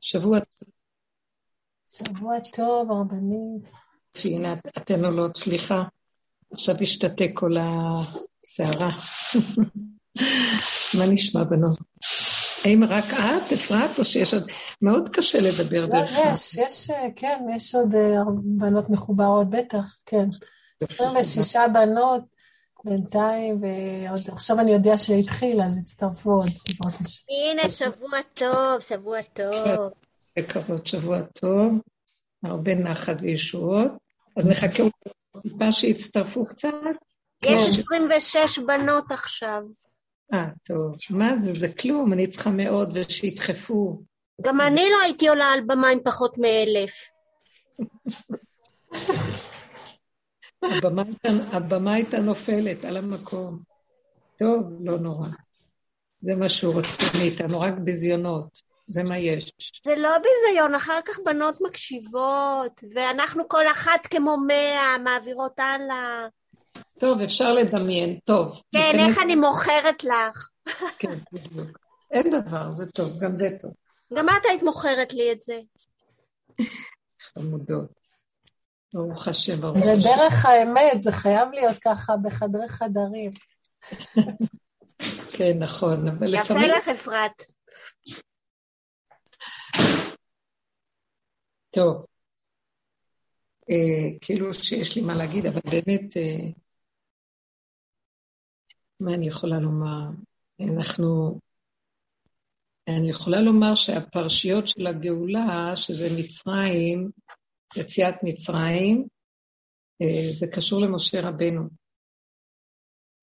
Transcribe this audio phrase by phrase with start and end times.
[0.00, 0.38] שבוע
[1.92, 3.62] שבוע טוב, הרבנית.
[4.24, 5.82] הנה, אתן עולות, סליחה.
[6.52, 8.90] עכשיו השתתק כל הסערה.
[10.98, 11.78] מה נשמע בנות?
[12.64, 14.50] האם רק את, אפרת, או שיש עוד...
[14.82, 16.10] מאוד קשה לדבר לא, דרך...
[16.12, 20.28] לא, יש, יש, כן, יש עוד אה, בנות מחוברות, בטח, כן.
[20.80, 22.39] 26 בנות
[22.84, 27.22] בינתיים, ועוד עכשיו אני יודע שהתחיל, אז הצטרפו עוד, בעזרת השם.
[27.28, 29.90] הנה, שבוע טוב, שבוע טוב.
[30.36, 31.80] יקרות, שבוע טוב.
[32.44, 33.92] הרבה נחת וישועות.
[34.36, 34.82] אז נחכה
[35.42, 36.68] טיפה שיצטרפו קצת.
[37.44, 39.62] יש 26 בנות עכשיו.
[40.32, 40.96] אה, טוב.
[41.10, 41.54] מה זה?
[41.54, 44.02] זה כלום, אני צריכה מאוד ושידחפו.
[44.42, 46.92] גם אני לא הייתי עולה על במה עם פחות מאלף.
[51.52, 53.58] הבמה הייתה נופלת על המקום.
[54.38, 55.28] טוב, לא נורא.
[56.20, 58.70] זה מה שהוא רוצה מאיתנו, רק ביזיונות.
[58.88, 59.52] זה מה יש.
[59.84, 66.26] זה לא ביזיון, אחר כך בנות מקשיבות, ואנחנו כל אחת כמו מאה, מעבירות הלאה.
[67.00, 68.62] טוב, אפשר לדמיין, טוב.
[68.72, 70.48] כן, איך אני מוכרת לך.
[70.98, 71.78] כן, בדיוק.
[72.10, 73.70] אין דבר, זה טוב, גם זה טוב.
[74.14, 75.60] גם את היית מוכרת לי את זה.
[77.20, 77.99] חמודות.
[78.94, 80.00] ברוך השם, ברוך השם.
[80.00, 83.30] זה דרך האמת, זה חייב להיות ככה בחדרי חדרים.
[85.36, 86.62] כן, נכון, אבל לפעמים...
[86.62, 87.42] יפה לך, אפרת.
[91.70, 92.06] טוב,
[93.70, 96.50] אה, כאילו שיש לי מה להגיד, אבל באמת, אה,
[99.00, 100.08] מה אני יכולה לומר?
[100.60, 101.38] אנחנו,
[102.88, 107.10] אני יכולה לומר שהפרשיות של הגאולה, שזה מצרים,
[107.76, 109.06] יציאת מצרים,
[110.02, 111.68] אה, זה קשור למשה רבנו.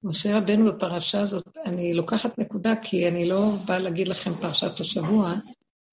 [0.03, 5.33] משה רבנו בפרשה הזאת, אני לוקחת נקודה כי אני לא באה להגיד לכם פרשת השבוע,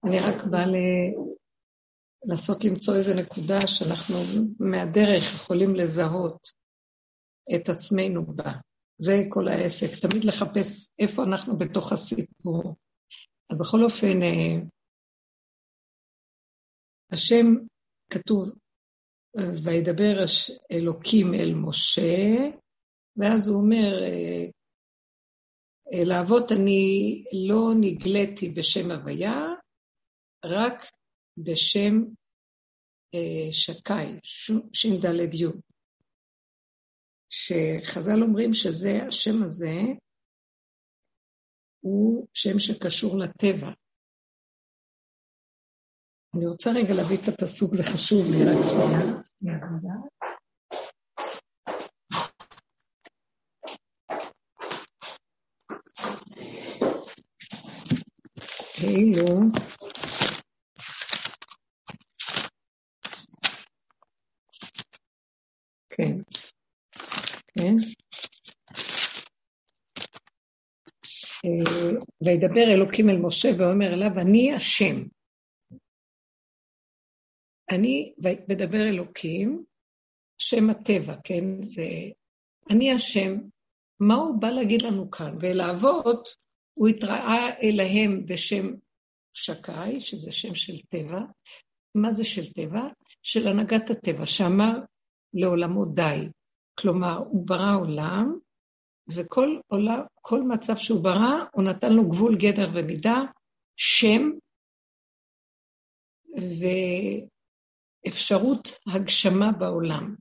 [0.05, 0.65] אני רק באה
[2.25, 4.15] לנסות למצוא איזו נקודה שאנחנו
[4.59, 6.47] מהדרך יכולים לזהות
[7.55, 8.51] את עצמנו בה.
[8.97, 12.75] זה כל העסק, תמיד לחפש איפה אנחנו בתוך הסיפור.
[13.49, 14.61] אז בכל אופן, אה,
[17.11, 17.45] השם
[18.09, 18.49] כתוב,
[19.63, 20.23] וידבר
[20.71, 22.51] אלוקים אל משה,
[23.17, 24.45] ואז הוא אומר, אה,
[26.05, 29.45] לאבות אני לא נגליתי בשם הוויה,
[30.45, 30.85] רק
[31.37, 31.93] בשם
[33.15, 34.19] אה, שקאי,
[34.73, 35.45] ש"ד י',
[37.29, 39.75] שחז"ל אומרים שזה, השם הזה
[41.79, 43.71] הוא שם שקשור לטבע.
[46.35, 49.15] אני רוצה רגע להביא את הפסוק, זה חשוב לי, רק שנייה.
[58.73, 59.39] כאילו
[65.89, 66.17] כן,
[67.47, 67.75] כן.
[71.45, 71.91] אה,
[72.21, 75.15] וידבר אלוקים אל משה ואומר אליו, אני השם.
[77.71, 78.13] אני,
[78.47, 79.63] וידבר אלוקים,
[80.37, 81.63] שם הטבע, כן?
[81.63, 81.87] זה...
[82.69, 83.37] אני השם.
[83.99, 85.37] מה הוא בא להגיד לנו כאן?
[85.41, 86.29] ואל האבות,
[86.73, 88.65] הוא התראה אליהם בשם
[89.33, 91.19] שקאי, שזה שם של טבע.
[91.95, 92.87] מה זה של טבע?
[93.21, 94.79] של הנהגת הטבע, שאמר
[95.33, 96.29] לעולמו די.
[96.79, 98.39] כלומר, הוא ברא עולם,
[99.07, 103.21] וכל עולם, כל מצב שהוא ברא, הוא נתן לו גבול, גדר ומידה,
[103.77, 104.29] שם
[108.05, 110.15] ואפשרות הגשמה בעולם.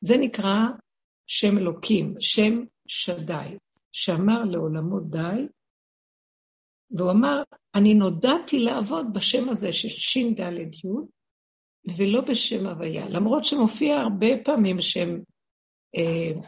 [0.00, 0.58] זה נקרא
[1.26, 3.56] שם אלוקים, שם שדי,
[3.92, 5.46] שאמר לעולמו די,
[6.90, 7.42] והוא אמר,
[7.74, 10.88] אני נודעתי לעבוד בשם הזה של ש"ד י',
[11.96, 15.08] ולא בשם הוויה, למרות שמופיע הרבה פעמים שם
[15.96, 16.40] אה,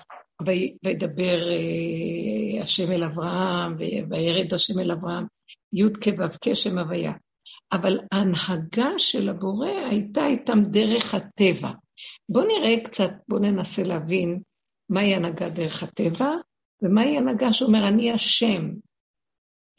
[0.85, 3.75] וידבר אה, השם אל אברהם,
[4.11, 5.27] וירד השם אל אברהם,
[5.73, 7.13] י' כו' כשם הוויה.
[7.73, 11.71] אבל ההנהגה של הבורא הייתה איתם דרך הטבע.
[12.29, 14.41] בואו נראה קצת, בואו ננסה להבין
[14.89, 16.31] מהי הנהגה דרך הטבע,
[16.83, 18.71] ומהי הנהגה שאומר, אני השם.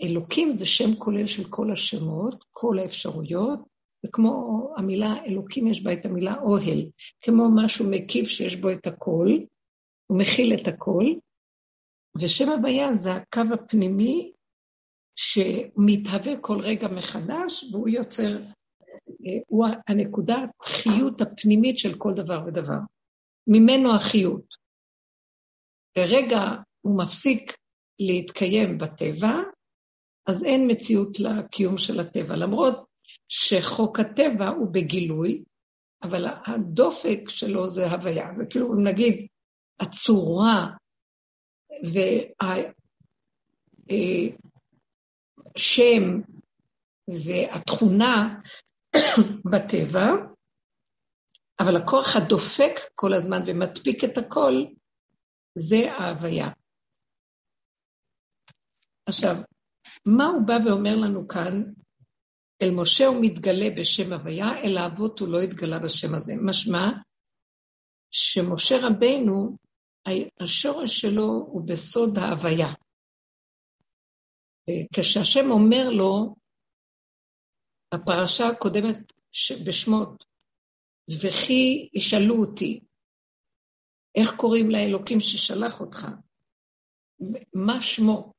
[0.03, 3.59] אלוקים זה שם כולל של כל השמות, כל האפשרויות,
[4.05, 6.79] וכמו המילה אלוקים יש בה את המילה אוהל,
[7.21, 9.27] כמו משהו מקיף שיש בו את הכל,
[10.07, 11.05] הוא מכיל את הכל,
[12.21, 14.31] ושם הוויה זה הקו הפנימי
[15.17, 22.77] שמתהווה כל רגע מחדש, והוא יוצר, אה, הוא הנקודת חיות הפנימית של כל דבר ודבר.
[23.47, 24.55] ממנו החיות.
[25.97, 26.39] ברגע
[26.81, 27.57] הוא מפסיק
[27.99, 29.41] להתקיים בטבע,
[30.27, 32.35] אז אין מציאות לקיום של הטבע.
[32.35, 32.85] למרות
[33.29, 35.43] שחוק הטבע הוא בגילוי,
[36.03, 38.29] אבל הדופק שלו זה הוויה.
[38.37, 39.27] זה כאילו, אם נגיד,
[39.79, 40.69] הצורה
[45.57, 46.21] והשם
[47.25, 48.39] והתכונה
[49.51, 50.07] בטבע,
[51.59, 54.53] אבל הכוח הדופק כל הזמן ומדפיק את הכל,
[55.55, 56.47] זה ההוויה.
[59.09, 59.35] עכשיו,
[60.05, 61.63] מה הוא בא ואומר לנו כאן?
[62.61, 66.33] אל משה הוא מתגלה בשם הוויה, אל האבות הוא לא התגלה בשם הזה.
[66.41, 66.89] משמע
[68.11, 69.57] שמשה רבנו,
[70.39, 72.73] השורש שלו הוא בסוד ההוויה.
[74.93, 76.35] כשהשם אומר לו,
[77.91, 79.13] הפרשה הקודמת
[79.67, 80.23] בשמות,
[81.21, 82.79] וכי ישאלו אותי,
[84.15, 86.07] איך קוראים לאלוקים ששלח אותך?
[87.53, 88.33] מה שמו?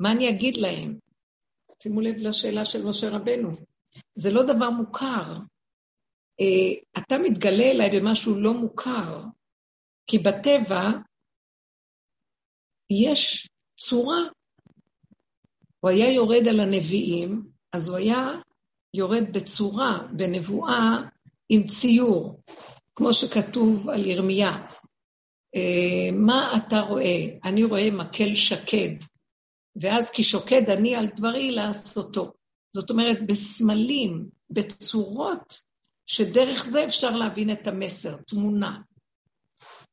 [0.00, 0.98] מה אני אגיד להם?
[1.82, 3.50] שימו לב לשאלה של משה רבנו.
[4.14, 5.38] זה לא דבר מוכר.
[6.40, 9.22] אה, אתה מתגלה אליי במשהו לא מוכר,
[10.06, 10.82] כי בטבע
[12.90, 13.48] יש
[13.80, 14.37] צורה.
[15.80, 17.42] הוא היה יורד על הנביאים,
[17.72, 18.30] אז הוא היה
[18.94, 20.98] יורד בצורה, בנבואה,
[21.48, 22.40] עם ציור,
[22.94, 24.66] כמו שכתוב על ירמיה.
[25.54, 27.26] אה, מה אתה רואה?
[27.44, 28.94] אני רואה מקל שקד,
[29.76, 32.32] ואז כי שוקד אני על דברי לעשותו.
[32.74, 35.62] זאת אומרת, בסמלים, בצורות,
[36.06, 38.80] שדרך זה אפשר להבין את המסר, תמונה.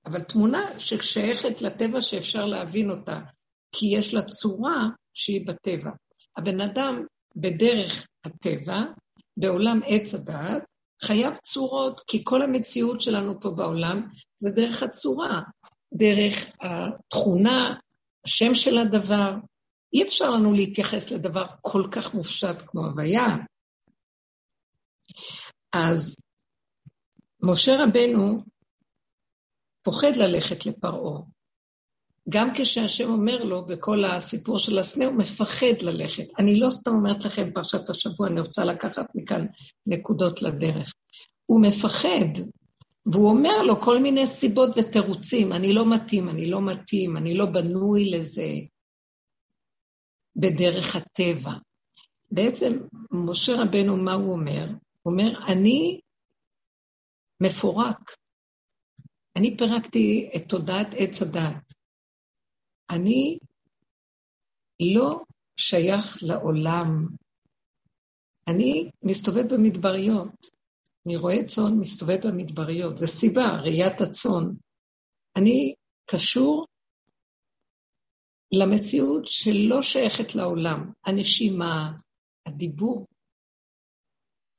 [0.06, 3.20] אבל תמונה ששייכת לטבע שאפשר להבין אותה,
[3.72, 5.92] כי יש לה צורה שהיא בטבע.
[6.38, 8.82] הבן אדם, בדרך הטבע,
[9.38, 10.64] בעולם עץ הדעת,
[11.04, 14.08] חייב צורות, כי כל המציאות שלנו פה בעולם
[14.38, 15.42] זה דרך הצורה,
[15.94, 17.76] דרך התכונה,
[18.26, 19.32] השם של הדבר,
[19.94, 23.38] אי אפשר לנו להתייחס לדבר כל כך מופשט כמו הוויה.
[25.74, 26.16] אז
[27.44, 28.40] משה רבנו
[29.84, 31.35] פוחד ללכת לפרעה.
[32.30, 36.27] גם כשהשם אומר לו בכל הסיפור של הסנה, הוא מפחד ללכת.
[36.39, 39.45] אני לא סתם אומרת לכם פרשת השבוע, אני רוצה לקחת מכאן
[39.88, 40.94] נקודות לדרך.
[41.45, 42.42] הוא מפחד,
[43.06, 47.45] והוא אומר לו כל מיני סיבות ותירוצים, אני לא מתאים, אני לא מתאים, אני לא
[47.45, 48.50] בנוי לזה,
[50.36, 51.51] בדרך הטבע.
[52.31, 52.80] בעצם
[53.12, 54.68] משה רבנו, מה הוא אומר?
[55.01, 56.00] הוא אומר, אני
[57.42, 58.16] מפורק.
[59.36, 61.65] אני פירקתי את תודעת עץ הדת.
[62.90, 63.38] אני
[64.96, 65.24] לא
[65.58, 67.08] שייך לעולם.
[68.48, 70.50] אני מסתובב במדבריות.
[71.06, 72.98] אני רואה צאן מסתובב במדבריות.
[72.98, 74.56] זו סיבה, ראיית הצאן.
[75.38, 75.74] אני
[76.06, 76.66] קשור
[78.52, 81.92] למציאות שלא שייכת לעולם, הנשימה,
[82.46, 83.06] הדיבור.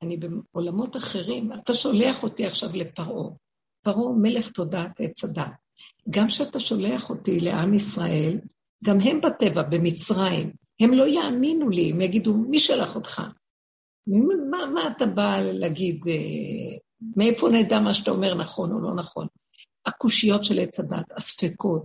[0.01, 3.29] אני בעולמות אחרים, אתה שולח אותי עכשיו לפרעה.
[3.81, 5.66] פרעה מלך תודעת עץ הדת.
[6.09, 8.39] גם כשאתה שולח אותי לעם ישראל,
[8.83, 13.21] גם הם בטבע, במצרים, הם לא יאמינו לי, הם יגידו, מי שלח אותך?
[14.49, 16.77] מה, מה אתה בא להגיד, אה,
[17.15, 19.27] מאיפה נדע מה שאתה אומר נכון או לא נכון?
[19.85, 21.83] הקושיות של עץ הדת, הספקות,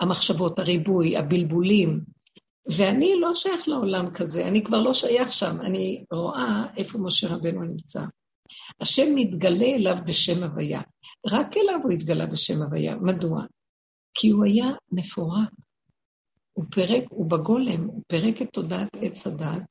[0.00, 2.00] המחשבות, הריבוי, הבלבולים.
[2.76, 7.62] ואני לא שייך לעולם כזה, אני כבר לא שייך שם, אני רואה איפה משה רבנו
[7.62, 8.00] נמצא.
[8.80, 10.80] השם מתגלה אליו בשם הוויה.
[11.26, 12.96] רק אליו הוא התגלה בשם הוויה.
[12.96, 13.44] מדוע?
[14.14, 15.50] כי הוא היה מפורק.
[16.52, 19.62] הוא פירק, הוא בגולם, הוא פירק את תודעת עץ הדת.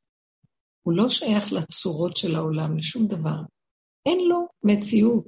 [0.81, 3.41] הוא לא שייך לצורות של העולם, לשום דבר.
[4.05, 5.27] אין לו מציאות.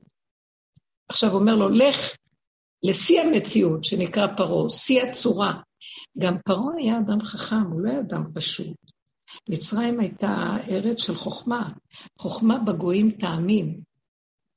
[1.09, 2.15] עכשיו אומר לו, לך
[2.83, 5.61] לשיא המציאות, שנקרא פרעה, שיא הצורה.
[6.17, 8.77] גם פרעה היה אדם חכם, הוא לא היה אדם פשוט.
[9.49, 11.69] מצרים הייתה ארץ של חוכמה.
[12.19, 13.81] חוכמה בגויים תאמין.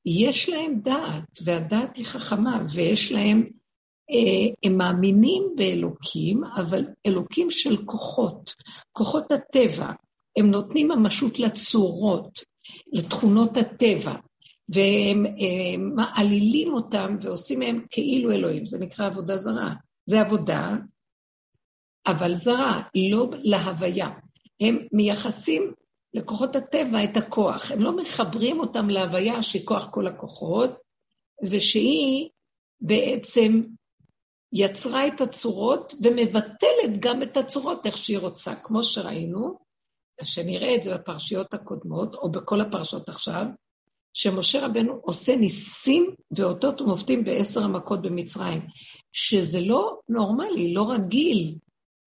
[0.05, 3.43] יש להם דעת, והדעת היא חכמה, ויש להם,
[4.11, 8.55] אה, הם מאמינים באלוקים, אבל אלוקים של כוחות,
[8.91, 9.91] כוחות הטבע.
[10.37, 12.39] הם נותנים ממשות לצורות,
[12.93, 14.15] לתכונות הטבע.
[14.69, 15.25] והם
[15.95, 19.73] מעלילים אותם ועושים מהם כאילו אלוהים, זה נקרא עבודה זרה.
[20.05, 20.75] זה עבודה,
[22.07, 24.09] אבל זרה, לא להוויה.
[24.61, 25.73] הם מייחסים
[26.13, 30.71] לכוחות הטבע את הכוח, הם לא מחברים אותם להוויה שהיא כוח כל הכוחות,
[31.49, 32.29] ושהיא
[32.81, 33.61] בעצם
[34.53, 39.57] יצרה את הצורות ומבטלת גם את הצורות איך שהיא רוצה, כמו שראינו,
[40.23, 43.45] שנראה את זה בפרשיות הקודמות, או בכל הפרשות עכשיו,
[44.13, 48.61] שמשה רבנו עושה ניסים ואותות ומופתים בעשר המכות במצרים,
[49.13, 51.55] שזה לא נורמלי, לא רגיל.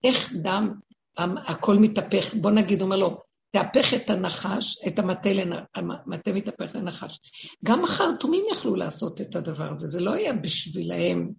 [0.05, 0.75] איך דם,
[1.47, 3.21] הכל מתהפך, בוא נגיד, אומר לו,
[3.51, 5.29] תהפך את הנחש, את המטה,
[5.75, 7.19] המטה מתהפך לנחש.
[7.65, 11.31] גם החרטומים יכלו לעשות את הדבר הזה, זה לא היה בשבילהם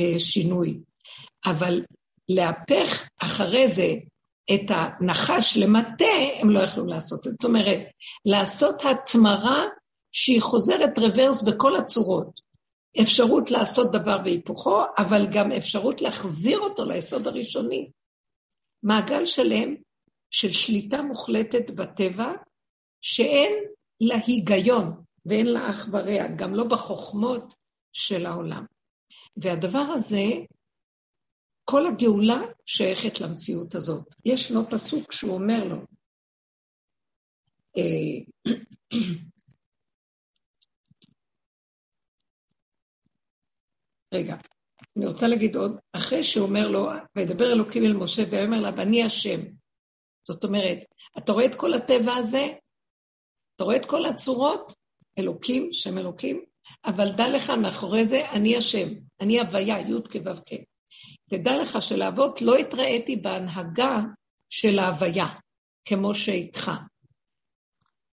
[0.00, 0.80] אה, שינוי.
[1.46, 1.82] אבל
[2.28, 3.94] להפך אחרי זה
[4.54, 6.04] את הנחש למטה,
[6.40, 7.24] הם לא יכלו לעשות.
[7.24, 7.80] זאת אומרת,
[8.24, 9.64] לעשות התמרה
[10.12, 12.40] שהיא חוזרת רוורס בכל הצורות.
[13.00, 17.90] אפשרות לעשות דבר והיפוכו, אבל גם אפשרות להחזיר אותו ליסוד הראשוני.
[18.84, 19.74] מעגל שלם
[20.30, 22.32] של שליטה מוחלטת בטבע,
[23.00, 23.52] שאין
[24.00, 27.54] לה היגיון ואין לה אח ורע, גם לא בחוכמות
[27.92, 28.64] של העולם.
[29.36, 30.24] והדבר הזה,
[31.64, 34.14] כל הגאולה שייכת למציאות הזאת.
[34.24, 35.76] יש לו פסוק שהוא אומר לו,
[37.76, 37.82] אה,
[44.14, 44.36] רגע,
[44.96, 49.02] אני רוצה להגיד עוד, אחרי שהוא אומר לו, וידבר אלוקים אל משה, ויאמר לה, ואני
[49.04, 49.40] השם.
[50.28, 50.78] זאת אומרת,
[51.18, 52.46] אתה רואה את כל הטבע הזה?
[53.56, 54.72] אתה רואה את כל הצורות?
[55.18, 56.44] אלוקים, שם אלוקים,
[56.84, 58.88] אבל דע לך מאחורי זה, אני השם,
[59.20, 60.54] אני הוויה, י' כו' כ'.
[61.30, 64.00] תדע לך שלאבות לא התראיתי בהנהגה
[64.50, 65.26] של ההוויה,
[65.84, 66.70] כמו שאיתך.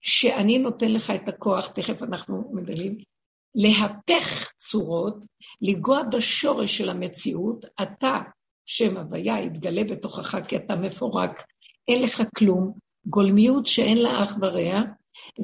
[0.01, 2.97] שאני נותן לך את הכוח, תכף אנחנו מגלים,
[3.55, 5.15] להפך צורות,
[5.61, 8.19] לנגוע בשורש של המציאות, אתה,
[8.65, 11.43] שם הוויה, יתגלה בתוכך כי אתה מפורק,
[11.87, 12.73] אין לך כלום,
[13.05, 14.81] גולמיות שאין לה אח ורע,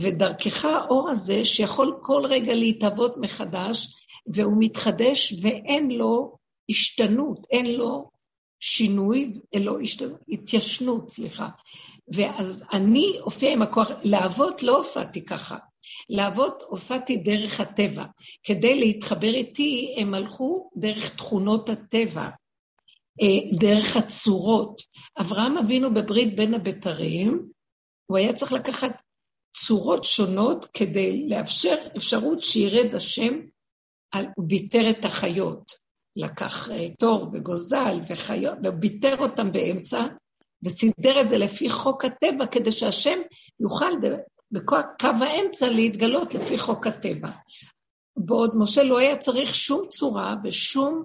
[0.02, 3.96] ודרכך האור הזה שיכול כל רגע להתהוות מחדש,
[4.34, 6.38] והוא מתחדש ואין לו
[6.70, 8.10] השתנות, אין לו
[8.60, 11.48] שינוי, אין לו השתנות, התיישנות, סליחה.
[12.14, 15.58] ואז אני הופיע עם הכוח, לאבות לא הופעתי ככה.
[16.10, 18.04] לאבות הופעתי דרך הטבע.
[18.44, 22.30] כדי להתחבר איתי, הם הלכו דרך תכונות הטבע,
[23.22, 24.82] אה, דרך הצורות.
[25.20, 27.50] אברהם אבינו בברית בין הבתרים,
[28.06, 29.02] הוא היה צריך לקחת
[29.58, 33.40] צורות שונות כדי לאפשר אפשרות שירד השם,
[34.36, 35.88] הוא ביטר את החיות.
[36.18, 40.06] לקח אה, תור וגוזל וחיות, וביטר אותם באמצע,
[40.66, 43.20] וסידר את זה לפי חוק הטבע, כדי שהשם
[43.60, 43.92] יוכל
[44.52, 47.30] בקו האמצע להתגלות לפי חוק הטבע.
[48.18, 51.04] בעוד משה לא היה צריך שום צורה ושום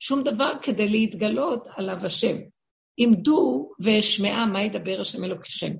[0.00, 2.36] שום דבר כדי להתגלות עליו השם.
[2.96, 5.72] עמדו ואשמעה מה ידבר השם אלוקיכם.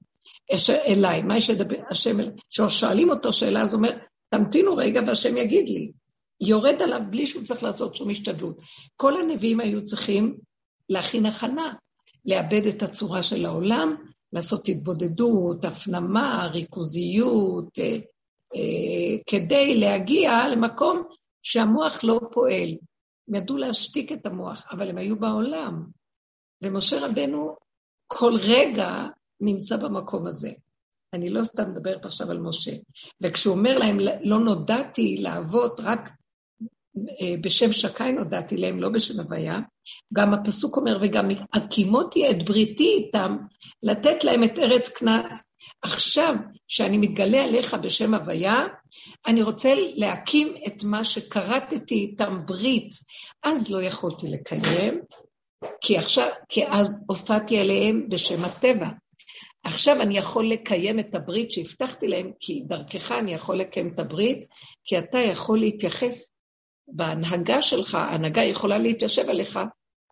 [0.69, 2.33] אליי, מה יש לדבר השם אליי?
[2.51, 5.93] כששואלים אותו שאלה, אז הוא אומר, תמתינו רגע והשם יגיד לי.
[6.41, 8.59] יורד עליו בלי שהוא צריך לעשות שום השתדלות.
[8.97, 10.37] כל הנביאים היו צריכים
[10.89, 11.75] להכין הכנה,
[12.25, 13.97] לאבד את הצורה של העולם,
[14.33, 17.97] לעשות התבודדות, הפנמה, ריכוזיות, אה,
[18.55, 21.03] אה, כדי להגיע למקום
[21.43, 22.77] שהמוח לא פועל.
[23.29, 25.85] הם ידעו להשתיק את המוח, אבל הם היו בעולם.
[26.63, 27.57] ומשה רבנו
[28.07, 29.07] כל רגע
[29.41, 30.51] נמצא במקום הזה.
[31.13, 32.73] אני לא סתם מדברת עכשיו על משה.
[33.21, 36.11] וכשהוא אומר להם, לא נודעתי לאבות, רק
[37.41, 39.61] בשם שקי נודעתי להם, לא בשם הוויה,
[40.15, 43.37] גם הפסוק אומר, וגם הקימותי את בריתי איתם,
[43.83, 45.23] לתת להם את ארץ כנען.
[45.83, 46.35] עכשיו,
[46.69, 48.67] שאני מתגלה עליך בשם הוויה,
[49.27, 52.91] אני רוצה להקים את מה שכרתתי איתם ברית.
[53.43, 55.01] אז לא יכולתי לקיים,
[55.81, 58.89] כי עכשיו, כי אז הופעתי עליהם בשם הטבע.
[59.65, 64.47] עכשיו אני יכול לקיים את הברית שהבטחתי להם, כי דרכך אני יכול לקיים את הברית,
[64.85, 66.33] כי אתה יכול להתייחס
[66.89, 69.59] בהנהגה שלך, ההנהגה יכולה להתיישב עליך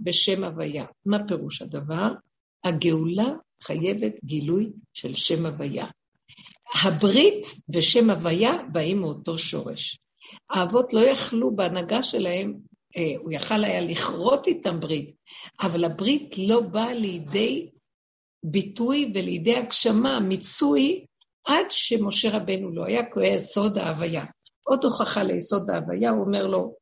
[0.01, 0.85] בשם הוויה.
[1.07, 2.09] מה פירוש הדבר?
[2.65, 3.29] הגאולה
[3.63, 5.87] חייבת גילוי של שם הוויה.
[6.85, 9.99] הברית ושם הוויה באים מאותו שורש.
[10.51, 12.55] האבות לא יכלו בהנהגה שלהם,
[12.97, 15.15] אה, הוא יכל היה לכרות איתם ברית,
[15.61, 17.71] אבל הברית לא באה לידי
[18.45, 21.05] ביטוי ולידי הגשמה, מיצוי,
[21.47, 24.25] עד שמשה רבנו לא היה, כי הוא יסוד ההוויה.
[24.69, 26.75] עוד הוכחה ליסוד ההוויה, הוא אומר לו,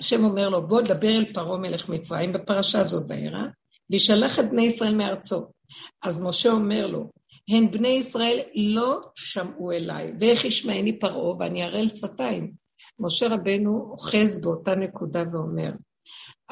[0.00, 3.46] השם אומר לו, בוא דבר אל פרעה מלך מצרים, בפרשה הזאת בעירה,
[3.90, 5.46] וישלח את בני ישראל מארצו.
[6.02, 7.10] אז משה אומר לו,
[7.48, 12.52] הן בני ישראל לא שמעו אליי, ואיך ישמעני פרעה ואני אראה שפתיים.
[12.98, 15.70] משה רבנו אוחז באותה נקודה ואומר,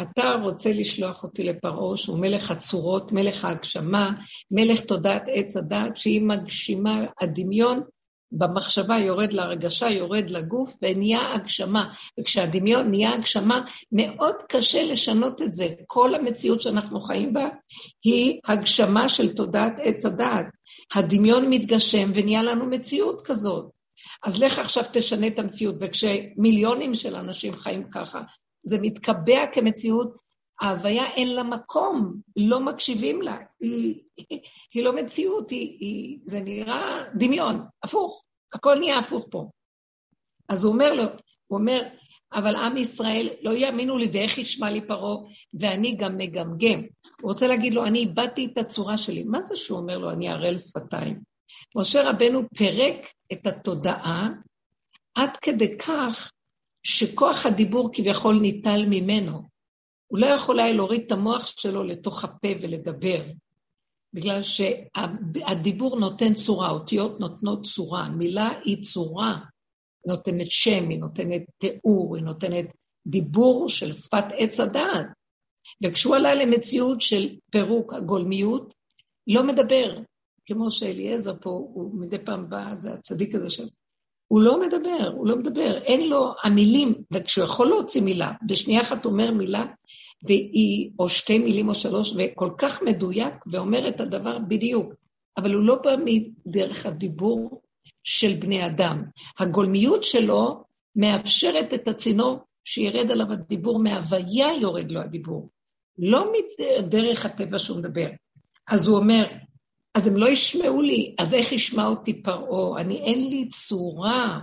[0.03, 4.11] אתה רוצה לשלוח אותי לפרעה, שהוא מלך הצורות, מלך ההגשמה,
[4.51, 7.81] מלך תודעת עץ הדת, שהיא מגשימה הדמיון,
[8.33, 11.93] במחשבה יורד להרגשה, יורד לגוף, ונהיה הגשמה.
[12.21, 15.69] וכשהדמיון נהיה הגשמה, מאוד קשה לשנות את זה.
[15.87, 17.49] כל המציאות שאנחנו חיים בה
[18.05, 20.47] היא הגשמה של תודעת עץ הדעת.
[20.95, 23.71] הדמיון מתגשם ונהיה לנו מציאות כזאת.
[24.25, 28.23] אז לך עכשיו תשנה את המציאות, וכשמיליונים של אנשים חיים ככה,
[28.65, 30.17] זה מתקבע כמציאות,
[30.61, 34.41] ההוויה אין לה מקום, לא מקשיבים לה, היא, היא,
[34.75, 39.51] היא לא מציאות, היא, היא, זה נראה דמיון, הפוך, הכל נהיה הפוך פה.
[40.49, 41.03] אז הוא אומר לו,
[41.47, 41.83] הוא אומר,
[42.33, 45.17] אבל עם ישראל לא יאמינו לי ואיך ישמע לי פרעה,
[45.61, 46.81] ואני גם מגמגם.
[47.21, 49.23] הוא רוצה להגיד לו, אני איבדתי את הצורה שלי.
[49.23, 51.21] מה זה שהוא אומר לו, אני ערל שפתיים?
[51.77, 52.97] משה רבנו פירק
[53.33, 54.29] את התודעה
[55.15, 56.33] עד כדי כך
[56.83, 59.56] שכוח הדיבור כביכול ניטל ממנו.
[60.07, 63.23] הוא לא יכול היה להוריד את המוח שלו לתוך הפה ולדבר,
[64.13, 69.39] בגלל שהדיבור נותן צורה, אותיות נותנות צורה, מילה היא צורה,
[70.07, 72.67] נותנת שם, היא נותנת תיאור, היא נותנת
[73.07, 75.07] דיבור של שפת עץ הדעת.
[75.85, 78.75] וכשהוא עלה למציאות של פירוק הגולמיות,
[79.27, 79.99] לא מדבר,
[80.47, 83.69] כמו שאליעזר פה, הוא מדי פעם בא, זה הצדיק הזה של...
[84.29, 89.05] הוא לא מדבר, הוא לא מדבר, אין לו המילים, וכשהוא יכול להוציא מילה, בשנייה אחת
[89.05, 89.65] אומר מילה,
[90.23, 94.93] והיא, או שתי מילים או שלוש, וכל כך מדויק, ואומר את הדבר בדיוק,
[95.37, 97.63] אבל הוא לא בא מדרך הדיבור
[98.05, 99.03] של בני אדם.
[99.39, 100.65] הגולמיות שלו
[100.97, 105.49] מאפשרת את הצינור שירד עליו הדיבור, מהוויה יורד לו הדיבור,
[105.99, 108.07] לא מדרך הטבע שהוא מדבר.
[108.69, 109.27] אז הוא אומר,
[109.97, 112.81] אז הם לא ישמעו לי, אז איך ישמע אותי פרעה?
[112.81, 114.39] אני, אין לי צורה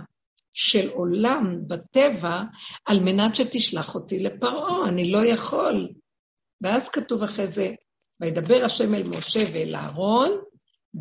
[0.52, 2.42] של עולם בטבע
[2.84, 5.88] על מנת שתשלח אותי לפרעה, אני לא יכול.
[6.60, 7.74] ואז כתוב אחרי זה,
[8.20, 10.30] וידבר השם אל משה ואל אהרון,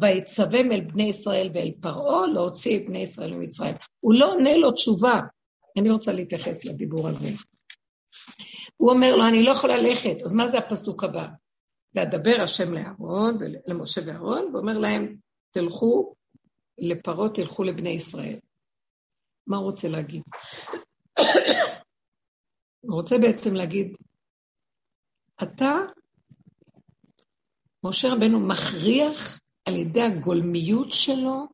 [0.01, 3.75] ויצווים אל בני ישראל ואל פרעה להוציא את בני ישראל ממצרים.
[3.99, 5.19] הוא לא עונה לו תשובה.
[5.77, 7.29] אני רוצה להתייחס לדיבור הזה.
[8.77, 11.27] הוא אומר לו, אני לא יכול ללכת, אז מה זה הפסוק הבא?
[11.95, 15.15] ואדבר השם לאהרון, למשה ואהרון, ואומר להם,
[15.51, 16.13] תלכו
[16.77, 18.39] לפרעה, תלכו לבני ישראל.
[19.47, 20.23] מה הוא רוצה להגיד?
[22.83, 23.95] הוא רוצה בעצם להגיד,
[25.43, 25.73] אתה,
[27.85, 31.47] משה רבנו מכריח על ידי הגולמיות שלו,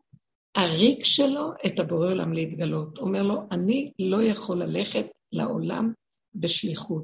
[0.56, 2.98] הריק שלו, את הבורא עולם להתגלות.
[2.98, 5.94] הוא אומר לו, אני לא יכול ללכת לעולם
[6.36, 7.04] בשליחות,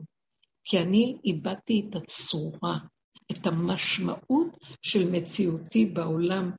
[0.63, 2.77] כי אני איבדתי את הצורה,
[3.31, 6.51] את המשמעות של מציאותי בעולם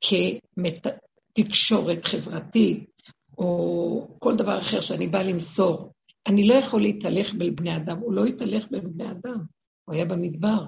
[0.00, 2.90] כתקשורת חברתית,
[3.38, 5.92] או כל דבר אחר שאני באה למסור.
[6.26, 9.38] אני לא יכול להתהלך בין בני אדם, הוא לא התהלך בין בני אדם,
[9.84, 10.64] הוא היה במדבר.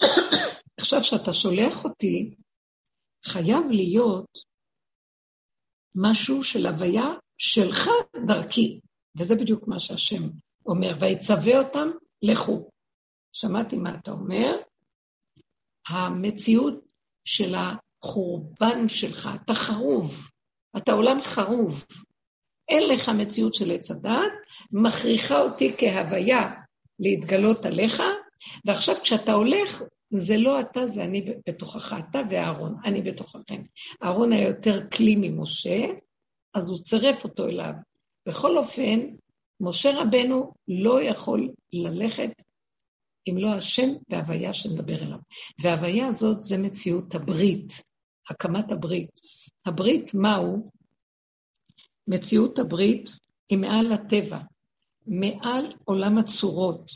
[0.80, 2.34] עכשיו, כשאתה שולח אותי,
[3.26, 4.38] חייב להיות
[5.94, 7.90] משהו של הוויה שלך
[8.26, 8.80] דרכי,
[9.18, 10.22] וזה בדיוק מה שהשם
[10.66, 11.88] אומר, ויצווה אותם,
[12.22, 12.70] לכו.
[13.34, 14.56] שמעתי מה אתה אומר,
[15.88, 16.74] המציאות
[17.24, 20.28] של החורבן שלך, אתה חרוב,
[20.76, 21.86] אתה עולם חרוב.
[22.68, 24.32] אין לך מציאות של עץ הדת,
[24.72, 26.50] מכריחה אותי כהוויה
[26.98, 28.02] להתגלות עליך,
[28.64, 33.62] ועכשיו כשאתה הולך, זה לא אתה, זה אני בתוכך, אתה ואהרון, אני בתוככם.
[34.02, 35.86] אהרון היה יותר כלי ממשה,
[36.54, 37.72] אז הוא צירף אותו אליו.
[38.28, 39.00] בכל אופן,
[39.60, 42.30] משה רבנו לא יכול ללכת
[43.28, 45.18] אם לא השם והוויה שנדבר אליו.
[45.62, 47.82] וההוויה הזאת זה מציאות הברית,
[48.30, 49.20] הקמת הברית.
[49.66, 50.70] הברית, מהו?
[52.08, 53.10] מציאות הברית
[53.48, 54.38] היא מעל הטבע,
[55.06, 56.92] מעל עולם הצורות,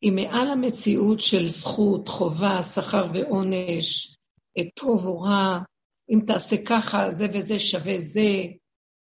[0.00, 4.16] היא מעל המציאות של זכות, חובה, שכר ועונש,
[4.74, 5.58] טוב או רע,
[6.10, 8.30] אם תעשה ככה, זה וזה שווה זה,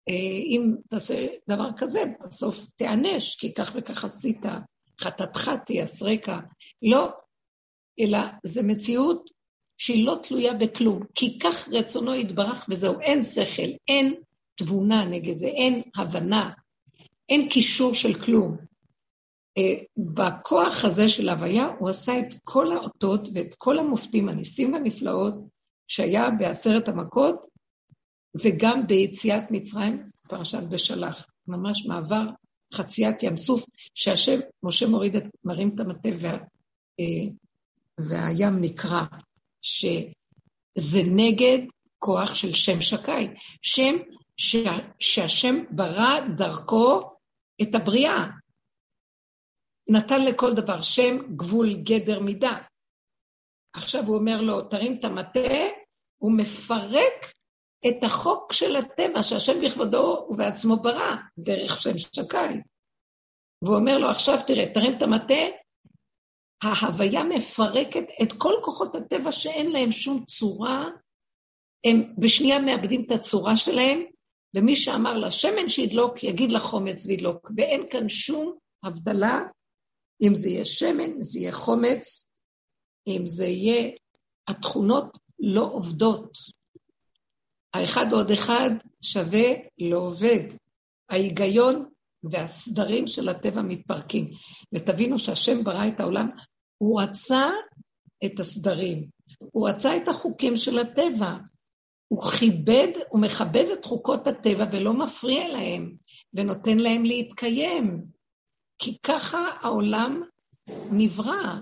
[0.09, 4.41] אה, אם תעשה דבר כזה, בסוף תיענש, כי כך וכך עשית,
[5.01, 6.41] חטאתך תייסרקה.
[6.83, 7.09] לא,
[8.01, 9.31] אלא זו מציאות
[9.79, 14.15] שהיא לא תלויה בכלום, כי כך רצונו יתברך וזהו, אין שכל, אין
[14.55, 16.51] תבונה נגד זה, אין הבנה,
[17.29, 18.57] אין קישור של כלום.
[19.59, 19.75] אה,
[20.15, 25.35] בכוח הזה של ההוויה הוא עשה את כל האותות ואת כל המופתים, הניסים והנפלאות
[25.89, 27.49] שהיה בעשרת המכות,
[28.45, 32.25] וגם ביציאת מצרים, פרשת בשלח, ממש מעבר
[32.75, 36.39] חציית ים סוף, שהשם, משה מוריד את, מרים את המטה וה,
[37.01, 37.31] אה,
[37.99, 39.05] והים נקרע,
[39.63, 41.59] שזה נגד
[41.99, 43.27] כוח של שם שקי.
[43.63, 43.97] שם
[44.37, 47.11] שה, שהשם ברא דרכו
[47.63, 48.25] את הבריאה.
[49.89, 52.59] נתן לכל דבר שם, גבול, גדר, מידה.
[53.73, 55.41] עכשיו הוא אומר לו, תרים את המטה,
[56.19, 57.33] הוא מפרק
[57.87, 62.61] את החוק של הטבע שהשם בכבודו ובעצמו ברא, דרך שם שקי.
[63.63, 65.35] והוא אומר לו, עכשיו תראה, תרים את המטה,
[66.63, 70.87] ההוויה מפרקת את כל כוחות הטבע שאין להם שום צורה,
[71.87, 74.05] הם בשנייה מאבדים את הצורה שלהם,
[74.57, 79.41] ומי שאמר לשמן שידלוק, יגיד לחומץ וידלוק, ואין כאן שום הבדלה
[80.23, 82.25] אם זה יהיה שמן, זה יהיה חומץ,
[83.09, 83.91] אם זה יהיה...
[84.49, 86.39] התכונות לא עובדות.
[87.79, 88.71] האחד ועוד אחד
[89.03, 90.41] שווה לא עובד.
[91.11, 91.85] ההיגיון
[92.31, 94.31] והסדרים של הטבע מתפרקים.
[94.75, 96.29] ותבינו שהשם ברא את העולם,
[96.79, 97.51] הוא רצה
[98.25, 101.37] את הסדרים, הוא רצה את החוקים של הטבע.
[102.09, 105.97] הוא כיבד, הוא מכבד את חוקות הטבע ולא מפריע להם,
[106.35, 108.05] ונותן להם להתקיים.
[108.79, 110.23] כי ככה העולם
[110.91, 111.55] נברא,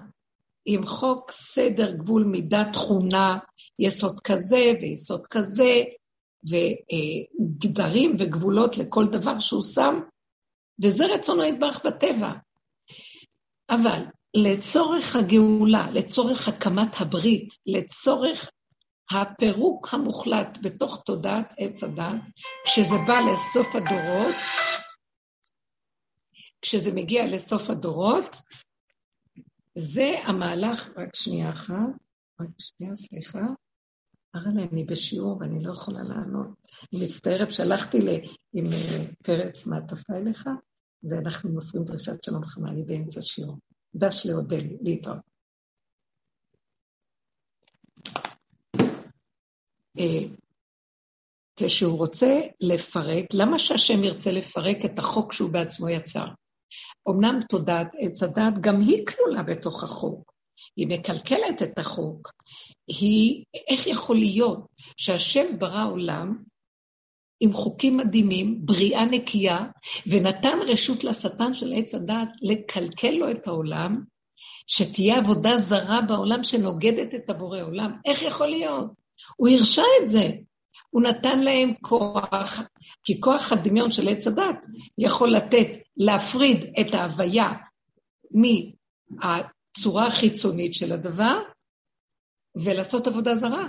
[0.67, 3.39] עם חוק סדר גבול מידה תכונה,
[3.79, 5.83] יסוד כזה ויסוד כזה,
[6.51, 10.01] וגדרים וגבולות לכל דבר שהוא שם,
[10.83, 12.33] וזה רצונו יתברך בטבע.
[13.71, 14.03] אבל
[14.37, 18.51] לצורך הגאולה, לצורך הקמת הברית, לצורך
[19.11, 22.21] הפירוק המוחלט בתוך תודעת עץ הדת,
[22.65, 24.35] כשזה בא לסוף הדורות,
[26.63, 28.37] כשזה מגיע לסוף הדורות,
[29.75, 31.75] זה המהלך, רק שנייה אחת,
[32.41, 33.41] רק שנייה, סליחה.
[34.37, 36.47] הרי אני בשיעור ואני לא יכולה לענות.
[36.93, 40.49] אני מצטערת, שלחתי לי עם אה, פרץ מעטפה אליך,
[41.03, 43.59] ואנחנו מוסרים דרישת שלום חמה, אני באמצע שיעור.
[43.95, 45.19] דש לאודל, להתראות.
[49.99, 50.37] אה,
[51.57, 56.27] כשהוא רוצה לפרק, למה שהשם ירצה לפרק את החוק שהוא בעצמו יצר?
[57.11, 60.36] אמנם תודעת עץ הדת, גם היא כלולה בתוך החוק.
[60.77, 62.31] היא מקלקלת את החוק.
[62.89, 66.37] היא, איך יכול להיות שהשם ברא עולם
[67.41, 69.67] עם חוקים מדהימים, בריאה נקייה,
[70.07, 74.03] ונתן רשות לשטן של עץ הדת לקלקל לו את העולם,
[74.67, 77.93] שתהיה עבודה זרה בעולם שנוגדת את הבורא עולם.
[78.05, 78.91] איך יכול להיות?
[79.37, 80.31] הוא הרשה את זה.
[80.91, 82.61] הוא נתן להם כוח,
[83.05, 84.57] כי כוח הדמיון של עץ הדת
[84.99, 87.53] יכול לתת, להפריד את ההוויה
[89.77, 91.43] מהצורה החיצונית של הדבר
[92.57, 93.65] ולעשות עבודה זרה.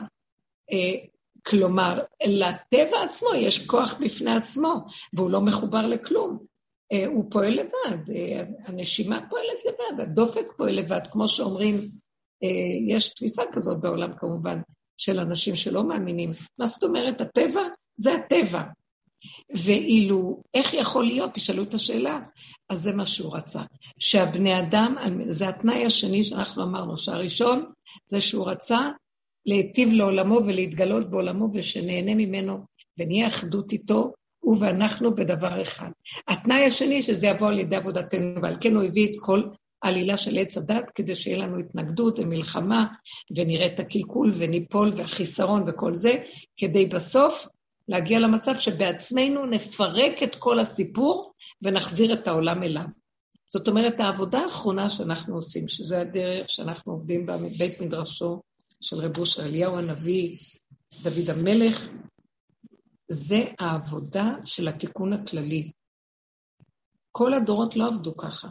[0.71, 0.93] אה,
[1.47, 6.45] כלומר, לטבע עצמו יש כוח בפני עצמו, והוא לא מחובר לכלום.
[6.91, 11.81] אה, הוא פועל לבד, אה, הנשימה פועלת לבד, הדופק פועל לבד, כמו שאומרים,
[12.87, 14.61] יש תפיסה כזאת בעולם כמובן,
[14.97, 16.29] של אנשים שלא מאמינים.
[16.59, 17.61] מה זאת אומרת, הטבע?
[17.97, 18.61] זה הטבע.
[19.55, 22.19] ואילו, איך יכול להיות, תשאלו את השאלה,
[22.69, 23.61] אז זה מה שהוא רצה.
[23.99, 24.95] שהבני אדם,
[25.29, 27.65] זה התנאי השני שאנחנו אמרנו, שהראשון
[28.07, 28.79] זה שהוא רצה
[29.45, 32.59] להיטיב לעולמו ולהתגלות בעולמו ושנהנה ממנו
[32.99, 35.89] ונהיה אחדות איתו, הוא ואנחנו בדבר אחד.
[36.27, 39.43] התנאי השני שזה יבוא על ידי עבודתנו, ועל כן הוא הביא את כל
[39.81, 42.87] עלילה של עץ הדת, כדי שיהיה לנו התנגדות ומלחמה,
[43.35, 46.13] ונראה את הקלקול וניפול והחיסרון וכל זה,
[46.57, 47.47] כדי בסוף
[47.87, 52.85] להגיע למצב שבעצמנו נפרק את כל הסיפור ונחזיר את העולם אליו.
[53.53, 58.41] זאת אומרת, העבודה האחרונה שאנחנו עושים, שזה הדרך שאנחנו עובדים בה מבית מדרשו
[58.81, 60.37] של רב אושר אליהו הנביא,
[61.03, 61.89] דוד המלך,
[63.09, 65.71] זה העבודה של התיקון הכללי.
[67.11, 68.47] כל הדורות לא עבדו ככה.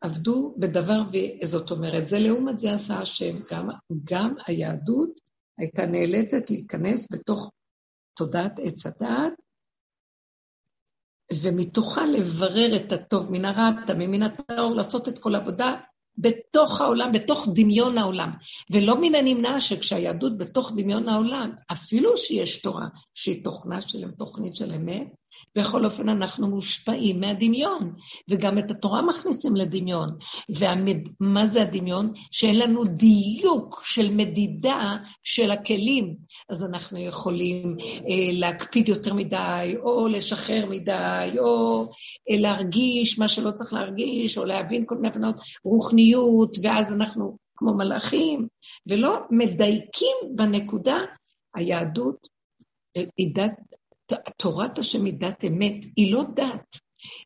[0.00, 1.00] עבדו בדבר,
[1.44, 3.36] זאת אומרת, זה לעומת זה עשה השם.
[3.50, 3.68] גם,
[4.04, 5.20] גם היהדות
[5.58, 7.50] הייתה נאלצת להיכנס בתוך
[8.14, 9.32] תודעת עץ הדעת,
[11.42, 15.76] ומתוכה לברר את הטוב מן הרע, את מן הטהור, לעשות את כל העבודה
[16.18, 18.30] בתוך העולם, בתוך דמיון העולם.
[18.70, 24.72] ולא מן הנמנע שכשהיהדות בתוך דמיון העולם, אפילו שיש תורה שהיא תוכנה שלהם, תוכנית של
[24.72, 25.08] אמת,
[25.56, 27.94] בכל אופן אנחנו מושפעים מהדמיון,
[28.28, 30.16] וגם את התורה מכניסים לדמיון.
[30.48, 32.12] ומה זה הדמיון?
[32.30, 36.16] שאין לנו דיוק של מדידה של הכלים.
[36.48, 41.82] אז אנחנו יכולים אה, להקפיד יותר מדי, או לשחרר מדי, או
[42.30, 47.74] אה, להרגיש מה שלא צריך להרגיש, או להבין כל מיני הבנות, רוחניות, ואז אנחנו כמו
[47.74, 48.48] מלאכים,
[48.86, 50.98] ולא מדייקים בנקודה.
[51.54, 52.28] היהדות
[52.96, 53.69] אה, היא דת
[54.36, 56.76] תורת השם היא דת אמת, היא לא דת,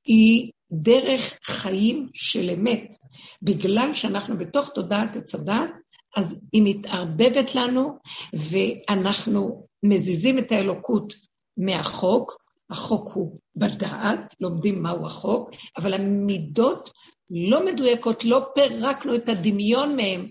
[0.04, 2.96] היא דרך חיים של אמת.
[3.42, 5.70] בגלל שאנחנו בתוך תודעת עץ הדת,
[6.16, 7.98] אז היא מתערבבת לנו,
[8.34, 11.14] ואנחנו מזיזים את האלוקות
[11.56, 12.36] מהחוק,
[12.70, 16.90] החוק הוא בדעת, לומדים מהו החוק, אבל המידות
[17.30, 20.26] לא מדויקות, לא פירקנו את הדמיון מהם,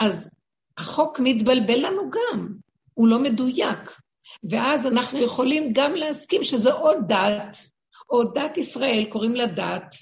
[0.00, 0.30] אז
[0.78, 2.48] החוק מתבלבל לנו גם,
[2.94, 3.99] הוא לא מדויק.
[4.50, 7.56] ואז אנחנו יכולים גם להסכים שזה עוד דת,
[8.10, 9.94] או דת ישראל, קוראים לה דת,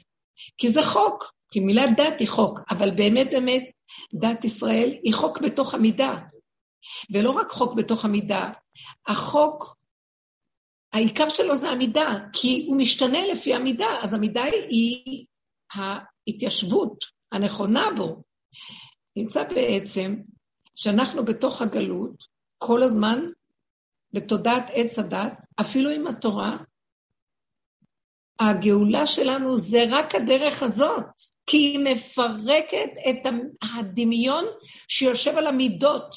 [0.59, 3.63] כי זה חוק, כי מילה דת היא חוק, אבל באמת באמת
[4.15, 6.19] דת ישראל היא חוק בתוך המידה.
[7.13, 8.51] ולא רק חוק בתוך המידה,
[9.07, 9.77] החוק,
[10.93, 15.27] העיקר שלו זה המידה, כי הוא משתנה לפי המידה, אז המידה היא
[15.75, 18.23] ההתיישבות הנכונה בו,
[19.17, 20.17] נמצא בעצם
[20.75, 22.25] שאנחנו בתוך הגלות
[22.59, 23.21] כל הזמן
[24.13, 26.57] בתודעת עץ הדת, אפילו עם התורה,
[28.41, 31.05] הגאולה שלנו זה רק הדרך הזאת,
[31.47, 34.45] כי היא מפרקת את הדמיון
[34.89, 36.15] שיושב על המידות.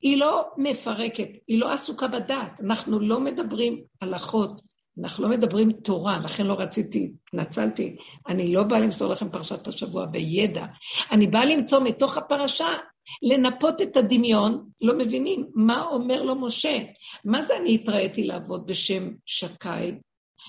[0.00, 2.60] היא לא מפרקת, היא לא עסוקה בדת.
[2.60, 4.62] אנחנו לא מדברים הלכות,
[5.00, 7.96] אנחנו לא מדברים תורה, לכן לא רציתי, התנצלתי.
[8.28, 10.66] אני לא באה למסור לכם פרשת השבוע בידע.
[11.10, 12.68] אני באה למצוא מתוך הפרשה,
[13.22, 16.78] לנפות את הדמיון, לא מבינים מה אומר לו משה.
[17.24, 19.92] מה זה אני התראיתי לעבוד בשם שקי,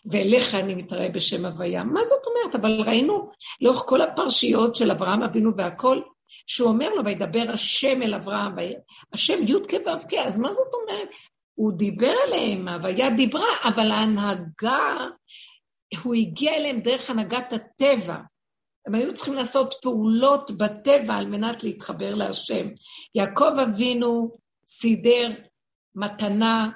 [0.06, 1.84] ואליך אני מתראה בשם הוויה?
[1.84, 2.56] מה זאת אומרת?
[2.56, 3.30] אבל ראינו
[3.62, 6.02] לאורך כל הפרשיות של אברהם אבינו והכל,
[6.48, 8.56] שהוא אומר לו, וידבר השם אל אברהם,
[9.14, 11.08] השם י"ק ו"ק, אז מה זאת אומרת?
[11.56, 15.08] הוא דיבר אליהם, ההוויה דיברה, אבל ההנהגה,
[16.04, 18.18] הוא הגיע אליהם דרך הנהגת הטבע.
[18.88, 22.68] הם היו צריכים לעשות פעולות בטבע על מנת להתחבר להשם.
[23.16, 25.28] יעקב אבינו סידר
[25.96, 26.70] מתנה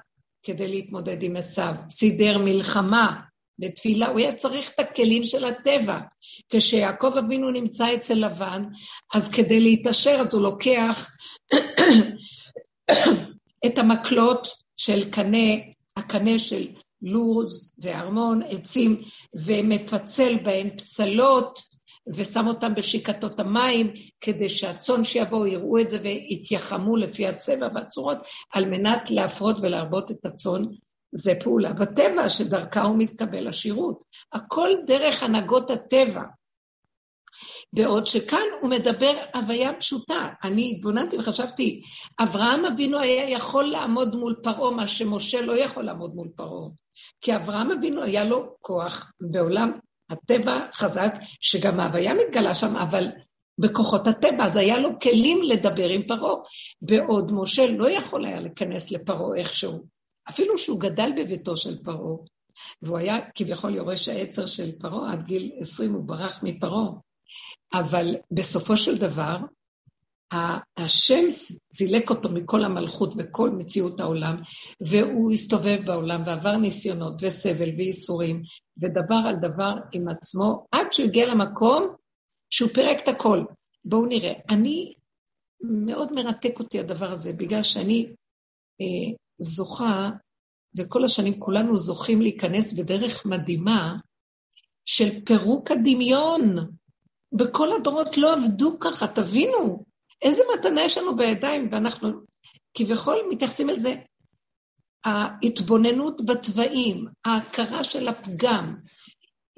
[0.43, 3.21] כדי להתמודד עם עשיו, סידר מלחמה
[3.59, 5.99] בתפילה, הוא היה צריך את הכלים של הטבע.
[6.49, 8.63] כשיעקב אבינו נמצא אצל לבן,
[9.13, 11.09] אז כדי להתעשר, אז הוא לוקח
[13.65, 15.53] את המקלות של קנה,
[15.97, 16.67] הקנה של
[17.01, 19.01] לוז וארמון, עצים,
[19.35, 21.59] ומפצל בהן פצלות,
[22.15, 28.17] ושם אותם בשיקתות המים, כדי שהצאן שיבואו יראו את זה ויתייחמו לפי הצבע והצורות,
[28.53, 30.63] על מנת להפרות ולהרבות את הצאן.
[31.11, 34.01] זה פעולה בטבע שדרכה הוא מתקבל השירות.
[34.33, 36.23] הכל דרך הנהגות הטבע.
[37.73, 40.29] בעוד שכאן הוא מדבר הוויה פשוטה.
[40.43, 41.81] אני התבוננתי וחשבתי,
[42.19, 46.69] אברהם אבינו היה יכול לעמוד מול פרעה, מה שמשה לא יכול לעמוד מול פרעה.
[47.21, 49.71] כי אברהם אבינו היה לו כוח בעולם
[50.09, 53.07] הטבע חזק, שגם ההוויה מתגלה שם, אבל
[53.59, 56.35] בכוחות הטבע, אז היה לו כלים לדבר עם פרעה.
[56.81, 59.85] בעוד משה לא יכול היה להיכנס לפרעה איכשהו,
[60.29, 62.17] אפילו שהוא גדל בביתו של פרעה,
[62.81, 66.89] והוא היה כביכול יורש העצר של פרעה, עד גיל 20 הוא ברח מפרעה.
[67.73, 69.37] אבל בסופו של דבר,
[70.77, 71.25] השם
[71.73, 74.41] זילק אותו מכל המלכות וכל מציאות העולם,
[74.81, 78.41] והוא הסתובב בעולם ועבר ניסיונות וסבל וייסורים,
[78.81, 81.95] ודבר על דבר עם עצמו, עד שהוא הגיע למקום
[82.49, 83.43] שהוא פירק את הכל.
[83.85, 84.33] בואו נראה.
[84.49, 84.93] אני,
[85.61, 88.07] מאוד מרתק אותי הדבר הזה, בגלל שאני
[88.81, 90.09] אה, זוכה,
[90.77, 93.97] וכל השנים כולנו זוכים להיכנס בדרך מדהימה
[94.85, 96.55] של פירוק הדמיון.
[97.33, 99.86] בכל הדורות לא עבדו ככה, תבינו.
[100.21, 102.09] איזה מתנה יש לנו בידיים, ואנחנו
[102.73, 103.95] כביכול מתייחסים אל זה.
[105.05, 108.75] ההתבוננות בתוואים, ההכרה של הפגם,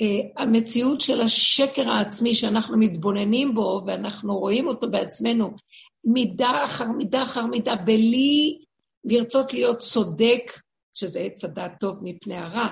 [0.02, 5.56] אה, המציאות של השקר העצמי שאנחנו מתבוננים בו ואנחנו רואים אותו בעצמנו,
[6.04, 8.60] מידה אחר מידה אחר מידה, בלי
[9.04, 10.60] לרצות להיות צודק,
[10.94, 12.68] שזה עץ הדעת טוב מפני הרע,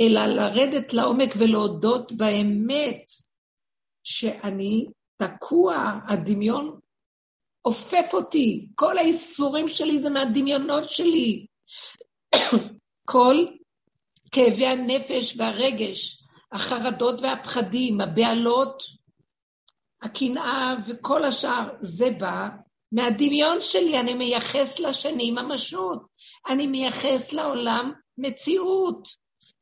[0.00, 3.04] אלא לרדת לעומק ולהודות באמת
[4.04, 6.78] שאני תקוע, הדמיון
[7.62, 11.46] עופף אותי, כל האיסורים שלי זה מהדמיונות שלי.
[13.10, 13.46] כל
[14.32, 18.82] כאבי הנפש והרגש, החרדות והפחדים, הבהלות,
[20.02, 22.48] הקנאה וכל השאר, זה בא
[22.92, 26.02] מהדמיון שלי, אני מייחס לשני ממשות,
[26.48, 29.08] אני מייחס לעולם מציאות,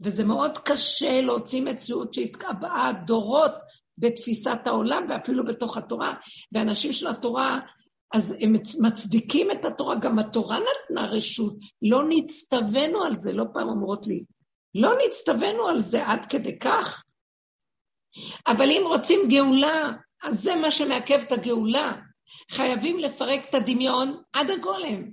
[0.00, 3.52] וזה מאוד קשה להוציא מציאות שהתקבעה דורות
[3.98, 6.14] בתפיסת העולם ואפילו בתוך התורה,
[6.52, 7.60] ואנשים של התורה
[8.14, 13.68] אז הם מצדיקים את התורה, גם התורה נתנה רשות, לא נצטווינו על זה, לא פעם
[13.68, 14.24] אומרות לי,
[14.74, 17.04] לא נצטווינו על זה עד כדי כך.
[18.46, 19.92] אבל אם רוצים גאולה,
[20.22, 21.92] אז זה מה שמעכב את הגאולה.
[22.50, 25.04] חייבים לפרק את הדמיון עד הגולם,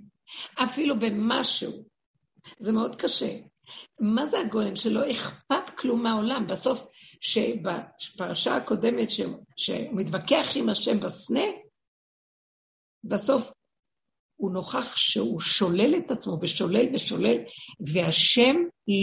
[0.56, 1.72] אפילו במשהו.
[2.60, 3.38] זה מאוד קשה.
[4.00, 4.76] מה זה הגולם?
[4.76, 6.48] שלא אכפת כלום מהעולם.
[6.48, 6.88] בסוף,
[7.22, 9.10] שבפרשה הקודמת,
[9.58, 11.44] שהוא מתווכח עם השם בסנה,
[13.06, 13.52] בסוף
[14.36, 17.38] הוא נוכח שהוא שולל את עצמו ושולל ושולל,
[17.94, 18.56] והשם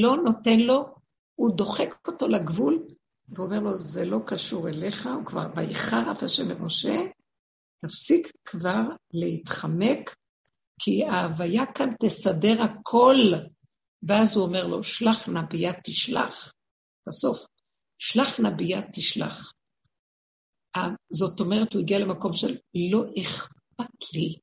[0.03, 0.95] לא נותן לו,
[1.35, 2.87] הוא דוחק אותו לגבול,
[3.29, 6.97] ואומר לו, זה לא קשור אליך, הוא כבר, ויחר אף השם למשה,
[7.85, 8.81] תפסיק כבר
[9.12, 10.15] להתחמק,
[10.81, 13.17] כי ההוויה כאן תסדר הכל.
[14.03, 16.53] ואז הוא אומר לו, שלח נא ביד תשלח.
[17.09, 17.47] בסוף,
[17.99, 19.53] שלח נא ביד תשלח.
[21.12, 22.57] זאת אומרת, הוא הגיע למקום של
[22.91, 23.52] לא אכפת.
[23.81, 24.39] אכפת לי.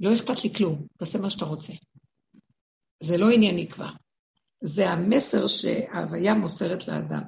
[0.00, 1.72] לא אכפת לי כלום, תעשה מה שאתה רוצה.
[3.02, 3.90] זה לא ענייני כבר.
[4.64, 7.22] זה המסר שההוויה מוסרת לאדם.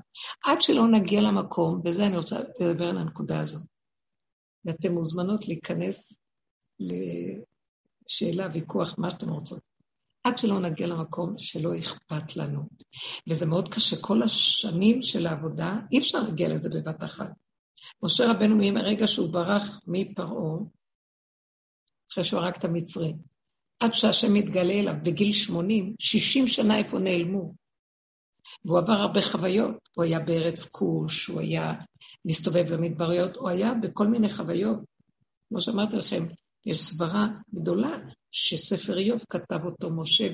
[0.44, 3.62] עד שלא נגיע למקום, וזה אני רוצה לדבר על הנקודה הזאת.
[4.64, 6.20] ואתן מוזמנות להיכנס
[6.80, 9.62] לשאלה, ויכוח, מה שאתן רוצות.
[10.24, 12.62] עד שלא נגיע למקום שלא אכפת לנו.
[13.30, 13.96] וזה מאוד קשה.
[14.02, 17.30] כל השנים של העבודה, אי אפשר להגיע לזה בבת אחת.
[18.02, 20.58] משה רבנו, מהרגע שהוא ברח מפרעה,
[22.12, 23.16] אחרי שהוא הרג את המצרים,
[23.80, 27.54] עד שהשם מתגלה אליו בגיל 80, 60 שנה איפה נעלמו.
[28.64, 31.74] והוא עבר הרבה חוויות, הוא היה בארץ כוש, הוא היה
[32.24, 34.78] מסתובב במדבריות, הוא היה בכל מיני חוויות.
[35.48, 36.26] כמו שאמרתי לכם,
[36.66, 37.98] יש סברה גדולה
[38.32, 40.28] שספר איוב כתב אותו משה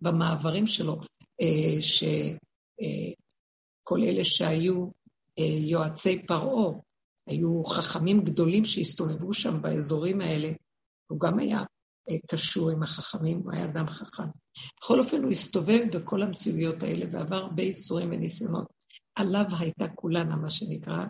[0.00, 1.00] במעברים שלו,
[1.40, 2.02] אה, שכל
[4.02, 4.88] אה, אלה שהיו
[5.38, 6.72] יועצי פרעה,
[7.26, 10.52] היו חכמים גדולים שהסתובבו שם באזורים האלה,
[11.10, 11.62] הוא גם היה
[12.26, 14.28] קשור עם החכמים, הוא היה אדם חכם.
[14.80, 18.66] בכל אופן, הוא הסתובב בכל המציאויות האלה ועבר הרבה איסורים וניסיונות.
[19.14, 21.04] עליו הייתה כולנה, מה שנקרא.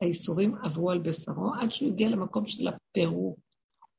[0.00, 3.38] האיסורים עברו על בשרו עד שהוא הגיע למקום של הפירוק.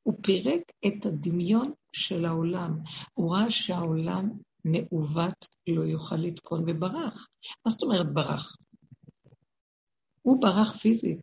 [0.02, 2.78] הוא פירק את הדמיון של העולם.
[3.14, 4.30] הוא ראה שהעולם
[4.64, 7.28] מעוות, לא יוכל לתקון וברח.
[7.64, 8.56] מה זאת אומרת ברח?
[10.28, 11.18] הוא ברח פיזית.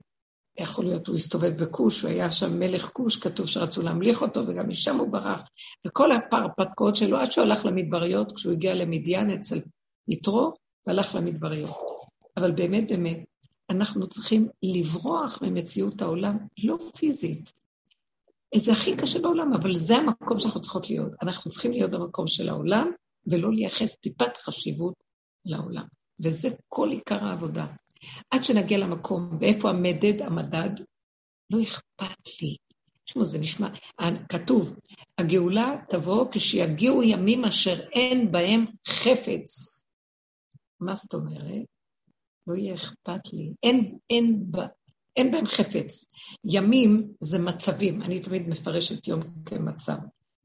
[0.60, 4.70] יכול להיות, הוא הסתובב בכוש, הוא היה שם מלך כוש, כתוב שרצו להמליך אותו, וגם
[4.70, 5.41] משם הוא ברח.
[5.88, 9.62] וכל הפרפתקאות שלו, עד שהוא הלך למדבריות, כשהוא הגיע למדיין אצל
[10.08, 10.54] יתרו,
[10.88, 11.76] והלך למדבריות.
[12.38, 13.26] אבל באמת, באמת,
[13.70, 17.54] אנחנו צריכים לברוח ממציאות העולם, לא פיזית.
[18.56, 21.12] זה הכי קשה בעולם, אבל זה המקום שאנחנו צריכות להיות.
[21.22, 22.91] אנחנו צריכים להיות במקום של העולם,
[23.28, 24.94] ולא לייחס טיפת חשיבות
[25.46, 25.86] לעולם.
[26.20, 27.65] וזה כל עיקר העבודה.
[28.29, 30.69] עד שנגיע למקום, ואיפה המדד, המדד,
[31.49, 32.55] לא אכפת לי.
[33.05, 33.69] תשמעו, זה נשמע,
[34.29, 34.79] כתוב,
[35.17, 39.84] הגאולה תבוא כשיגיעו ימים אשר אין בהם חפץ.
[40.79, 41.65] מה זאת אומרת?
[42.47, 43.51] לא יהיה אכפת לי.
[43.63, 44.43] אין, אין,
[45.15, 46.05] אין בהם חפץ.
[46.45, 49.97] ימים זה מצבים, אני תמיד מפרשת יום כמצב.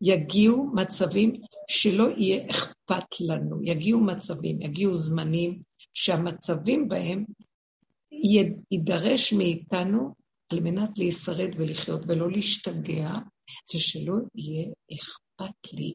[0.02, 5.62] יגיעו מצבים שלא יהיה אכפת לנו, יגיעו מצבים, יגיעו זמנים
[5.94, 7.24] שהמצבים בהם
[8.70, 10.14] יידרש מאיתנו
[10.52, 13.11] על מנת להישרד ולחיות ולא להשתגע,
[13.72, 15.92] זה שלא יהיה אכפת לי.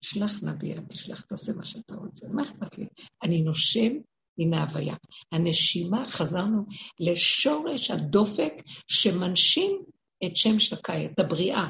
[0.00, 2.86] תשלח נביא, תשלח, תעשה מה שאתה רוצה, מה אכפת לי?
[3.24, 3.92] אני נושם,
[4.38, 4.94] הנה ההוויה.
[5.32, 6.62] הנשימה, חזרנו
[7.00, 8.52] לשורש הדופק
[8.88, 9.82] שמנשים
[10.26, 11.68] את שם שקי, את הבריאה,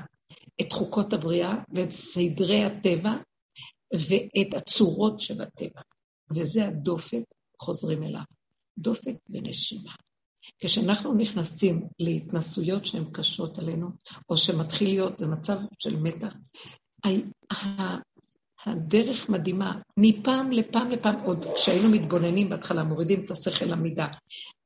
[0.60, 3.12] את חוקות הבריאה ואת סדרי הטבע
[3.94, 5.80] ואת הצורות שבטבע.
[6.34, 7.22] וזה הדופק,
[7.62, 8.22] חוזרים אליו.
[8.78, 9.92] דופק ונשימה.
[10.58, 13.88] כשאנחנו נכנסים להתנסויות שהן קשות עלינו,
[14.30, 16.34] או שמתחיל להיות במצב של מתח,
[18.66, 24.06] הדרך מדהימה, מפעם לפעם לפעם, עוד כשהיינו מתבוננים בהתחלה, מורידים את השכל למידה,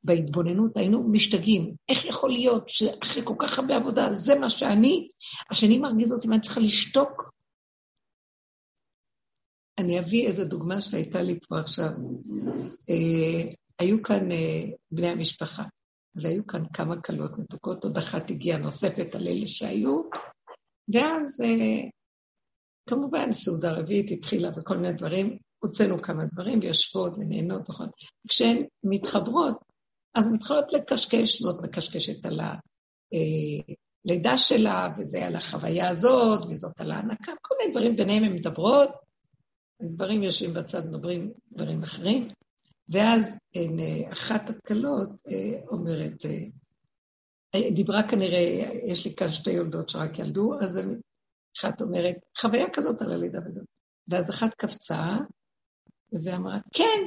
[0.05, 1.75] בהתבוננות היינו משתגעים.
[1.89, 5.09] איך יכול להיות שאחרי כל כך הרבה עבודה, זה מה שאני,
[5.51, 7.31] השני מרגיז אותי, ואני צריכה לשתוק?
[9.79, 11.91] אני אביא איזו דוגמה שהייתה לי פה עכשיו.
[12.91, 15.63] אה, היו כאן אה, בני המשפחה,
[16.15, 20.03] והיו כאן כמה כלות מתוקות, עוד אחת הגיעה נוספת על אלה שהיו,
[20.95, 21.89] ואז אה,
[22.89, 27.89] כמובן סעודה רביעית התחילה וכל מיני דברים, הוצאנו כמה דברים, ויושבות ונהנות נכון.
[28.29, 29.59] כשהן מתחברות,
[30.15, 32.41] אז מתחילות לקשקש, זאת מקשקשת על
[34.05, 38.33] הלידה אה, שלה, וזה על החוויה הזאת, וזאת על ההנקה, כל מיני דברים ביניהם הן
[38.33, 38.91] מדברות,
[39.83, 42.29] גברים יושבים בצד, מדברים דברים אחרים,
[42.91, 46.27] ואז אה, אחת הכלות אה, אומרת,
[47.55, 50.81] אה, דיברה כנראה, יש לי כאן שתי יולדות שרק ילדו, אז
[51.59, 53.65] אחת אומרת, חוויה כזאת על הלידה וזאת.
[54.09, 55.17] ואז אחת קפצה
[56.25, 57.01] ואמרה, כן,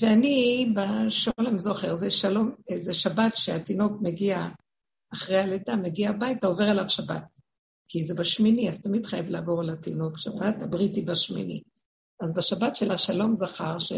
[0.00, 4.48] ואני בשולם זוכר, זה שלום, זה שבת שהתינוק מגיע
[5.14, 7.22] אחרי הלידה, מגיע הביתה, עובר אליו שבת.
[7.88, 11.62] כי זה בשמיני, אז תמיד חייב לעבור על התינוק שבת, הבריטי בשמיני.
[12.20, 13.92] אז בשבת של השלום זכר, ש...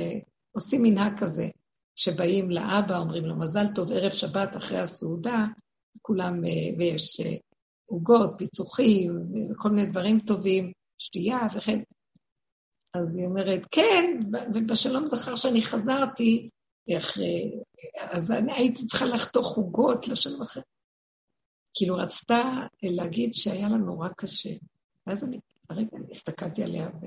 [0.52, 1.48] עושים מנהג כזה,
[1.96, 5.46] שבאים לאבא, אומרים לו מזל טוב, ערב שבת אחרי הסעודה,
[6.02, 7.36] כולם, אה, ויש אה,
[7.86, 9.12] עוגות, פיצוחים,
[9.50, 11.80] וכל מיני דברים טובים, שתייה וכן.
[12.94, 14.20] אז היא אומרת, כן,
[14.54, 16.48] ובשלום זכר שאני חזרתי,
[16.98, 17.52] אחרי,
[17.96, 20.60] אז אני הייתי צריכה לחתוך עוגות לשלום אחר.
[21.74, 22.42] כאילו רצתה
[22.82, 24.50] להגיד שהיה לה נורא קשה.
[25.06, 25.38] ואז אני,
[25.70, 27.06] הרגע הסתכלתי עליה, ו...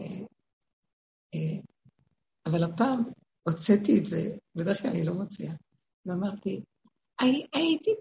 [1.34, 1.62] אה,
[2.46, 3.04] אבל הפעם
[3.44, 5.54] הוצאתי את זה, בדרך כלל אני לא מוציאה,
[6.06, 6.62] ואמרתי,
[7.54, 7.92] הייתי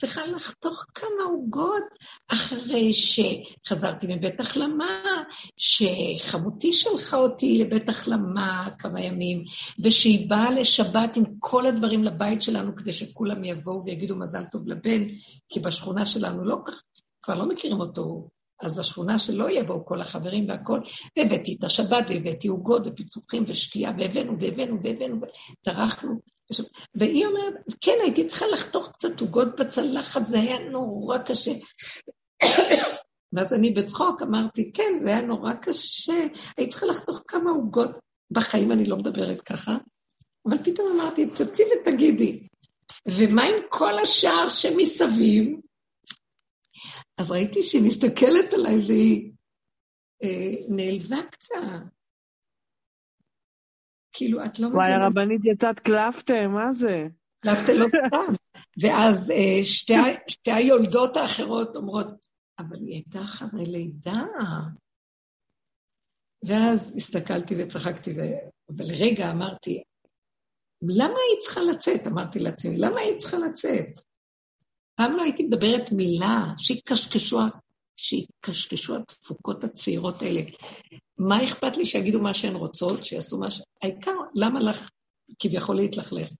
[0.00, 1.84] צריכה לחתוך כמה עוגות
[2.28, 5.22] אחרי שחזרתי מבית החלמה,
[5.56, 9.44] שחמותי שלחה אותי לבית החלמה כמה ימים,
[9.84, 15.08] ושהיא באה לשבת עם כל הדברים לבית שלנו כדי שכולם יבואו ויגידו מזל טוב לבן,
[15.48, 16.82] כי בשכונה שלנו לא כך,
[17.22, 18.28] כבר לא מכירים אותו,
[18.62, 20.80] אז בשכונה שלא יבואו כל החברים והכול,
[21.18, 25.20] והבאתי את השבת והבאתי עוגות ופיצוחים ושתייה, והבאנו והבאנו והבאנו,
[25.64, 26.20] טרחנו.
[26.94, 31.52] והיא אומרת, כן, הייתי צריכה לחתוך קצת עוגות בצלחת, זה היה נורא קשה.
[33.32, 37.90] ואז אני בצחוק אמרתי, כן, זה היה נורא קשה, הייתי צריכה לחתוך כמה עוגות.
[38.30, 39.76] בחיים אני לא מדברת ככה,
[40.48, 42.46] אבל פתאום אמרתי, תצאי ותגידי.
[43.08, 45.56] ומה עם כל השאר שמסביב?
[47.18, 49.32] אז ראיתי שהיא מסתכלת עליי והיא
[50.22, 51.56] אה, נעלבה קצת.
[54.12, 54.82] כאילו, את לא מבינה...
[54.82, 57.08] וואי, הרבנית יצאת קלפטה, מה זה?
[57.40, 58.32] קלפטה לא סתם.
[58.82, 59.92] ואז אה, שתי,
[60.28, 62.06] שתי היולדות האחרות אומרות,
[62.58, 64.22] אבל היא הייתה אחרי לידה.
[66.44, 68.20] ואז הסתכלתי וצחקתי, ו...
[68.78, 69.82] ולרגע אמרתי,
[70.82, 72.06] למה היא צריכה לצאת?
[72.06, 73.98] אמרתי לעצמי, למה היא צריכה לצאת?
[75.02, 77.38] פעם לא הייתי מדברת מילה, שיקשקשו,
[77.96, 80.40] שיקשקשו התפוקות הצעירות האלה.
[81.18, 83.62] מה אכפת לי שיגידו מה שהן רוצות, שיעשו מה ש...
[83.82, 84.90] העיקר, למה לך
[85.38, 86.30] כביכול להתלכלך?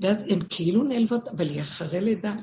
[0.00, 2.34] ואז הן כאילו נעלבות, אבל היא אחרי לידה.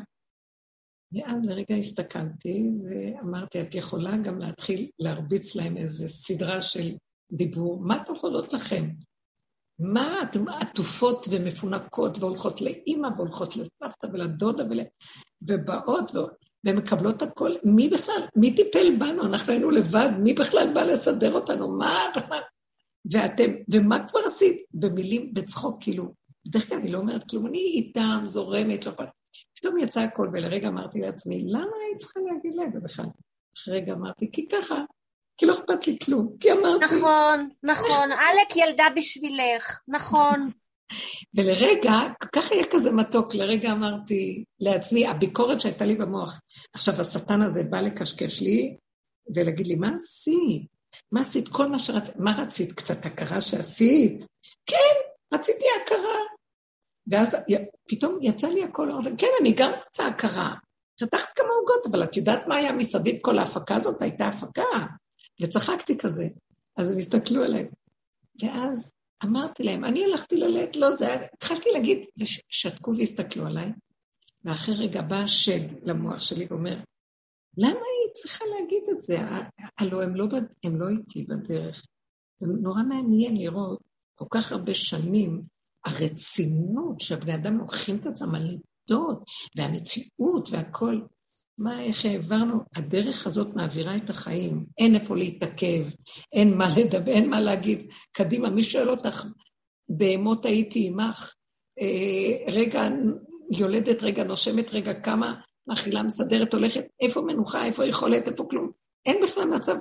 [1.12, 6.96] ואז לרגע הסתכלתי ואמרתי, את יכולה גם להתחיל להרביץ להם איזו סדרה של
[7.32, 8.90] דיבור, מה תוכלות לכם?
[9.80, 14.80] מה, אתן עטופות ומפונקות והולכות לאימא והולכות לסבתא ולדודה ול...
[15.42, 16.12] ובאות.
[16.66, 17.52] ומקבלות הכל.
[17.64, 19.26] מי בכלל, מי טיפל בנו?
[19.26, 21.78] אנחנו היינו לבד, מי בכלל בא לסדר אותנו?
[21.78, 22.42] מה בכלל?
[23.12, 24.58] ואתם, ומה כבר עשית?
[24.74, 26.14] במילים, בצחוק, כאילו,
[26.48, 29.10] בדרך כלל אני לא אומרת כלום, אני איתם, זורמת, לא יכולה.
[29.56, 33.06] פתאום יצא הכל, ולרגע אמרתי לעצמי, למה היית צריכה להגיד לה את זה בכלל?
[33.58, 34.76] אחרי רגע אמרתי, כי ככה,
[35.38, 36.86] כי לא אכפת לי כלום, כי אמרתי...
[36.86, 40.50] נכון, נכון, עלק ילדה בשבילך, נכון.
[41.36, 41.92] ולרגע,
[42.34, 46.40] ככה היה כזה מתוק, לרגע אמרתי לעצמי, הביקורת שהייתה לי במוח,
[46.74, 48.78] עכשיו השטן הזה בא לקשקש לי
[49.36, 50.68] ולהגיד לי, מה עשית?
[51.12, 51.48] מה עשית?
[51.48, 52.74] כל מה שרצית, מה רצית?
[52.74, 54.26] קצת הכרה שעשית?
[54.66, 54.96] כן,
[55.34, 56.20] רציתי הכרה.
[57.08, 57.36] ואז
[57.90, 60.56] פתאום יצא לי הכל, כן, אני גם רוצה הכרה.
[61.04, 64.02] חתכת כמה עוגות, אבל את יודעת מה היה מסביב כל ההפקה הזאת?
[64.02, 64.64] הייתה הפקה.
[65.42, 66.28] וצחקתי כזה.
[66.78, 67.68] אז הם הסתכלו עליי.
[68.42, 68.94] ואז
[69.24, 71.28] אמרתי להם, אני הלכתי ללדת, לא, זה היה...
[71.34, 73.72] התחלתי להגיד, ושתקו והסתכלו עליי,
[74.44, 76.78] ואחרי רגע בא השד למוח שלי ואומר,
[77.58, 79.18] למה היא צריכה להגיד את זה?
[79.78, 80.28] הלוא הם לא,
[80.64, 81.86] הם לא איתי בדרך.
[82.42, 83.80] נורא מעניין לראות
[84.16, 85.42] כל כך הרבה שנים,
[85.86, 89.24] הרצינות שהבני אדם לוקחים את עצמם על לידות,
[89.56, 91.08] והמציאות והכול.
[91.58, 95.86] מה, איך העברנו, הדרך הזאת מעבירה את החיים, אין איפה להתעכב,
[96.34, 97.90] אין מה לדבר, אין מה להגיד.
[98.12, 99.26] קדימה, מי שואל אותך,
[99.90, 101.34] בהמות הייתי עמך,
[101.82, 102.88] אה, רגע
[103.52, 108.72] יולדת, רגע נושמת, רגע קמה, מאכילה, מסדרת, הולכת, איפה מנוחה, איפה יכולת, איפה כלום.
[109.06, 109.76] אין בכלל מצב.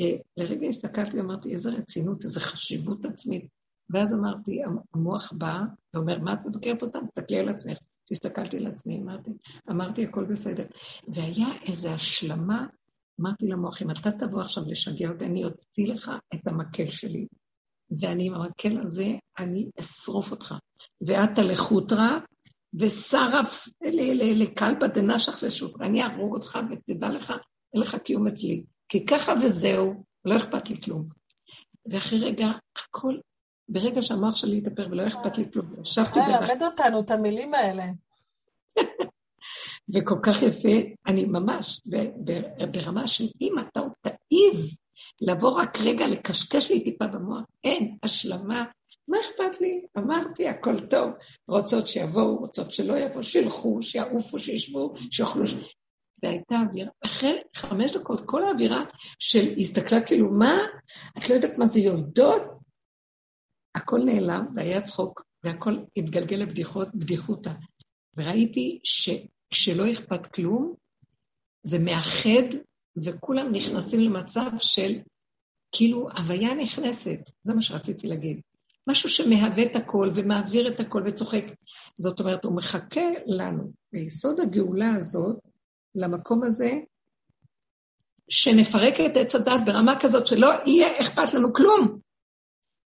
[0.00, 3.46] אה, לרגע הסתכלתי ואמרתי, איזה רצינות, איזה חשיבות עצמית.
[3.90, 4.62] ואז אמרתי,
[4.94, 5.60] המוח בא
[5.94, 6.98] ואומר, מה את מבקרת אותה?
[7.08, 7.78] תסתכלי על עצמך.
[8.12, 9.30] הסתכלתי על עצמי, אמרתי,
[9.70, 10.64] אמרתי, הכל בסדר.
[11.08, 12.66] והיה איזו השלמה,
[13.20, 17.26] אמרתי למוח, אם אתה תבוא עכשיו לשגע אותי, אני אוציא לך את המקל שלי,
[18.00, 19.06] ואני עם המקל הזה,
[19.38, 20.54] אני אשרוף אותך.
[21.06, 22.18] ואתה לחוטרה,
[22.80, 23.68] ושרף
[24.14, 27.32] לקלפא דנשך לשוטרה, אני אהרוג אותך ותדע לך,
[27.74, 28.64] אין לך קיום אצלי.
[28.88, 31.08] כי ככה וזהו, לא אכפת לי כלום.
[31.90, 33.14] ואחרי רגע, הכל
[33.68, 36.50] ברגע שהמוח שלי יתאפר ולא אכפת לי כלום, ישבתי בבית.
[36.50, 37.84] למד אותנו את המילים האלה.
[39.94, 41.80] וכל כך יפה, אני ממש,
[42.72, 44.78] ברמה של אם אתה עוד תעיז
[45.20, 48.64] לבוא רק רגע לקשקש לי טיפה במוח, אין, השלמה,
[49.08, 49.86] מה אכפת לי?
[49.98, 51.10] אמרתי, הכל טוב.
[51.48, 55.44] רוצות שיבואו, רוצות שלא יבואו, שילכו, שיעופו, שישבו, שיאכלו.
[56.22, 58.84] והייתה אווירה, אחרי חמש דקות, כל האווירה
[59.18, 60.58] של הסתכלה כאילו, מה?
[61.18, 62.42] את לא יודעת מה זה יולדות?
[63.74, 67.52] הכל נעלם והיה צחוק, והכל התגלגל לבדיחות, בדיחותא.
[68.16, 70.74] וראיתי שכשלא אכפת כלום,
[71.62, 72.58] זה מאחד,
[72.96, 74.98] וכולם נכנסים למצב של
[75.72, 78.40] כאילו הוויה נכנסת, זה מה שרציתי להגיד.
[78.86, 81.44] משהו שמהווה את הכל ומעביר את הכל וצוחק.
[81.98, 85.36] זאת אומרת, הוא מחכה לנו, ביסוד הגאולה הזאת,
[85.94, 86.70] למקום הזה,
[88.28, 91.98] שנפרק את עץ הדת ברמה כזאת שלא יהיה אכפת לנו כלום.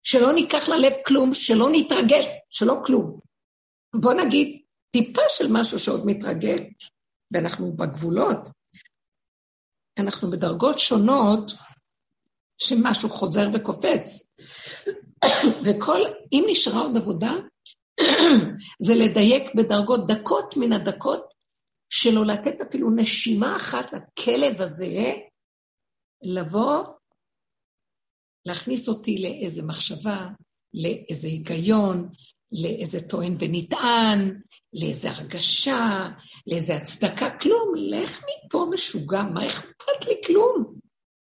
[0.09, 3.21] שלא ניקח ללב כלום, שלא נתרגש, שלא כלום.
[3.95, 6.65] בוא נגיד, טיפה של משהו שעוד מתרגל,
[7.33, 8.49] ואנחנו בגבולות.
[9.99, 11.53] אנחנו בדרגות שונות
[12.59, 14.31] שמשהו חוזר וקופץ.
[15.65, 16.01] וכל,
[16.33, 17.33] אם נשארה עוד עבודה,
[18.87, 21.35] זה לדייק בדרגות דקות מן הדקות,
[21.91, 24.87] שלא לתת אפילו נשימה אחת לכלב הזה,
[26.23, 26.85] לבוא,
[28.47, 30.29] להכניס אותי לאיזה מחשבה,
[30.75, 32.09] לאיזה היגיון,
[32.53, 34.41] לאיזה טוען ונטען,
[34.73, 36.09] לאיזה הרגשה,
[36.47, 37.73] לאיזה הצדקה, כלום.
[37.77, 40.75] לך מפה משוגע, מה אכפת לי כלום?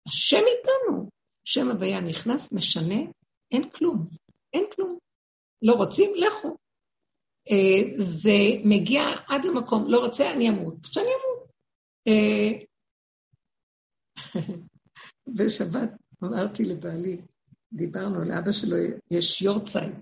[0.08, 1.10] השם איתנו.
[1.46, 3.00] שם הוויה נכנס, משנה,
[3.52, 4.08] אין כלום.
[4.54, 4.98] אין כלום.
[5.62, 6.58] לא רוצים, לכו.
[7.52, 10.76] אה, זה מגיע עד למקום, לא רוצה, אני אמות.
[10.86, 11.50] שאני אמות.
[12.08, 12.52] אה,
[15.36, 15.90] בשבת
[16.24, 17.22] אמרתי לבעלי,
[17.74, 18.78] דיברנו, לאבא שלו
[19.12, 19.94] יש יורצייט.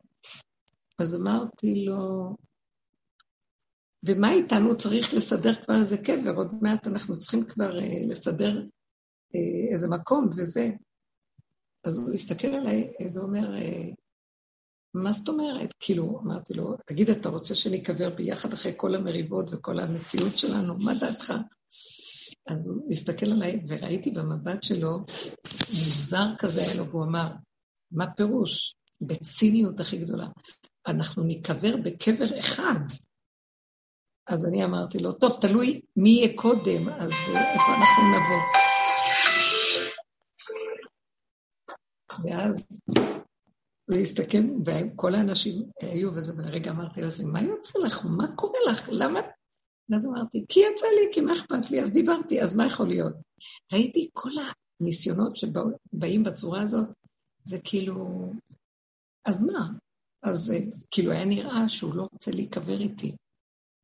[0.99, 2.35] אז אמרתי לו,
[4.05, 4.77] ומה איתנו?
[4.77, 8.65] צריך לסדר כבר איזה קבר, עוד מעט אנחנו צריכים כבר אה, לסדר
[9.35, 10.69] אה, איזה מקום וזה.
[11.83, 13.89] אז הוא הסתכל עליי ואומר, אה,
[14.93, 15.73] מה זאת אומרת?
[15.79, 20.77] כאילו, אמרתי לו, תגיד, אתה רוצה שניקבר ביחד אחרי כל המריבות וכל המציאות שלנו?
[20.77, 21.33] מה דעתך?
[22.47, 24.97] אז הוא הסתכל עליי, וראיתי במבט שלו,
[25.69, 27.31] מוזר כזה היה לו, והוא אמר,
[27.91, 28.75] מה פירוש?
[29.01, 30.27] בציניות הכי גדולה.
[30.87, 32.79] אנחנו ניקבר בקבר אחד.
[34.27, 38.41] אז אני אמרתי לו, טוב, תלוי מי יהיה קודם, אז איפה אנחנו נבוא.
[42.23, 42.67] ואז
[43.89, 48.05] הוא הסתכל, וכל האנשים היו וזה, ולרגע אמרתי לו, מה יוצא לך?
[48.05, 48.89] מה קורה לך?
[48.91, 49.19] למה?
[49.89, 51.81] ואז אמרתי, כי יצא לי, כי מה אכפת לי?
[51.81, 53.15] אז דיברתי, אז מה יכול להיות?
[53.73, 54.29] ראיתי כל
[54.81, 56.87] הניסיונות שבאים בצורה הזאת,
[57.45, 58.31] זה כאילו,
[59.25, 59.69] אז מה?
[60.23, 60.53] אז
[60.91, 63.15] כאילו היה נראה שהוא לא רוצה להיקבר איתי.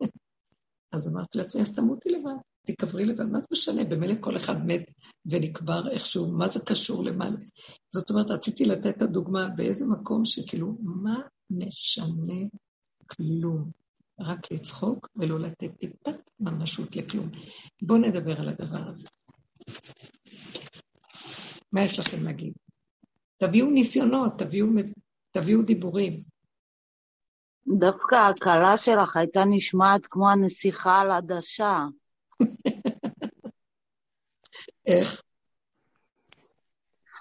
[0.94, 2.36] אז אמרתי לעצמי, אז תמותי לבד,
[2.68, 3.84] תקברי לבד, מה זה משנה?
[3.84, 4.86] במילא כל אחד מת
[5.26, 7.30] ונקבר איכשהו, מה זה קשור למה?
[7.94, 12.48] זאת אומרת, רציתי לתת את הדוגמה באיזה מקום שכאילו, מה משנה
[13.08, 13.83] כלום?
[14.20, 17.30] רק לצחוק ולא לתת טיפת ממשות לכלום.
[17.82, 19.08] בואו נדבר על הדבר הזה.
[21.72, 22.54] מה יש לכם להגיד?
[23.38, 24.68] תביאו ניסיונות, תביאו,
[25.32, 26.24] תביאו דיבורים.
[27.68, 31.86] דווקא הכלה שלך הייתה נשמעת כמו הנסיכה על עדשה.
[34.88, 35.22] איך?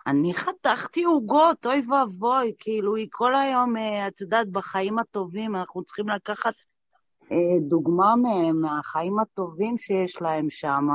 [0.07, 5.85] אני חתכתי עוגות, אוי ואבוי, כאילו היא כל היום, אה, את יודעת, בחיים הטובים, אנחנו
[5.85, 6.55] צריכים לקחת
[7.61, 10.89] דוגמה מהם, מהחיים הטובים שיש להם שם.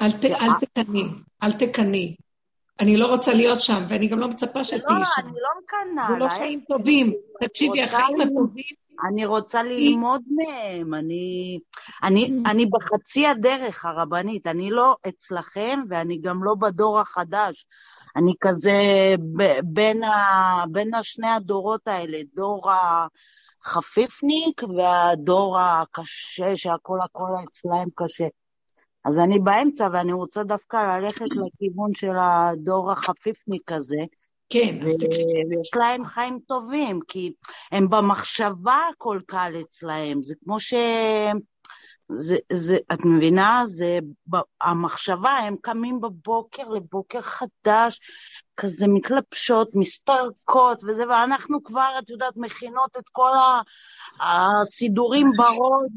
[0.00, 1.04] אל, ת, אל תקני,
[1.42, 2.16] אל תקני.
[2.80, 5.22] אני לא רוצה להיות שם, ואני גם לא מצפה שתהיי לא, שם.
[5.22, 6.08] אני לא מקנאה.
[6.08, 7.12] זה לא חיים טובים.
[7.40, 8.64] תקשיבי, החיים הטובים...
[9.08, 11.58] אני רוצה ללמוד מהם, אני,
[12.02, 12.32] אני.
[12.46, 17.66] אני בחצי הדרך הרבנית, אני לא אצלכם ואני גם לא בדור החדש.
[18.16, 18.80] אני כזה
[19.64, 22.70] בין, ה, בין השני הדורות האלה, דור
[23.66, 28.26] החפיפניק והדור הקשה, שהכל הכל אצלהם קשה.
[29.04, 33.96] אז אני באמצע ואני רוצה דווקא ללכת לכיוון של הדור החפיפניק הזה.
[34.50, 35.56] כן, אז תקשיבי.
[35.56, 37.32] ויש להם חיים טובים, כי
[37.72, 40.22] הם במחשבה הכל קל אצלהם.
[40.22, 40.74] זה כמו ש...
[42.08, 43.62] זה, זה, את מבינה?
[43.66, 43.98] זה
[44.60, 48.00] המחשבה, הם קמים בבוקר לבוקר חדש,
[48.56, 53.30] כזה מתלבשות, מסתרקות וזה, ואנחנו כבר, את יודעת, מכינות את כל
[54.20, 55.90] הסידורים בראש,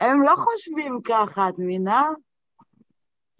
[0.00, 2.02] והם לא חושבים ככה, את מבינה?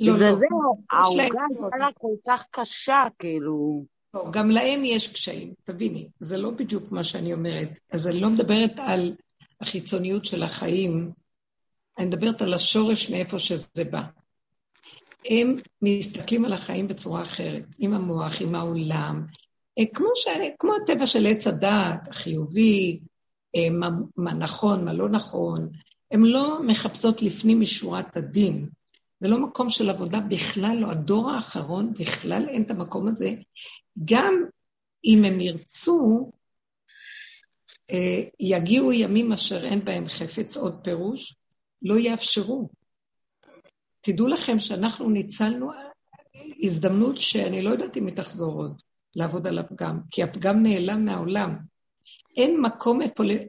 [0.01, 0.17] לא, לא.
[0.17, 0.47] בגלל זה
[0.91, 1.43] העוגה
[1.73, 3.85] הייתה כל כך קשה, כאילו.
[4.15, 7.69] לא, גם להם יש קשיים, תביני, זה לא בדיוק מה שאני אומרת.
[7.93, 9.15] אז אני לא מדברת על
[9.61, 11.11] החיצוניות של החיים,
[11.99, 14.03] אני מדברת על השורש מאיפה שזה בא.
[15.31, 19.27] הם מסתכלים על החיים בצורה אחרת, עם המוח, עם העולם,
[19.79, 20.27] אה, כמו, ש...
[20.59, 23.01] כמו הטבע של עץ הדעת, החיובי,
[23.57, 25.69] אה, מה, מה נכון, מה לא נכון,
[26.11, 28.69] הן לא מחפשות לפנים משורת הדין.
[29.21, 30.91] זה לא מקום של עבודה בכלל, לא.
[30.91, 33.35] הדור האחרון בכלל אין את המקום הזה.
[34.05, 34.45] גם
[35.05, 36.33] אם הם ירצו,
[37.91, 41.35] אה, יגיעו ימים אשר אין בהם חפץ, עוד פירוש,
[41.83, 42.69] לא יאפשרו.
[44.05, 45.71] תדעו לכם שאנחנו ניצלנו
[46.63, 48.83] הזדמנות שאני לא יודעת אם היא תחזור עוד
[49.17, 51.57] לעבוד על הפגם, כי הפגם נעלם מהעולם.
[52.37, 53.01] אין מקום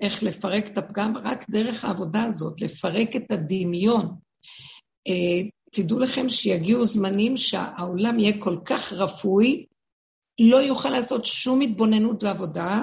[0.02, 4.16] איך לפרק את הפגם, רק דרך העבודה הזאת, לפרק את הדמיון.
[5.08, 9.66] אה, תדעו לכם שיגיעו זמנים שהעולם יהיה כל כך רפוי,
[10.40, 12.82] לא יוכל לעשות שום התבוננות ועבודה,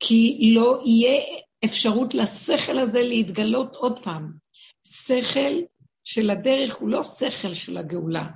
[0.00, 1.22] כי לא יהיה
[1.64, 4.32] אפשרות לשכל הזה להתגלות עוד פעם.
[4.84, 5.54] שכל
[6.10, 8.26] של הדרך הוא לא שכל של הגאולה,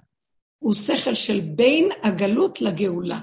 [0.58, 3.20] הוא שכל של בין הגלות לגאולה.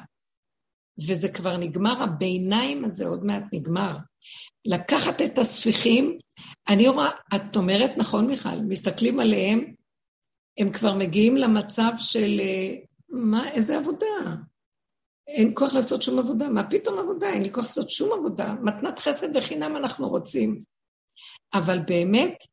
[1.07, 3.97] וזה כבר נגמר, הביניים הזה עוד מעט נגמר.
[4.65, 6.17] לקחת את הספיחים,
[6.69, 9.73] אני רואה, את אומרת, נכון מיכל, מסתכלים עליהם,
[10.57, 12.75] הם כבר מגיעים למצב של, אה,
[13.09, 14.05] מה, איזה עבודה?
[15.27, 16.49] אין כוח לעשות שום עבודה.
[16.49, 17.29] מה פתאום עבודה?
[17.29, 18.53] אין לי כוח לעשות שום עבודה.
[18.53, 20.63] מתנת חסד וחינם אנחנו רוצים.
[21.53, 22.43] אבל באמת,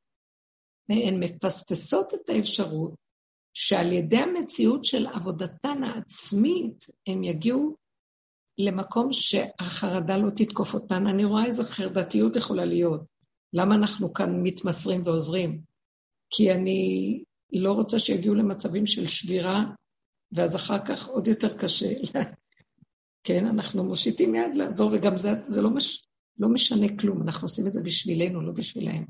[0.89, 2.95] הן מפספסות את האפשרות
[3.55, 7.76] שעל ידי המציאות של עבודתן העצמית, הם יגיעו
[8.59, 11.07] למקום שהחרדה לא תתקוף אותן.
[11.07, 13.01] אני רואה איזו חרדתיות יכולה להיות.
[13.53, 15.61] למה אנחנו כאן מתמסרים ועוזרים?
[16.30, 17.22] כי אני
[17.53, 19.64] לא רוצה שיגיעו למצבים של שבירה,
[20.32, 21.93] ואז אחר כך עוד יותר קשה.
[23.26, 26.05] כן, אנחנו מושיטים יד לעזור, וגם זה, זה לא, מש,
[26.39, 29.05] לא משנה כלום, אנחנו עושים את זה בשבילנו, לא בשבילם.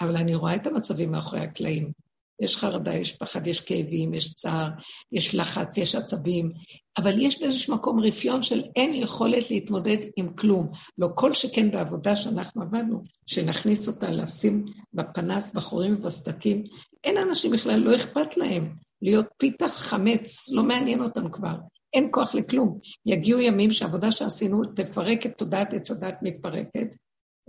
[0.00, 1.92] אבל אני רואה את המצבים מאחורי הקלעים.
[2.40, 4.68] יש חרדה, יש פחד, יש כאבים, יש צער,
[5.12, 6.52] יש לחץ, יש עצבים,
[6.98, 10.70] אבל יש באיזשהו מקום רפיון של אין יכולת להתמודד עם כלום.
[10.98, 14.64] לא כל שכן בעבודה שאנחנו עבדנו, שנכניס אותה לשים
[14.94, 16.64] בפנס, בחורים ובסדקים,
[17.04, 21.54] אין אנשים בכלל, לא אכפת להם להיות פיתה חמץ, לא מעניין אותם כבר.
[21.94, 22.78] אין כוח לכלום.
[23.06, 26.96] יגיעו ימים שהעבודה שעשינו תפרק את תודעת עץ הדת מתפרקת,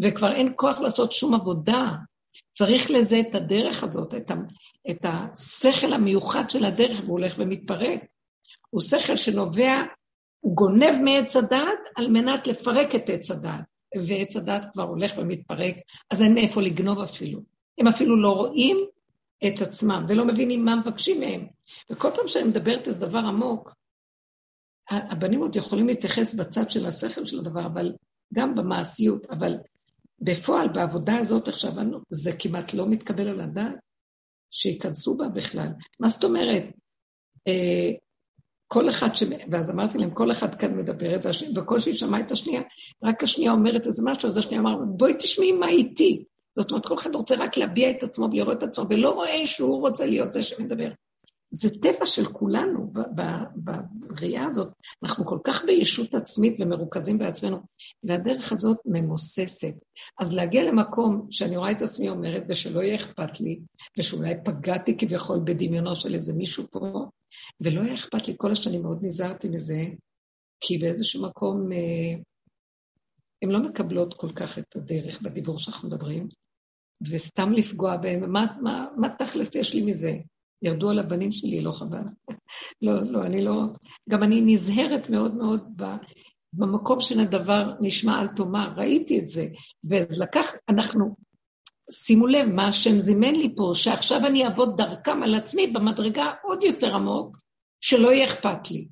[0.02, 1.92] וכבר אין כוח לעשות שום עבודה.
[2.54, 4.36] צריך לזה את הדרך הזאת, את, ה,
[4.90, 8.00] את השכל המיוחד של הדרך, והוא הולך ומתפרק.
[8.70, 9.84] הוא שכל שנובע,
[10.40, 13.62] הוא גונב מעץ הדעת על מנת לפרק את עץ הדעת,
[14.08, 15.76] ועץ הדעת כבר הולך ומתפרק,
[16.12, 17.40] אז אין מאיפה לגנוב אפילו.
[17.78, 18.78] הם אפילו לא רואים
[19.48, 21.48] את עצמם, ולא מבינים מה מבקשים מהם.
[21.90, 23.74] וכל פעם שאני מדברת איזה דבר עמוק,
[24.90, 27.94] הבנים עוד יכולים להתייחס בצד של השכל של הדבר, אבל
[28.34, 29.58] גם במעשיות, אבל
[30.20, 31.72] בפועל, בעבודה הזאת עכשיו,
[32.10, 33.76] זה כמעט לא מתקבל על הדעת
[34.52, 35.68] שייכנסו בה בכלל.
[36.00, 36.64] מה זאת אומרת?
[37.48, 37.92] אה,
[38.68, 39.24] כל אחד ש...
[39.52, 42.62] ואז אמרתי להם, כל אחד כאן מדבר את השני, בקושי שמע את השנייה,
[43.04, 46.24] רק השנייה אומרת איזה משהו, אז השנייה אמרה, בואי תשמעי מה איתי.
[46.56, 49.82] זאת אומרת, כל אחד רוצה רק להביע את עצמו ולראות את עצמו, ולא רואה שהוא
[49.82, 50.92] רוצה להיות זה שמדבר.
[51.56, 52.94] זה טבע של כולנו
[53.56, 54.68] בראייה הזאת.
[55.04, 57.58] אנחנו כל כך בישות עצמית ומרוכזים בעצמנו,
[58.04, 59.74] והדרך הזאת ממוססת.
[60.20, 63.60] אז להגיע למקום שאני רואה את עצמי אומרת, ושלא יהיה אכפת לי,
[63.98, 67.06] ושאולי פגעתי כביכול בדמיונו של איזה מישהו פה,
[67.62, 69.84] ולא היה אכפת לי, כל השנים מאוד נזהרתי מזה,
[70.60, 72.20] כי באיזשהו מקום אה,
[73.42, 76.28] הן לא מקבלות כל כך את הדרך בדיבור שאנחנו מדברים,
[77.12, 80.18] וסתם לפגוע בהם, מה, מה, מה תכלס יש לי מזה?
[80.66, 82.04] ירדו על הבנים שלי, לא חבל.
[82.82, 83.64] לא, לא, אני לא...
[84.10, 85.82] גם אני נזהרת מאוד מאוד
[86.54, 89.48] במקום של הדבר נשמע על תאמר, ראיתי את זה,
[89.84, 91.16] ולקח, אנחנו,
[91.92, 96.64] שימו לב מה השם זימן לי פה, שעכשיו אני אעבוד דרכם על עצמי במדרגה עוד
[96.64, 97.38] יותר עמוק,
[97.82, 98.88] שלא יהיה אכפת לי.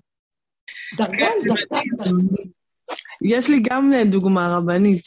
[0.98, 1.82] דרגה כן, דרכה
[3.22, 5.04] יש לי גם דוגמה רבנית.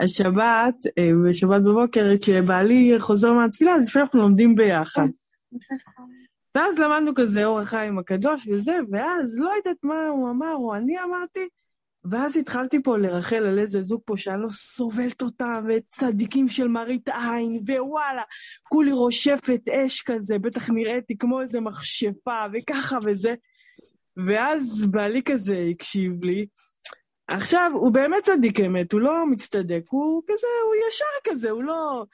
[0.00, 5.06] השבת, אה, בשבת בבוקר, כשבעלי חוזר מהתפילה, אז לפעמים אנחנו לומדים ביחד.
[6.54, 11.02] ואז למדנו כזה אור החיים הקדוש וזה, ואז לא יודעת מה הוא אמר או אני
[11.02, 11.48] אמרתי,
[12.04, 17.08] ואז התחלתי פה לרחל על איזה זוג פה שאני לא סובלת אותם, וצדיקים של מראית
[17.08, 18.22] עין, ווואלה,
[18.62, 23.34] כולי רושפת אש כזה, בטח נראיתי כמו איזה מכשפה, וככה וזה.
[24.26, 26.46] ואז בעלי כזה הקשיב לי.
[27.28, 32.04] עכשיו, הוא באמת צדיק אמת, הוא לא מצטדק, הוא כזה, הוא ישר כזה, הוא לא...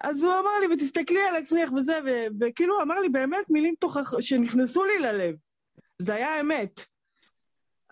[0.00, 1.98] אז הוא אמר לי, ותסתכלי על עצמך וזה,
[2.40, 4.20] וכאילו אמר לי באמת מילים תוכח...
[4.20, 5.34] שנכנסו לי ללב.
[5.98, 6.84] זה היה אמת.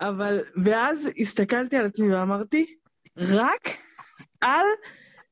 [0.01, 2.75] אבל, ואז הסתכלתי על עצמי ואמרתי,
[3.19, 3.69] רק
[4.43, 4.67] אל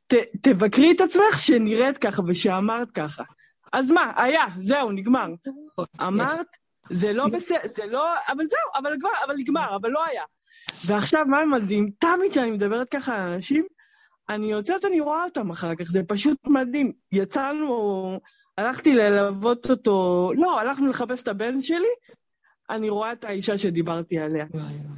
[0.07, 3.23] ת, תבקרי את עצמך שנראית ככה ושאמרת ככה.
[3.73, 5.29] אז מה, היה, זהו, נגמר.
[6.01, 6.47] אמרת,
[6.91, 10.23] זה לא בסדר, זה לא, אבל זהו, אבל כבר, אבל נגמר, אבל לא היה.
[10.87, 11.91] ועכשיו, מה מדהים?
[11.99, 13.67] תמיד כשאני מדברת ככה על אנשים,
[14.29, 16.93] אני יוצאת, אני רואה אותם אחר כך, זה פשוט מדהים.
[17.13, 18.21] יצאנו,
[18.59, 21.89] הלכתי ללוות אותו, לא, הלכנו לחפש את הבן שלי,
[22.71, 24.45] אני רואה את האישה שדיברתי עליה.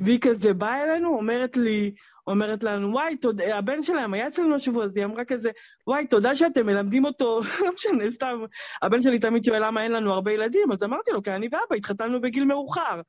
[0.01, 1.95] והיא כזה באה אלינו, אומרת לי,
[2.27, 5.51] אומרת לנו, וואי, תודה, הבן שלהם היה אצלנו השבוע, אז היא אמרה כזה,
[5.87, 8.45] וואי, תודה שאתם מלמדים אותו, לא משנה, סתם,
[8.83, 11.77] הבן שלי תמיד שואל למה אין לנו הרבה ילדים, אז אמרתי לו, כי אני ואבא
[11.77, 13.01] התחתנו בגיל מאוחר.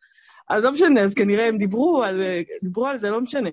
[0.50, 2.22] אז לא משנה, אז כנראה הם דיברו על,
[2.64, 3.50] דיברו על זה, לא משנה.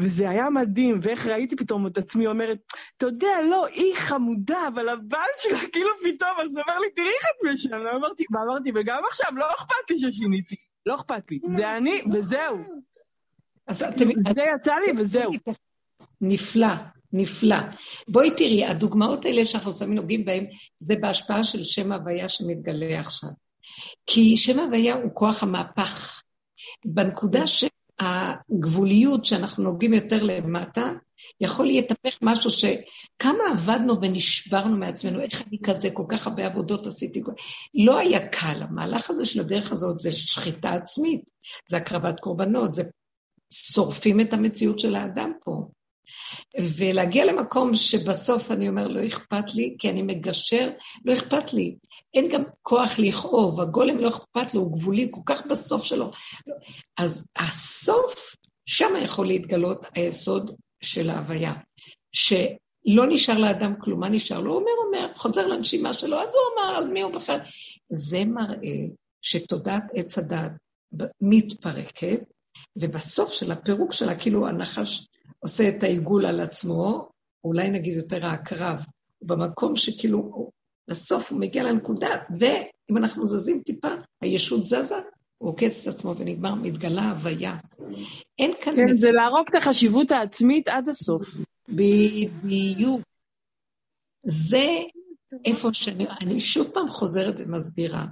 [0.00, 2.58] וזה היה מדהים, ואיך ראיתי פתאום את עצמי אומרת,
[2.96, 7.24] אתה יודע, לא, היא חמודה, אבל הבעל שלה כאילו פתאום, אז אומר לי, תראי איך
[7.24, 7.76] את משנה.
[7.96, 11.38] אמרתי, ואמרתי, וגם עכשיו, לא אכפת לי ששיניתי, לא אכפת לי.
[11.48, 12.58] זה אני, וזהו.
[14.18, 15.32] זה יצא לי, וזהו.
[16.20, 16.74] נפלא,
[17.12, 17.56] נפלא.
[18.08, 20.46] בואי תראי, הדוגמאות האלה שאנחנו שמים נוגעים בהן,
[20.80, 23.30] זה בהשפעה של שם הוויה שמתגלה עכשיו.
[24.06, 26.20] כי שם הוויה הוא כוח המהפך.
[26.84, 27.46] בנקודה
[28.02, 30.92] שהגבוליות שאנחנו נוגעים יותר למטה,
[31.40, 37.22] יכול להתהפך משהו שכמה עבדנו ונשברנו מעצמנו, איך אני כזה, כל כך הרבה עבודות עשיתי.
[37.74, 41.30] לא היה קל, המהלך הזה של הדרך הזאת זה שחיטה עצמית,
[41.68, 42.82] זה הקרבת קורבנות, זה
[43.54, 45.68] שורפים את המציאות של האדם פה.
[46.78, 50.70] ולהגיע למקום שבסוף אני אומר, לא אכפת לי, כי אני מגשר,
[51.04, 51.76] לא אכפת לי.
[52.14, 56.10] אין גם כוח לכאוב, הגולם לא אכפת לו, הוא גבולי, כל כך בסוף שלו.
[56.98, 58.36] אז הסוף,
[58.66, 61.54] שם יכול להתגלות היסוד של ההוויה.
[62.12, 64.52] שלא נשאר לאדם כלום, מה נשאר לו?
[64.52, 67.38] הוא אומר, אומר, חוזר לנשימה שלו, אז הוא אמר, אז מי הוא בכלל?
[67.92, 68.86] זה מראה
[69.22, 70.50] שתודעת עץ הדת
[71.20, 72.20] מתפרקת,
[72.76, 75.08] ובסוף של הפירוק שלה, כאילו הנחש
[75.38, 77.08] עושה את העיגול על עצמו,
[77.44, 78.84] אולי נגיד יותר העקרב,
[79.22, 80.50] במקום שכאילו,
[80.88, 82.08] בסוף הוא מגיע לנקודה,
[82.38, 83.88] ואם אנחנו זזים טיפה,
[84.20, 84.98] הישות זזה,
[85.38, 87.56] הוא עוקץ את עצמו ונגמר, מתגלה הוויה.
[88.38, 88.76] אין כאן...
[88.76, 89.00] כן, מצ...
[89.00, 91.22] זה להרוג את החשיבות העצמית עד הסוף.
[91.68, 93.00] בדיוק.
[94.26, 94.66] זה
[95.44, 96.06] איפה שאני...
[96.20, 98.06] אני שוב פעם חוזרת ומסבירה.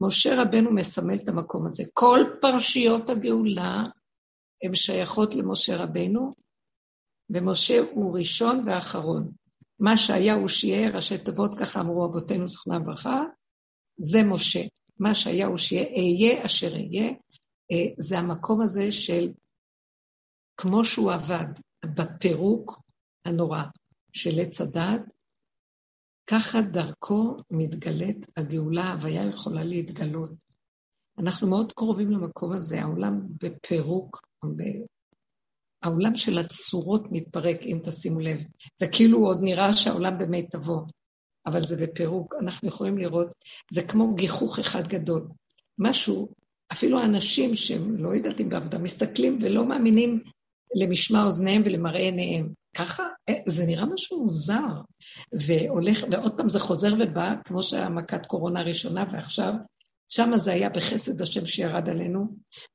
[0.00, 1.82] משה רבנו מסמל את המקום הזה.
[1.92, 3.84] כל פרשיות הגאולה
[4.62, 6.32] הן שייכות למשה רבנו,
[7.30, 9.32] ומשה הוא ראשון ואחרון.
[9.82, 13.22] מה שהיה הוא שיהיה, ראשי תיבות, ככה אמרו אבותינו זכרונם לברכה,
[13.96, 14.60] זה משה.
[14.98, 17.08] מה שהיה הוא שיהיה, אהיה אשר אהיה,
[17.72, 19.32] אה, זה המקום הזה של
[20.56, 21.46] כמו שהוא עבד
[21.84, 22.80] בפירוק
[23.24, 23.62] הנורא
[24.12, 25.00] של עץ הדת,
[26.26, 30.30] ככה דרכו מתגלית הגאולה, ההוויה יכולה להתגלות.
[31.18, 34.20] אנחנו מאוד קרובים למקום הזה, העולם בפירוק,
[35.82, 38.40] העולם של הצורות מתפרק, אם תשימו לב.
[38.80, 40.84] זה כאילו עוד נראה שהעולם במיטבו,
[41.46, 42.34] אבל זה בפירוק.
[42.40, 43.28] אנחנו יכולים לראות,
[43.72, 45.28] זה כמו גיחוך אחד גדול.
[45.78, 46.28] משהו,
[46.72, 50.22] אפילו האנשים שהם, לא יודעת אם בעבודה, מסתכלים ולא מאמינים
[50.74, 52.52] למשמע אוזניהם ולמראה עיניהם.
[52.76, 54.80] ככה, אה, זה נראה משהו מוזר.
[55.32, 59.54] והולך, ועוד פעם זה חוזר ובא, כמו שהיה מכת קורונה הראשונה, ועכשיו,
[60.08, 62.26] שם זה היה בחסד השם שירד עלינו,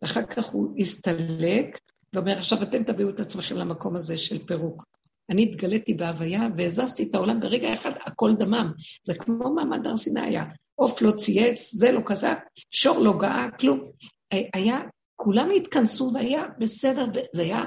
[0.02, 1.80] ואחר כך הוא הסתלק,
[2.14, 4.84] ואומר, עכשיו אתם תביאו את עצמכם למקום הזה של פירוק.
[5.30, 8.72] אני התגליתי בהוויה והזזתי את העולם ברגע אחד, הכל דמם.
[9.04, 10.46] זה כמו מעמד הר סיני היה.
[10.76, 12.34] עוף לא צייץ, זה לא כזה,
[12.72, 13.92] שור לא גאה, כלום.
[14.54, 14.80] היה,
[15.16, 17.06] כולם התכנסו והיה בסדר,
[17.36, 17.60] זה היה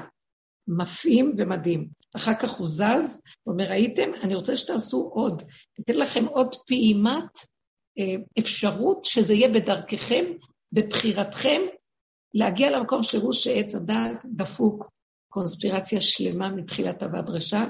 [0.67, 1.87] מפעים ומדהים.
[2.15, 4.09] אחר כך הוא זז, הוא אומר, ראיתם?
[4.23, 5.43] אני רוצה שתעשו עוד.
[5.79, 7.39] אתן לכם עוד פעימת
[7.99, 10.25] אה, אפשרות שזה יהיה בדרככם,
[10.71, 11.61] בבחירתכם,
[12.33, 14.89] להגיע למקום שתראו שעץ הדעת דפוק,
[15.29, 17.63] קונספירציה שלמה מתחילת ועד רשע.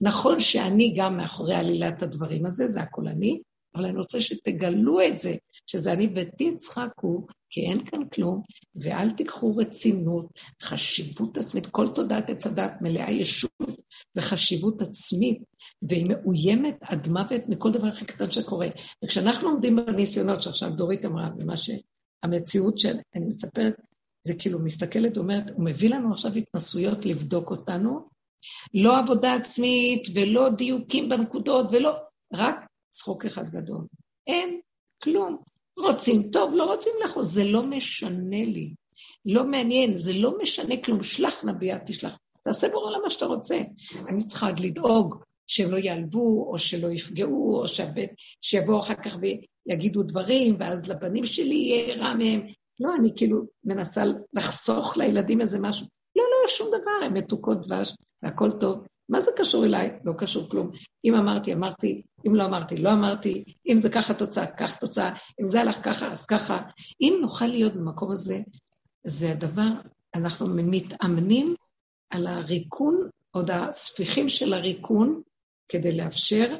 [0.00, 3.40] נכון שאני גם מאחורי עלילת הדברים הזה, זה הכל אני,
[3.74, 5.34] אבל אני רוצה שתגלו את זה,
[5.66, 8.42] שזה אני ותצחקו, כי אין כאן כלום,
[8.74, 10.26] ואל תיקחו רצינות,
[10.62, 13.50] חשיבות עצמית, כל תודעת עץ הדת מלאה ישות
[14.16, 15.42] וחשיבות עצמית,
[15.82, 18.68] והיא מאוימת עד מוות מכל דבר הכי קטן שקורה.
[19.04, 23.74] וכשאנחנו עומדים בניסיונות שעכשיו דורית אמרה, ומה שהמציאות שאני מספרת,
[24.26, 28.08] זה כאילו מסתכלת ואומרת, הוא מביא לנו עכשיו התנסויות לבדוק אותנו,
[28.74, 31.92] לא עבודה עצמית ולא דיוקים בנקודות ולא,
[32.32, 32.56] רק
[32.90, 33.86] צחוק אחד גדול.
[34.26, 34.60] אין
[35.02, 35.36] כלום.
[35.78, 38.74] רוצים טוב, לא רוצים לכו, זה לא משנה לי.
[39.26, 41.02] לא מעניין, זה לא משנה כלום.
[41.02, 42.18] שלח נביאה, תשלח.
[42.44, 43.60] תעשה בעולם מה שאתה רוצה.
[44.08, 47.64] אני צריכה עוד לדאוג שהם לא ייעלבו, או שלא יפגעו, או
[48.40, 52.46] שיבואו אחר כך ויגידו דברים, ואז לבנים שלי יהיה רע מהם.
[52.80, 55.86] לא, אני כאילו מנסה לחסוך לילדים איזה משהו.
[56.16, 58.86] לא, לא, שום דבר, הם מתוקות דבש, והכל טוב.
[59.08, 59.98] מה זה קשור אליי?
[60.04, 60.70] לא קשור כלום.
[61.04, 65.48] אם אמרתי, אמרתי, אם לא אמרתי, לא אמרתי, אם זה ככה תוצאה, כך תוצאה, אם
[65.48, 66.62] זה הלך ככה, אז ככה.
[67.00, 68.40] אם נוכל להיות במקום הזה,
[69.04, 69.68] זה הדבר,
[70.14, 71.54] אנחנו מתאמנים
[72.10, 75.22] על הריקון, עוד הספיחים של הריקון,
[75.68, 76.56] כדי לאפשר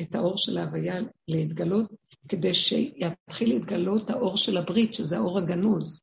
[0.00, 1.92] את האור של ההוויה להתגלות,
[2.28, 6.00] כדי שיתחיל להתגלות האור של הברית, שזה האור הגנוז.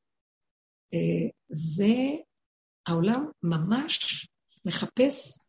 [0.93, 1.93] אה, זה,
[2.87, 4.27] העולם ממש
[4.65, 5.39] מחפש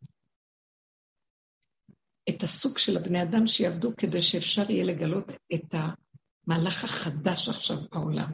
[2.29, 8.33] את הסוג של הבני אדם שיעבדו כדי שאפשר יהיה לגלות את המהלך החדש עכשיו בעולם.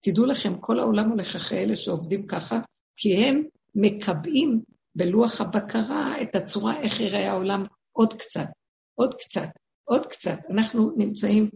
[0.00, 2.60] תדעו לכם, כל העולם הולך אחרי אלה שעובדים ככה,
[2.96, 3.44] כי הם
[3.74, 4.62] מקבעים
[4.94, 8.48] בלוח הבקרה את הצורה איך יראה העולם עוד קצת,
[8.94, 9.48] עוד קצת,
[9.84, 10.38] עוד קצת.
[10.50, 11.50] אנחנו נמצאים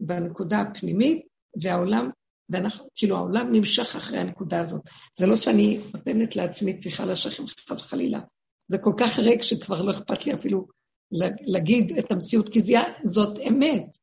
[0.00, 1.22] בנקודה הפנימית,
[1.62, 2.10] והעולם,
[2.48, 4.82] ואנחנו, כאילו העולם נמשך אחרי הנקודה הזאת.
[5.18, 8.20] זה לא שאני נותנת לעצמי טפיחה לשכם חס וחלילה,
[8.66, 10.66] זה כל כך ריק שכבר לא אכפת לי אפילו
[11.46, 12.60] להגיד את המציאות, כי
[13.04, 13.96] זאת אמת.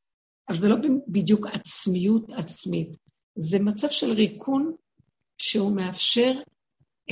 [0.50, 0.76] אבל זה לא
[1.08, 2.90] בדיוק עצמיות עצמית,
[3.36, 4.76] זה מצב של ריקון
[5.38, 6.32] שהוא מאפשר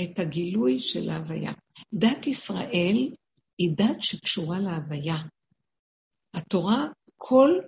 [0.01, 1.51] את הגילוי של ההוויה.
[1.93, 3.09] דת ישראל
[3.57, 5.17] היא דת שקשורה להוויה.
[6.33, 7.59] התורה, כל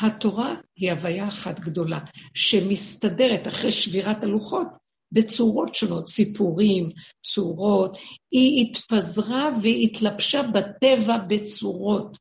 [0.00, 1.98] התורה היא הוויה אחת גדולה,
[2.34, 4.68] שמסתדרת אחרי שבירת הלוחות
[5.12, 6.90] בצורות שונות, סיפורים,
[7.24, 7.96] צורות.
[8.30, 12.18] היא התפזרה והתלבשה בטבע בצורות,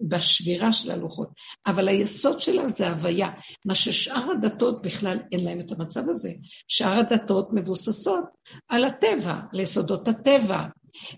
[0.00, 1.28] בשבירה של הלוחות.
[1.66, 3.30] אבל היסוד שלה זה הוויה,
[3.64, 6.32] מה ששאר הדתות בכלל אין להם את המצב הזה.
[6.68, 8.24] שאר הדתות מבוססות
[8.68, 10.64] על הטבע, על יסודות הטבע.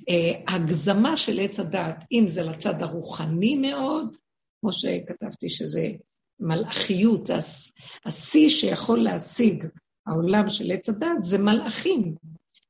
[0.08, 4.16] אה, הגזמה של עץ הדעת, אם זה לצד הרוחני מאוד,
[4.60, 5.88] כמו שכתבתי שזה
[6.40, 7.30] מלאכיות,
[8.06, 9.66] השיא שיכול להשיג
[10.06, 12.14] העולם של עץ הדת, זה מלאכים,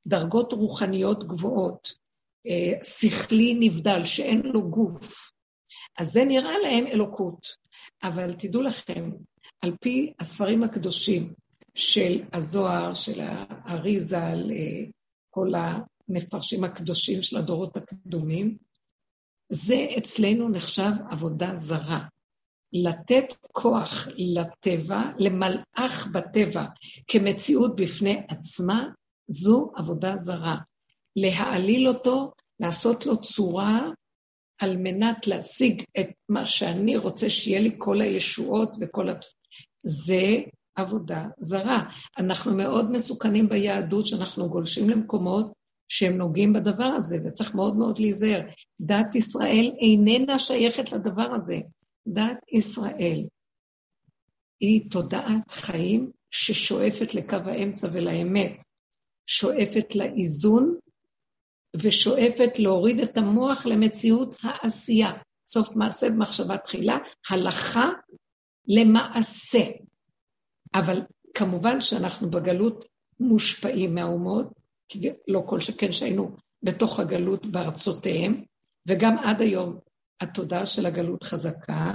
[0.07, 1.93] דרגות רוחניות גבוהות,
[2.47, 5.33] אה, שכלי נבדל שאין לו גוף.
[5.99, 7.63] אז זה נראה להם אלוקות.
[8.03, 9.11] אבל תדעו לכם,
[9.61, 11.33] על פי הספרים הקדושים
[11.75, 14.21] של הזוהר, של האריזה,
[15.31, 15.53] כל
[16.13, 18.57] המפרשים הקדושים של הדורות הקדומים,
[19.49, 22.05] זה אצלנו נחשב עבודה זרה.
[22.73, 26.65] לתת כוח לטבע, למלאך בטבע,
[27.07, 28.89] כמציאות בפני עצמה,
[29.29, 30.57] זו עבודה זרה.
[31.17, 33.91] להעליל אותו, לעשות לו צורה
[34.59, 39.35] על מנת להשיג את מה שאני רוצה שיהיה לי כל הישועות וכל הפס...
[39.85, 40.37] זה
[40.75, 41.91] עבודה זרה.
[42.19, 45.53] אנחנו מאוד מסוכנים ביהדות שאנחנו גולשים למקומות
[45.95, 48.41] שהם נוגעים בדבר הזה, וצריך מאוד מאוד להיזהר.
[48.81, 51.61] דת ישראל איננה שייכת לדבר הזה.
[52.07, 53.27] דת ישראל
[54.61, 58.53] היא תודעת חיים ששואפת לקו האמצע ולאמת,
[59.27, 60.77] שואפת לאיזון
[61.77, 65.13] ושואפת להוריד את המוח למציאות העשייה.
[65.47, 66.99] סוף מעשה במחשבה תחילה,
[67.31, 67.91] הלכה
[68.69, 69.63] למעשה.
[70.75, 71.03] אבל
[71.35, 72.85] כמובן שאנחנו בגלות
[73.21, 74.62] מושפעים מהאומות,
[75.29, 78.45] לא כל שכן שהיינו בתוך הגלות בארצותיהם,
[78.87, 79.79] וגם עד היום
[80.21, 81.93] התודעה של הגלות חזקה,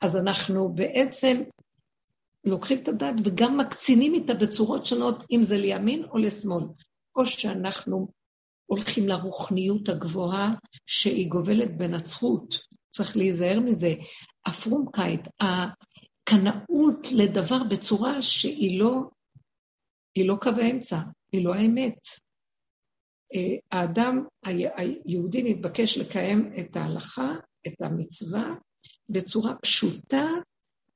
[0.00, 1.42] אז אנחנו בעצם
[2.44, 6.64] לוקחים את הדת וגם מקצינים איתה בצורות שונות, אם זה לימין או לשמאל.
[7.16, 8.08] או שאנחנו
[8.66, 10.54] הולכים לרוחניות הגבוהה
[10.86, 12.58] שהיא גובלת בנצרות,
[12.90, 13.94] צריך להיזהר מזה.
[14.46, 19.00] הפרומקייט, הקנאות לדבר בצורה שהיא לא,
[20.14, 20.98] היא לא קו האמצע,
[21.32, 21.98] היא לא האמת.
[23.34, 27.32] אה, האדם היהודי נתבקש לקיים את ההלכה,
[27.66, 28.54] את המצווה,
[29.08, 30.26] בצורה פשוטה,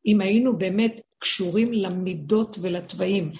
[0.06, 3.32] אם היינו באמת קשורים למידות ולתוואים.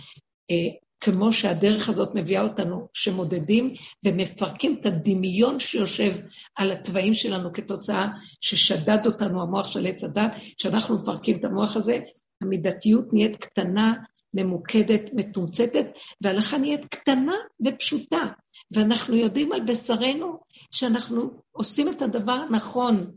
[0.51, 3.75] אה, כמו שהדרך הזאת מביאה אותנו, שמודדים
[4.05, 6.13] ומפרקים את הדמיון שיושב
[6.57, 8.09] על התוואים שלנו כתוצאה
[8.41, 12.01] ששדד אותנו המוח של עץ הדת, כשאנחנו מפרקים את המוח הזה,
[12.43, 13.95] המידתיות נהיית קטנה,
[14.37, 15.87] ממוקדת, מתומצתת,
[16.21, 17.35] וההלכה נהיית קטנה
[17.67, 18.27] ופשוטה.
[18.71, 20.39] ואנחנו יודעים על בשרנו
[20.71, 23.11] שאנחנו עושים את הדבר הנכון,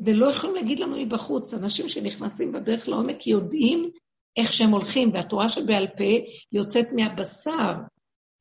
[0.00, 1.54] ולא יכולים להגיד לנו מבחוץ.
[1.54, 3.90] אנשים שנכנסים בדרך לעומק יודעים
[4.36, 7.72] איך שהם הולכים, והתורה שבעל פה יוצאת מהבשר,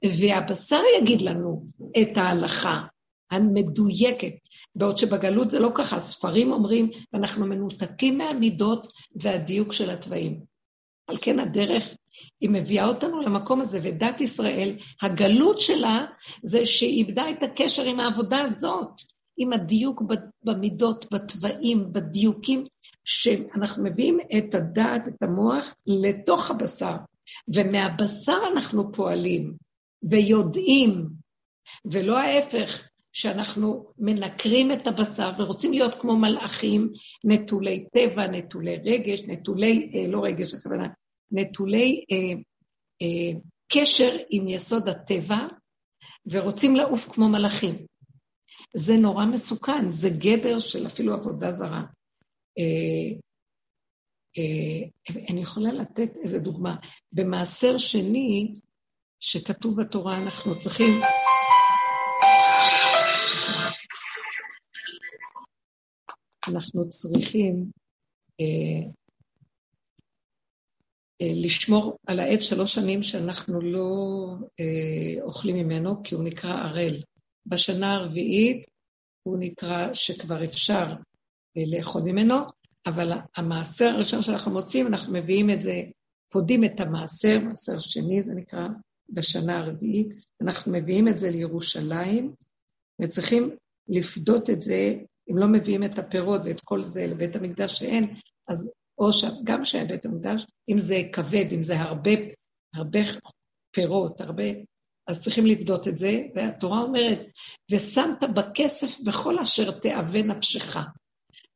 [0.06, 1.66] והבשר יגיד לנו
[2.02, 2.82] את ההלכה
[3.32, 4.34] המדויקת,
[4.76, 10.40] בעוד שבגלות זה לא ככה, הספרים אומרים, ואנחנו מנותקים מהמידות והדיוק של התוואים.
[11.08, 11.94] על כן הדרך,
[12.42, 16.06] היא מביאה אותנו למקום הזה, ודת ישראל, הגלות שלה
[16.44, 19.02] זה שהיא איבדה את הקשר עם העבודה הזאת,
[19.38, 20.02] עם הדיוק
[20.44, 22.66] במידות, בתוואים, בדיוקים
[23.06, 26.96] שאנחנו מביאים את הדעת, את המוח, לתוך הבשר,
[27.56, 29.54] ומהבשר אנחנו פועלים
[30.04, 31.10] ויודעים,
[31.86, 36.90] ולא ההפך, שאנחנו מנקרים את הבשר ורוצים להיות כמו מלאכים,
[37.24, 40.88] נטולי טבע, נטולי רגש, נטולי, אה, לא רגש, הכוונה,
[41.34, 42.42] נטולי אה,
[43.02, 43.40] אה,
[43.74, 45.48] קשר עם יסוד הטבע,
[46.26, 47.86] ורוצים לעוף כמו מלאכים.
[48.76, 51.84] זה נורא מסוכן, זה גדר של אפילו עבודה זרה.
[52.60, 53.18] אה,
[54.38, 54.90] אה,
[55.30, 56.76] אני יכולה לתת איזה דוגמה.
[57.12, 58.54] במעשר שני,
[59.20, 61.02] שכתוב בתורה, אנחנו צריכים...
[66.48, 67.72] אנחנו צריכים
[68.40, 68.90] אה,
[71.36, 74.28] לשמור על העץ שלוש שנים שאנחנו לא
[74.60, 77.02] אה, אוכלים ממנו, כי הוא נקרא ערל.
[77.46, 78.66] בשנה הרביעית
[79.24, 80.94] הוא נקרא שכבר אפשר
[81.58, 82.36] אה, לאכול ממנו,
[82.86, 85.82] אבל המעשר הראשון שאנחנו מוצאים, אנחנו מביאים את זה,
[86.32, 88.68] פודים את המעשר, מעשר שני זה נקרא,
[89.10, 90.08] בשנה הרביעית,
[90.42, 92.34] אנחנו מביאים את זה לירושלים,
[93.02, 93.56] וצריכים
[93.88, 94.96] לפדות את זה,
[95.32, 98.16] אם לא מביאים את הפירות ואת כל זה לבית המקדש שאין,
[98.48, 99.10] אז או
[99.44, 102.12] גם שהיה בית המקדש, אם זה כבד, אם זה הרבה,
[102.76, 103.00] הרבה
[103.76, 104.44] פירות, הרבה,
[105.08, 107.20] אז צריכים לפדות את זה, והתורה אומרת,
[107.72, 110.78] ושמת בכסף בכל אשר תאווה נפשך.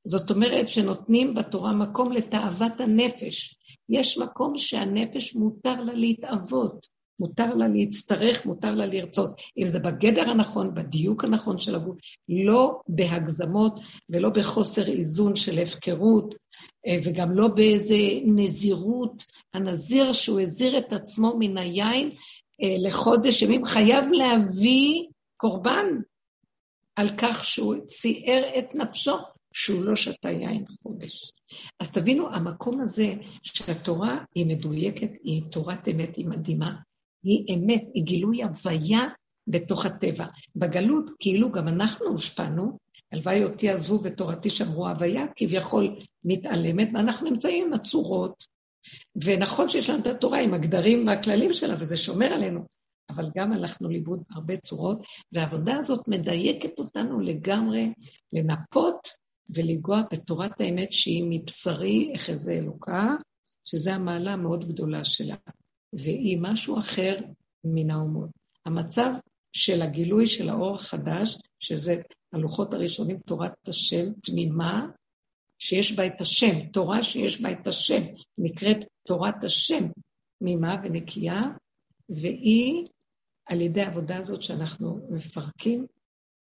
[0.07, 3.55] זאת אומרת שנותנים בתורה מקום לתאוות הנפש.
[3.89, 6.87] יש מקום שהנפש מותר לה להתאבות,
[7.19, 9.41] מותר לה להצטרך, מותר לה לרצות.
[9.57, 11.97] אם זה בגדר הנכון, בדיוק הנכון של הגוף,
[12.29, 16.35] לא בהגזמות ולא בחוסר איזון של הפקרות,
[16.87, 19.25] אה, וגם לא באיזה נזירות.
[19.53, 22.09] הנזיר שהוא הזיר את עצמו מן היין
[22.63, 25.07] אה, לחודש ימים, חייב להביא
[25.37, 25.85] קורבן
[26.95, 29.15] על כך שהוא ציער את נפשו
[29.53, 31.31] שהוא לא שתה יין חודש.
[31.79, 33.13] אז תבינו, המקום הזה
[33.43, 36.75] שהתורה היא מדויקת, היא תורת אמת, היא מדהימה,
[37.23, 39.01] היא אמת, היא גילוי הוויה
[39.47, 40.25] בתוך הטבע.
[40.55, 42.77] בגלות, כאילו גם אנחנו הושפענו,
[43.11, 48.43] הלוואי אותי עזבו ותורתי שמרו הוויה, כביכול מתעלמת, ואנחנו נמצאים עם הצורות,
[49.23, 52.65] ונכון שיש לנו את התורה עם הגדרים והכללים שלה, וזה שומר עלינו,
[53.09, 57.93] אבל גם הלכנו לאיבוד הרבה צורות, והעבודה הזאת מדייקת אותנו לגמרי
[58.33, 59.07] לנפות
[59.49, 63.15] ולגוע בתורת האמת שהיא מבשרי אחזה אלוקה,
[63.65, 65.35] שזו המעלה המאוד גדולה שלה,
[65.97, 67.17] והיא משהו אחר
[67.63, 68.29] מן האומות.
[68.65, 69.11] המצב
[69.53, 72.01] של הגילוי של האור החדש, שזה
[72.33, 74.87] הלוחות הראשונים, תורת השם תמימה,
[75.59, 78.01] שיש בה את השם, תורה שיש בה את השם,
[78.37, 78.77] נקראת
[79.07, 79.83] תורת השם
[80.39, 81.41] תמימה ונקייה,
[82.09, 82.87] והיא
[83.45, 85.85] על ידי העבודה הזאת שאנחנו מפרקים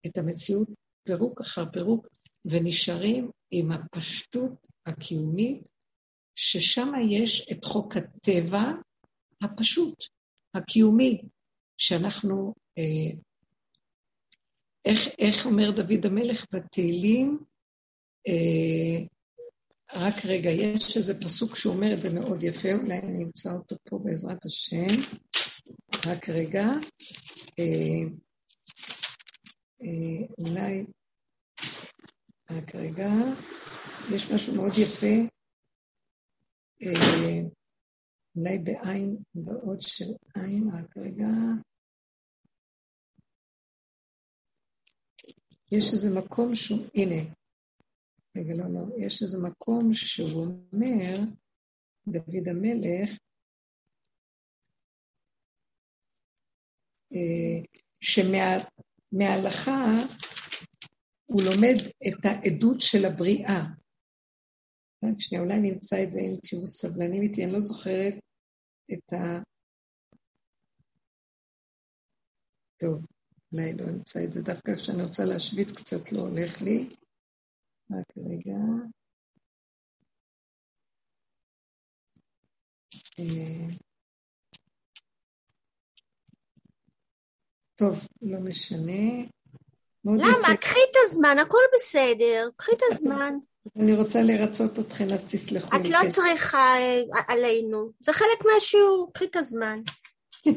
[0.05, 0.67] את המציאות
[1.03, 2.07] פירוק אחר פירוק,
[2.45, 4.51] ונשארים עם הפשטות
[4.85, 5.63] הקיומית,
[6.35, 8.71] ששם יש את חוק הטבע
[9.41, 10.03] הפשוט,
[10.53, 11.21] הקיומי,
[11.77, 13.17] שאנחנו, אה,
[14.85, 17.39] איך, איך אומר דוד המלך בתהילים,
[18.27, 19.05] אה,
[19.93, 23.99] רק רגע, יש איזה פסוק שאומר את זה מאוד יפה, אולי אני אמצא אותו פה
[24.03, 24.85] בעזרת השם.
[26.05, 26.65] רק רגע.
[27.59, 28.03] אה,
[29.83, 30.85] אה, אולי
[32.51, 33.09] רק רגע,
[34.15, 35.15] יש משהו מאוד יפה,
[36.83, 37.41] אה,
[38.35, 41.27] אולי בעין, בעוד של עין, רק רגע.
[45.71, 47.33] יש איזה מקום שהוא, הנה,
[48.37, 51.19] רגע, לא, לא, יש איזה מקום שהוא אומר,
[52.07, 53.17] דוד המלך,
[57.13, 57.57] אה,
[58.01, 59.85] שמההלכה
[61.25, 61.75] הוא לומד
[62.07, 63.63] את העדות של הבריאה.
[65.03, 68.24] רק שנייה, אולי נמצא את זה אם תהיו סבלנים איתי, אני לא זוכרת
[68.93, 69.41] את ה...
[72.77, 73.05] טוב,
[73.53, 76.95] אולי לא אמצא את זה דווקא כשאני רוצה להשוויץ קצת לא הולך לי.
[77.91, 78.57] רק רגע.
[83.19, 83.75] אה,
[87.75, 89.25] טוב, לא משנה.
[90.05, 90.57] למה?
[90.61, 93.33] קחי את הזמן, הכל בסדר, קחי את הזמן.
[93.75, 95.81] אני רוצה לרצות אתכן, אז תסלחו לי.
[95.81, 96.11] את לא כן.
[96.11, 99.79] צריכה אה, עלינו, זה חלק מהשיעור, קחי את הזמן.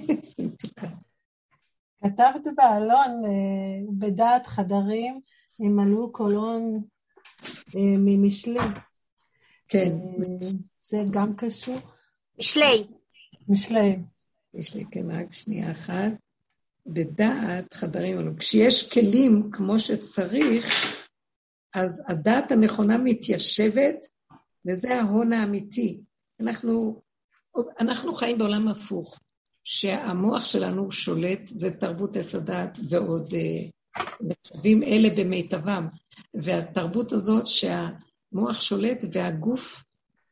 [2.04, 5.20] כתבת בעלון, אה, בדעת חדרים,
[5.61, 6.82] ימלאו קולון
[7.76, 8.59] אה, ממשלי.
[9.68, 9.92] כן.
[10.82, 11.78] זה גם קשור?
[12.38, 12.86] משלי.
[13.48, 13.96] משלי.
[14.54, 16.12] משלי, כן, רק שנייה אחת.
[16.86, 18.32] בדעת חדרים אלו.
[18.38, 20.66] כשיש כלים כמו שצריך,
[21.74, 24.06] אז הדעת הנכונה מתיישבת,
[24.66, 26.00] וזה ההון האמיתי.
[26.40, 27.02] אנחנו,
[27.80, 29.18] אנחנו חיים בעולם הפוך,
[29.64, 35.88] שהמוח שלנו שולט, זה תרבות עץ הדעת ועוד אה, אלה במיטבם.
[36.34, 39.84] והתרבות הזאת שהמוח שולט והגוף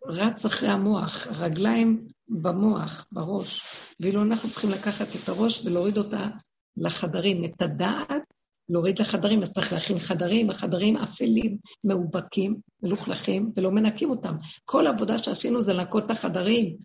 [0.07, 3.63] רץ אחרי המוח, הרגליים במוח, בראש,
[4.01, 6.29] ואילו אנחנו צריכים לקחת את הראש ולהוריד אותה
[6.77, 8.26] לחדרים, את הדעת,
[8.69, 14.37] להוריד לחדרים, אז צריך להכין חדרים, החדרים אפלים, מאובקים, מלוכלכים, ולא מנקים אותם.
[14.65, 16.77] כל העבודה שעשינו זה לנקות את החדרים,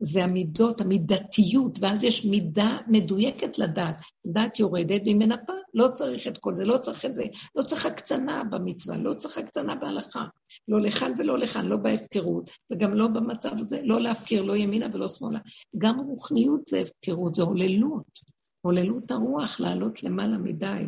[0.00, 4.00] זה המידות, המידתיות, ואז יש מידה מדויקת לדעת.
[4.26, 7.86] דעת יורדת והיא מנפה, לא צריך את כל זה, לא צריך את זה, לא צריך
[7.86, 10.24] הקצנה במצווה, לא צריך הקצנה בהלכה.
[10.68, 15.08] לא לכאן ולא לכאן, לא בהפקרות, וגם לא במצב הזה, לא להפקיר, לא ימינה ולא
[15.08, 15.38] שמאלה.
[15.78, 18.34] גם רוחניות זה הפקרות, זה הוללות.
[18.60, 20.84] הוללות הרוח, לעלות למעלה מדי.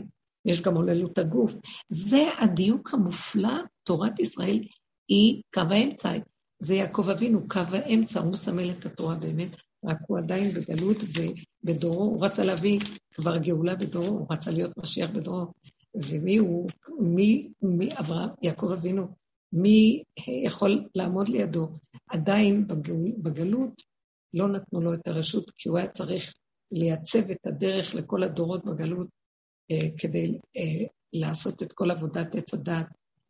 [0.46, 1.54] יש גם הוללות הגוף.
[1.88, 4.60] זה הדיוק המופלא, תורת ישראל
[5.08, 6.12] היא קו האמצע.
[6.62, 9.48] זה יעקב אבינו, קו האמצע, הוא מסמל את התורה באמת,
[9.84, 12.80] רק הוא עדיין בגלות ובדורו, הוא רצה להביא
[13.14, 15.46] כבר גאולה בדורו, הוא רצה להיות משיח בדורו.
[15.94, 19.06] ומי הוא, מי, מי אברהם, יעקב אבינו,
[19.52, 21.68] מי יכול לעמוד לידו?
[22.10, 23.82] עדיין בגל, בגלות
[24.34, 26.34] לא נתנו לו את הרשות, כי הוא היה צריך
[26.72, 29.08] לייצב את הדרך לכל הדורות בגלות
[29.98, 32.86] כדי אה, לעשות את כל עבודת עץ הדת,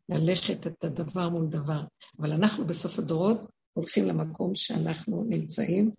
[0.09, 1.81] ללכת את הדבר מול דבר.
[2.19, 3.37] אבל אנחנו בסוף הדורות
[3.73, 5.91] הולכים למקום שאנחנו נמצאים.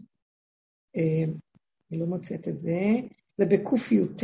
[0.97, 1.33] אה,
[1.91, 2.81] אני לא מוצאת את זה.
[3.39, 4.23] זה בקי"ט,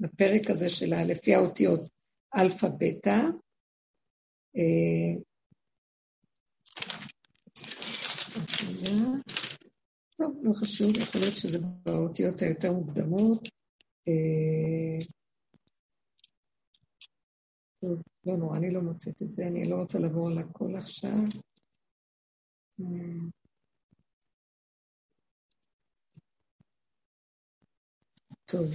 [0.00, 1.80] בפרק הזה שלה, לפי האותיות
[2.36, 3.20] אלפא-בטא.
[4.56, 5.20] אה,
[10.16, 13.48] טוב, לא חשוב, יכול להיות שזה באותיות היותר מוקדמות.
[17.80, 21.18] טוב, לא נורא, אני לא מוצאת את זה, אני לא רוצה לעבור על הכל עכשיו.
[28.44, 28.66] טוב.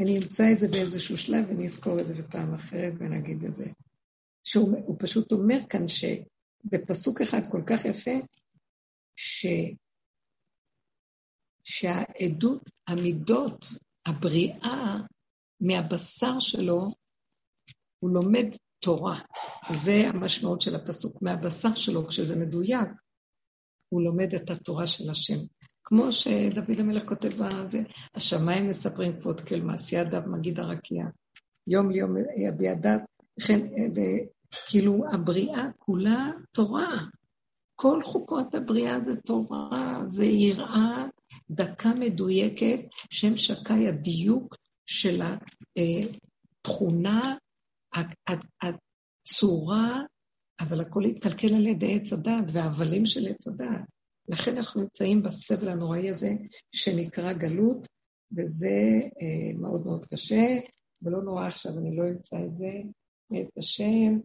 [0.00, 3.66] אני אמצא את זה באיזשהו שלב ואני אזכור את זה בפעם אחרת ונגיד את זה.
[4.44, 8.26] שהוא פשוט אומר כאן שבפסוק אחד כל כך יפה,
[9.16, 9.46] ש...
[11.64, 13.66] שהעדות, המידות,
[14.06, 14.96] הבריאה
[15.60, 16.90] מהבשר שלו,
[17.98, 18.46] הוא לומד
[18.78, 19.20] תורה.
[19.72, 21.22] זה המשמעות של הפסוק.
[21.22, 22.88] מהבשר שלו, כשזה מדויק,
[23.88, 25.38] הוא לומד את התורה של השם.
[25.84, 27.82] כמו שדוד המלך כותב בזה,
[28.14, 31.04] השמיים מספרים כבוד כל מעשי ידיו מגיד הרקיע.
[31.66, 33.00] יום ליום יביע דת,
[33.40, 33.60] וכן,
[34.68, 36.98] כאילו הבריאה כולה תורה.
[37.76, 41.06] כל חוקות הבריאה זה תורה, זה יראה
[41.50, 42.80] דקה מדויקת,
[43.10, 44.56] שם שקי הדיוק
[44.86, 45.22] של
[45.76, 47.36] התכונה,
[48.62, 50.00] הצורה,
[50.60, 53.80] אבל הכל התקלקל על ידי עץ הדת וההבלים של עץ הדת.
[54.28, 56.30] לכן אנחנו נמצאים בסבל הנוראי הזה
[56.72, 57.88] שנקרא גלות,
[58.36, 58.76] וזה
[59.20, 60.58] אה, מאוד מאוד קשה,
[61.02, 62.72] ולא נורא עכשיו, אני לא אמצא את זה,
[63.32, 64.18] את השם,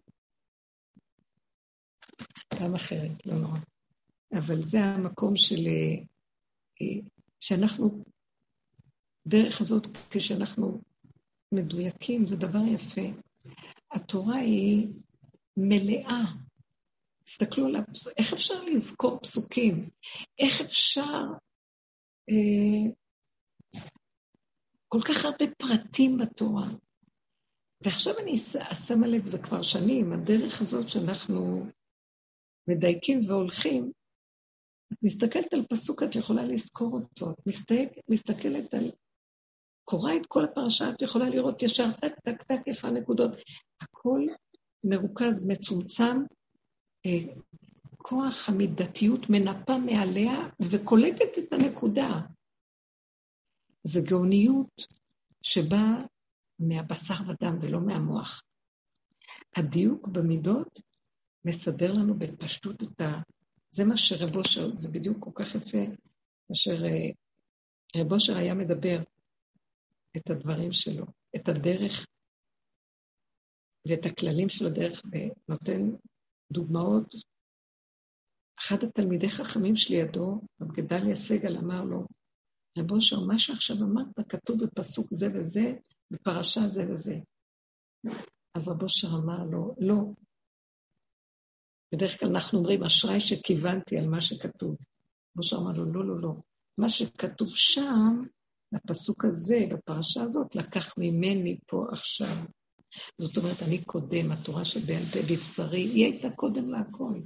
[2.48, 3.58] פעם אחרת, לא נורא.
[4.38, 5.66] אבל זה המקום של...
[5.66, 6.04] אה,
[6.82, 7.00] אה,
[7.40, 8.04] שאנחנו,
[9.26, 10.80] דרך הזאת, כשאנחנו
[11.52, 13.00] מדויקים, זה דבר יפה.
[13.90, 14.88] התורה היא
[15.56, 16.24] מלאה
[17.24, 19.90] תסתכלו על הפסוק, איך אפשר לזכור פסוקים?
[20.38, 21.22] איך אפשר...
[22.30, 22.92] אה,
[24.88, 26.68] כל כך הרבה פרטים בתורה.
[27.84, 28.38] ועכשיו אני
[28.86, 31.66] שמה לב, זה כבר שנים, הדרך הזאת שאנחנו
[32.68, 33.92] מדייקים והולכים,
[34.92, 37.30] את מסתכלת על פסוק, את יכולה לזכור אותו.
[37.30, 38.90] את מסתכל, מסתכלת על...
[39.84, 43.30] קוראה את כל הפרשה, את יכולה לראות ישר טק, טק, טק, איפה הנקודות.
[43.80, 44.26] הכל
[44.84, 46.16] מרוכז, מצומצם,
[47.06, 47.34] אה,
[47.96, 52.20] כוח המידתיות מנפה מעליה וקולטת את הנקודה.
[53.84, 54.86] זה גאוניות
[55.42, 56.04] שבאה
[56.58, 58.42] מהבשר ודם ולא מהמוח.
[59.56, 60.80] הדיוק במידות
[61.44, 63.20] מסדר לנו בפשטות את ה...
[63.70, 65.78] זה מה שרב אושר, זה בדיוק כל כך יפה,
[66.52, 66.76] אשר
[67.96, 68.98] רב אושר היה מדבר
[70.16, 71.04] את הדברים שלו,
[71.36, 72.06] את הדרך
[73.88, 75.96] ואת הכללים של הדרך, ונותן
[76.52, 77.14] דוגמאות.
[78.58, 82.06] אחד התלמידי חכמים שלידו, רב גדליה סגל, אמר לו,
[82.78, 85.74] רב אושר, מה שעכשיו אמרת כתוב בפסוק זה וזה,
[86.10, 87.14] בפרשה זה וזה.
[88.54, 89.96] אז רב אושר אמר לו, לא.
[91.94, 94.70] בדרך כלל אנחנו אומרים, אשראי שכיוונתי על מה שכתוב.
[94.72, 96.34] רב אושר אמר לו, לא, לא, לא.
[96.78, 98.24] מה שכתוב שם,
[98.72, 102.36] בפסוק הזה, בפרשה הזאת, לקח ממני פה עכשיו.
[103.18, 107.20] זאת אומרת, אני קודם, התורה שבעל פה בבשרי, היא הייתה קודם להכל.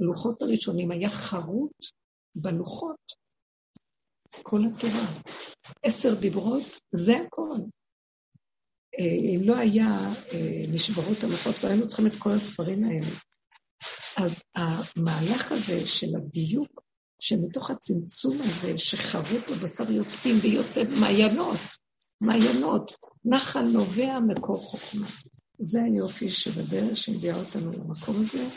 [0.00, 1.86] הלוחות הראשונים היה חרוט
[2.34, 3.12] בלוחות,
[4.42, 5.20] כל התורה.
[5.82, 6.62] עשר דיברות,
[6.94, 7.56] זה הכל.
[8.98, 9.98] אה, אם לא היה
[10.32, 13.16] אה, נשברות הלוחות, לא היינו צריכים את כל הספרים האלה.
[14.16, 16.82] אז המהלך הזה של הדיוק,
[17.20, 21.60] שמתוך הצמצום הזה שחרוט בבשר יוצאים ויוצא מעיינות,
[22.20, 22.92] מעיינות,
[23.24, 25.08] נחל נובע מקור חוכמה.
[25.58, 28.48] זה היופי שבדרך שהביאה אותנו למקום הזה,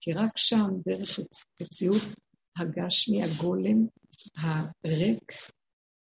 [0.00, 1.18] כי רק שם, דרך
[1.62, 2.02] מציאות
[2.56, 3.86] הגשמי, הגולם,
[4.36, 5.32] הריק,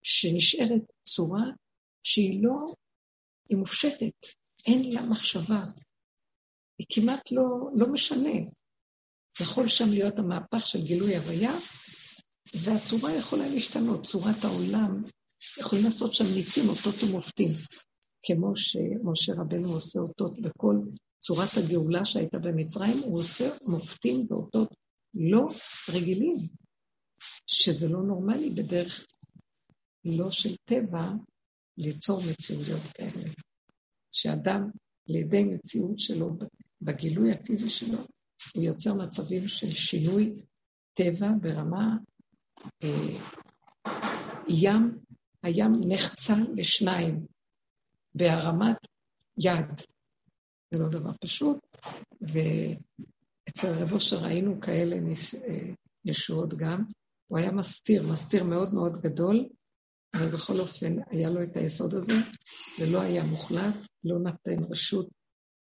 [0.02, 1.44] שנשארת צורה
[2.02, 2.74] שהיא לא,
[3.48, 4.26] היא מופשטת,
[4.66, 5.64] אין לה מחשבה.
[6.78, 7.42] היא כמעט לא,
[7.74, 8.38] לא משנה.
[9.40, 11.52] יכול שם להיות המהפך של גילוי הוויה,
[12.64, 15.02] והצורה יכולה להשתנות, צורת העולם
[15.60, 17.50] יכולים לעשות שם ניסים, אותות ומופתים,
[18.22, 20.76] כמו שמשה רבנו עושה אותות בכל
[21.20, 24.74] צורת הגאולה שהייתה במצרים, הוא עושה מופתים ואותות
[25.14, 25.46] לא
[25.94, 26.34] רגילים,
[27.46, 29.06] שזה לא נורמלי בדרך
[30.04, 31.10] לא של טבע,
[31.78, 33.30] ליצור מציאויות כאלה.
[34.12, 34.70] שאדם,
[35.06, 36.36] לידי מציאות שלו,
[36.82, 37.98] בגילוי הפיזי שלו,
[38.54, 40.42] הוא יוצר מצבים של שינוי
[40.94, 41.96] טבע ברמה...
[42.82, 43.18] אה,
[44.48, 44.98] ים,
[45.42, 47.26] הים נחצה לשניים
[48.14, 48.76] בהרמת
[49.38, 49.80] יד.
[50.70, 51.58] זה לא דבר פשוט,
[52.20, 55.34] ואצל רב אושר ראינו כאלה נס...
[55.34, 55.74] אה,
[56.06, 56.84] ישועות גם.
[57.26, 59.48] הוא היה מסתיר, מסתיר מאוד מאוד גדול,
[60.16, 62.12] אבל בכל אופן היה לו את היסוד הזה,
[62.80, 63.74] ולא היה מוחלט,
[64.04, 65.08] לא נתן רשות.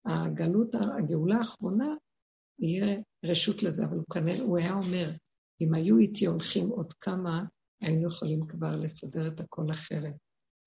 [0.06, 1.94] הגלות, הגאולה האחרונה,
[2.58, 5.10] יהיה רשות לזה, אבל הוא כנראה, הוא היה אומר,
[5.60, 7.44] אם היו איתי הולכים עוד כמה,
[7.80, 10.14] היינו יכולים כבר לסדר את הכל אחרת.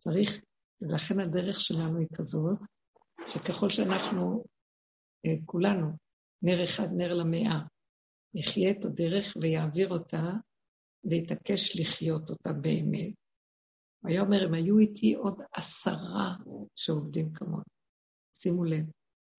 [0.03, 0.41] צריך,
[0.81, 2.59] ולכן הדרך שלנו היא כזאת,
[3.27, 4.43] שככל שאנחנו,
[5.25, 5.87] אה, כולנו,
[6.41, 7.59] נר אחד, נר למאה,
[8.33, 10.31] יחיה את הדרך ויעביר אותה,
[11.03, 13.13] ויתעקש לחיות אותה באמת.
[14.03, 16.35] הוא היה אומר, אם היו איתי עוד עשרה
[16.75, 17.63] שעובדים כמוני.
[18.33, 18.85] שימו לב,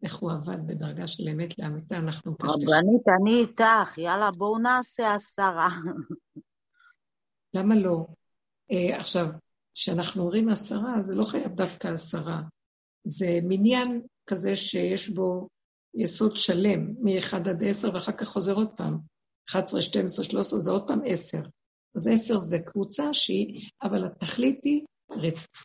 [0.02, 2.36] איך הוא עבד בדרגה של אמת לאמיתה, אנחנו...
[2.42, 5.68] רבנית, אני איתך, יאללה, בואו נעשה עשרה.
[7.54, 8.06] למה לא?
[8.72, 9.26] Uh, עכשיו,
[9.74, 12.40] כשאנחנו אומרים עשרה, זה לא חייב דווקא עשרה.
[13.04, 15.48] זה מניין כזה שיש בו
[15.94, 18.98] יסוד שלם, מ-1 עד 10, ואחר כך חוזר עוד פעם.
[19.48, 21.38] 11, 12, 13, זה עוד פעם 10.
[21.96, 24.84] אז 10 זה קבוצה שהיא, אבל התכלית היא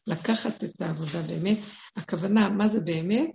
[0.07, 1.57] לקחת את העבודה באמת.
[1.95, 3.31] הכוונה, מה זה באמת?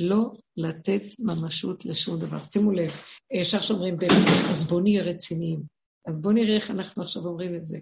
[0.00, 2.42] לא לתת ממשות לשום דבר.
[2.42, 2.90] שימו לב,
[3.32, 5.62] ישר שאומרים באמת, אז בואו נהיה רציניים.
[6.08, 7.78] אז בואו נראה איך אנחנו עכשיו אומרים את זה.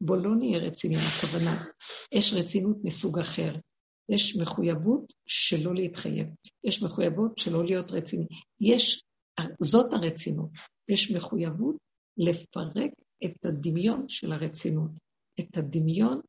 [0.00, 1.64] בואו לא נהיה רציניים, הכוונה.
[2.12, 3.54] יש רצינות מסוג אחר.
[4.08, 6.26] יש מחויבות שלא להתחייב.
[6.64, 8.26] יש מחויבות שלא להיות רציני.
[8.60, 9.04] יש,
[9.62, 10.50] זאת הרצינות.
[10.88, 11.76] יש מחויבות
[12.16, 12.90] לפרק
[13.24, 14.90] את הדמיון של הרצינות,
[15.40, 16.20] את הדמיון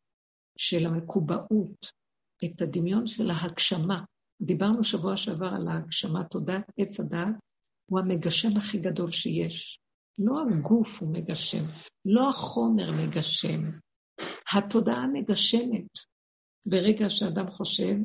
[0.58, 1.92] של המקובעות,
[2.46, 4.04] את הדמיון של ההגשמה.
[4.42, 7.36] דיברנו שבוע שעבר על ההגשמה, תודעת עץ הדעת,
[7.92, 9.80] הוא המגשם הכי גדול שיש.
[10.20, 11.64] לא הגוף הוא מגשם,
[12.06, 13.62] לא החומר מגשם,
[14.54, 15.90] התודעה מגשמת.
[16.68, 17.96] ברגע שאדם חושב,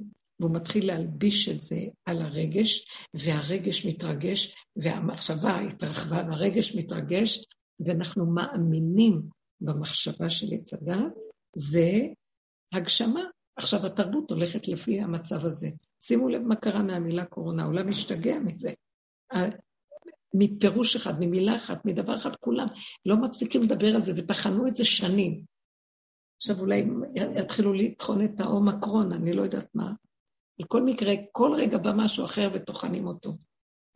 [0.40, 7.44] והוא מתחיל להלביש את זה על הרגש, והרגש מתרגש, והמחשבה התרחבה, והרגש מתרגש,
[7.80, 9.22] ואנחנו מאמינים
[9.60, 11.12] במחשבה של הדת,
[11.56, 11.92] זה
[12.72, 13.24] הגשמה.
[13.56, 15.68] עכשיו, התרבות הולכת לפי המצב הזה.
[16.00, 18.72] שימו לב מה קרה מהמילה קורונה, העולם משתגע מזה.
[20.34, 22.66] מפירוש אחד, ממילה אחת, מדבר אחד, כולם
[23.06, 25.44] לא מפסיקים לדבר על זה, וטחנו את זה שנים.
[26.36, 29.92] עכשיו אולי יתחילו לטחון את האומקרון, אני לא יודעת מה.
[30.60, 33.36] בכל מקרה, כל רגע בא משהו אחר וטוחנים אותו.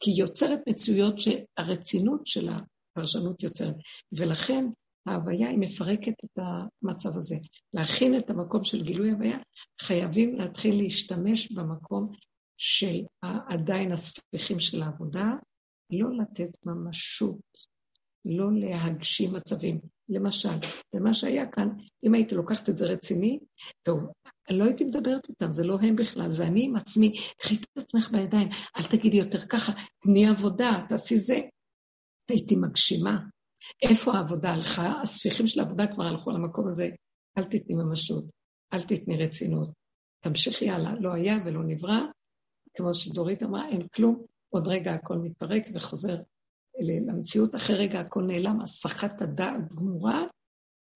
[0.00, 3.74] כי היא יוצרת מציאויות שהרצינות של הפרשנות יוצרת.
[4.12, 4.66] ולכן
[5.06, 7.36] ההוויה היא מפרקת את המצב הזה.
[7.74, 9.38] להכין את המקום של גילוי הוויה,
[9.80, 12.12] חייבים להתחיל להשתמש במקום
[12.56, 13.00] של
[13.48, 15.32] עדיין הספיחים של העבודה,
[15.90, 17.40] לא לתת ממשות,
[18.24, 19.80] לא להגשים מצבים.
[20.10, 20.48] למשל,
[20.94, 21.68] ומה שהיה כאן,
[22.04, 23.38] אם הייתי לוקחת את זה רציני,
[23.82, 24.12] טוב,
[24.50, 28.10] לא הייתי מדברת איתם, זה לא הם בכלל, זה אני עם עצמי, קחי את עצמך
[28.10, 29.72] בידיים, אל תגידי יותר ככה,
[30.02, 31.40] תני עבודה, תעשי זה.
[32.28, 33.18] הייתי מגשימה.
[33.82, 35.00] איפה העבודה הלכה?
[35.02, 36.88] הספיחים של העבודה כבר הלכו למקום הזה,
[37.38, 38.24] אל תתני ממשות,
[38.72, 39.70] אל תתני רצינות.
[40.20, 42.00] תמשיכי הלאה, לא היה ולא נברא,
[42.74, 46.16] כמו שדורית אמרה, אין כלום, עוד רגע הכל מתפרק וחוזר
[47.06, 50.22] למציאות, אחרי רגע הכל נעלם, הסחת הדעת גמורה,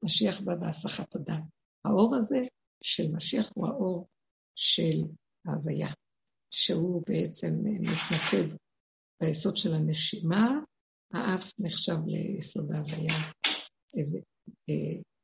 [0.04, 1.42] משיח בא בהסחת הדעת.
[1.84, 2.38] האור הזה
[2.82, 4.08] של משיח הוא האור
[4.54, 5.02] של
[5.46, 5.88] ההוויה,
[6.50, 8.56] שהוא בעצם מתמקד
[9.20, 10.58] ביסוד של הנשימה,
[11.14, 13.14] האף נחשב ליסוד ההוויה.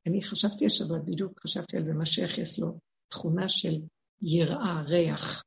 [0.07, 3.75] אני חשבתי השבת, בדיוק חשבתי על זה, משיח יש לו תכונה של
[4.23, 5.43] יראה, ריח,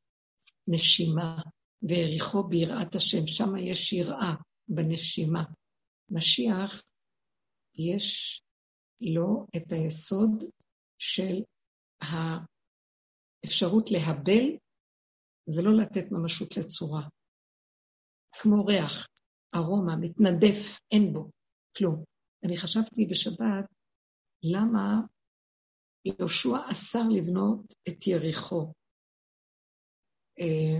[0.68, 1.41] נשימה,
[1.82, 4.34] והעריכו ביראת השם, שם יש יראה
[4.68, 5.44] בנשימה.
[6.10, 6.82] משיח,
[7.76, 8.41] יש
[9.02, 10.44] לו את היסוד
[10.99, 11.41] של
[12.02, 14.57] האפשרות להבל
[15.48, 17.07] ולא לתת ממשות לצורה.
[18.32, 19.07] כמו ריח,
[19.55, 21.30] ארומה, מתנדף, אין בו
[21.77, 22.03] כלום.
[22.45, 23.65] אני חשבתי בשבת,
[24.43, 25.01] למה
[26.05, 28.73] יהושע אסר לבנות את יריחו?
[30.39, 30.80] אה,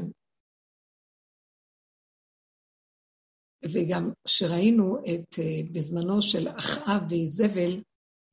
[3.64, 7.84] וגם כשראינו את, אה, בזמנו של אחאב ואיזבל,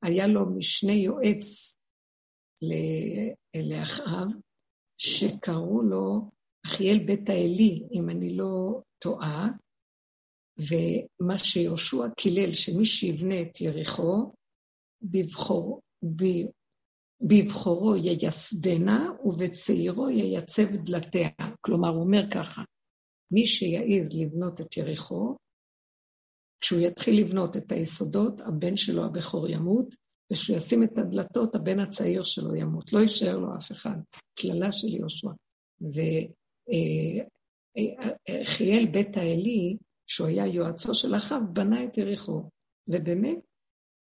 [0.03, 1.75] היה לו משנה יועץ
[3.69, 4.27] לאחאב,
[4.97, 6.31] שקראו לו
[6.65, 9.47] אחיאל בית האלי, אם אני לא טועה,
[10.69, 14.31] ומה שיהושע קילל, שמי שיבנה את יריחו,
[15.01, 16.23] בבחור, ב,
[17.21, 21.29] בבחורו ייסדנה ובצעירו ייצב דלתיה.
[21.61, 22.63] כלומר, הוא אומר ככה,
[23.31, 25.35] מי שיעז לבנות את יריחו,
[26.61, 29.95] כשהוא יתחיל לבנות את היסודות, הבן שלו הבכור ימות,
[30.31, 32.93] וכשהוא ישים את הדלתות, הבן הצעיר שלו ימות.
[32.93, 33.97] לא יישאר לו אף אחד.
[34.39, 35.29] קללה של יהושע.
[38.29, 39.77] וחיאל בית האלי,
[40.11, 42.49] שהוא היה יועצו של אחאב, בנה את יריחו.
[42.87, 43.37] ובאמת,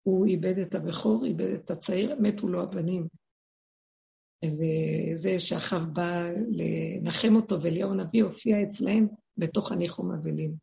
[0.02, 3.08] הוא איבד את הבכור, איבד את הצעיר, מתו לו הבנים.
[4.44, 10.54] וזה שאחאב בא לנחם אותו, ואליהו הנביא הופיע אצלהם בתוך הניחום אבלים.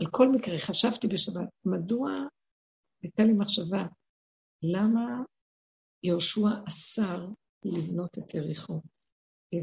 [0.00, 2.10] על כל מקרה, חשבתי בשבת, מדוע,
[3.02, 3.86] הייתה לי מחשבה,
[4.62, 5.22] למה
[6.02, 7.26] יהושע אסר
[7.64, 8.80] לבנות את יריחו?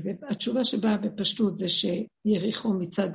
[0.04, 3.10] והתשובה שבאה בפשטות זה שיריחו מצד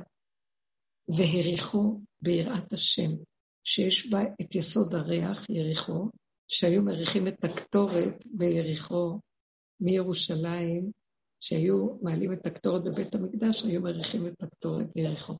[1.07, 3.11] והריחו ביראת השם,
[3.63, 6.09] שיש בה את יסוד הריח, יריחו,
[6.47, 9.19] שהיו מריחים את הקטורת ביריחו
[9.79, 10.91] מירושלים,
[11.43, 15.33] שהיו מעלים את הקטורת בבית המקדש, היו מריחים את הקטורת ביריחו.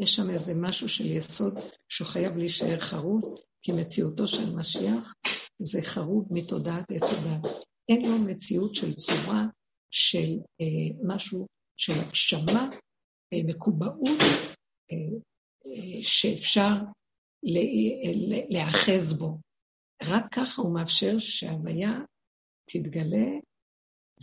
[0.00, 1.54] יש שם איזה משהו של יסוד
[1.88, 3.22] שהוא חייב להישאר חרוב,
[3.62, 5.14] כי מציאותו של משיח
[5.58, 7.46] זה חרוב מתודעת עץ הדת.
[7.88, 9.46] אין לו מציאות של צורה
[9.90, 11.46] של אה, משהו
[11.76, 12.70] של הגשמה,
[13.32, 14.22] אה, מקובעות,
[16.02, 16.74] שאפשר
[17.42, 19.38] להיאחז בו.
[20.02, 22.00] רק ככה הוא מאפשר שההוויה
[22.70, 23.26] תתגלה,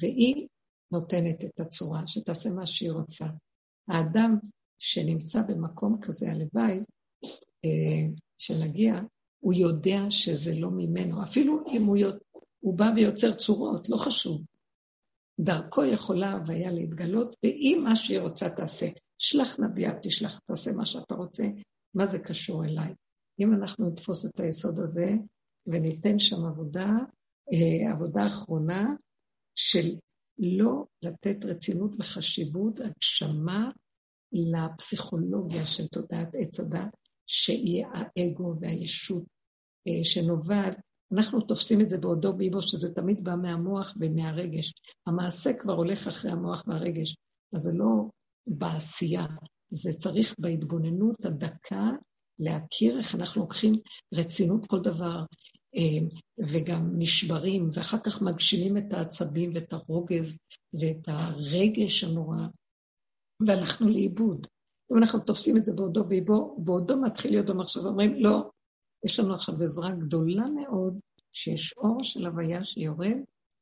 [0.01, 0.47] והיא
[0.91, 3.25] נותנת את הצורה, שתעשה מה שהיא רוצה.
[3.87, 4.37] האדם
[4.79, 6.79] שנמצא במקום כזה, הלוואי,
[7.65, 8.93] אה, שנגיע,
[9.39, 11.23] הוא יודע שזה לא ממנו.
[11.23, 11.97] אפילו אם הוא,
[12.59, 14.41] הוא בא ויוצר צורות, לא חשוב.
[15.39, 18.87] דרכו יכולה הוויה להתגלות, ואם מה שהיא רוצה תעשה.
[19.25, 21.43] שלח נביאה, תשלח, תעשה מה שאתה רוצה,
[21.93, 22.93] מה זה קשור אליי?
[23.39, 25.11] אם אנחנו נתפוס את היסוד הזה
[25.67, 26.89] וניתן שם עבודה,
[27.53, 28.95] אה, עבודה אחרונה
[29.55, 29.95] של
[30.37, 33.71] לא לתת רצינות וחשיבות, הגשמה
[34.31, 36.97] לפסיכולוגיה של תודעת עץ הדת,
[37.27, 39.23] שהיא האגו והישות
[39.87, 40.77] אה, שנובעת.
[41.13, 44.73] אנחנו תופסים את זה בעודו באיבו, שזה תמיד בא מהמוח ומהרגש.
[45.07, 47.17] המעשה כבר הולך אחרי המוח והרגש,
[47.53, 48.09] אז זה לא
[48.47, 49.25] בעשייה,
[49.71, 51.91] זה צריך בהתבוננות הדקה
[52.39, 53.73] להכיר איך אנחנו לוקחים
[54.13, 55.23] רצינות כל דבר,
[55.75, 56.07] אה,
[56.47, 60.37] וגם נשברים, ואחר כך מגשימים את העצבים ואת הרוגז
[60.73, 62.47] ואת הרגש הנורא,
[63.47, 64.47] והלכנו לאיבוד.
[64.91, 68.49] אם אנחנו תופסים את זה בעודו באיבו, בעודו מתחיל להיות במחשבה, אומרים, לא,
[69.05, 70.99] יש לנו עכשיו עזרה גדולה מאוד,
[71.33, 73.17] שיש אור של הוויה שיורד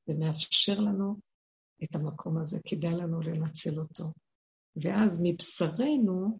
[0.07, 1.15] ומאפשר לנו
[1.83, 4.03] את המקום הזה, כדאי לנו לנצל אותו.
[4.75, 6.39] ואז מבשרנו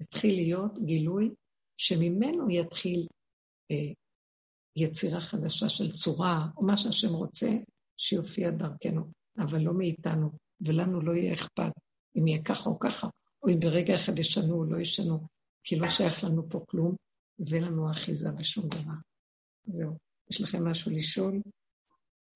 [0.00, 1.30] יתחיל להיות גילוי
[1.76, 3.06] שממנו יתחיל
[3.70, 3.92] אה,
[4.76, 7.48] יצירה חדשה של צורה, או מה שהשם רוצה,
[7.96, 10.30] שיופיע דרכנו, אבל לא מאיתנו,
[10.60, 11.72] ולנו לא יהיה אכפת
[12.18, 13.08] אם יהיה ככה או ככה,
[13.42, 15.26] או אם ברגע אחד ישנו או לא ישנו,
[15.64, 16.96] כי לא שייך לנו פה כלום,
[17.38, 18.94] ואין לנו אחיזה בשום דבר.
[19.66, 19.98] זהו.
[20.30, 21.40] יש לכם משהו לשאול?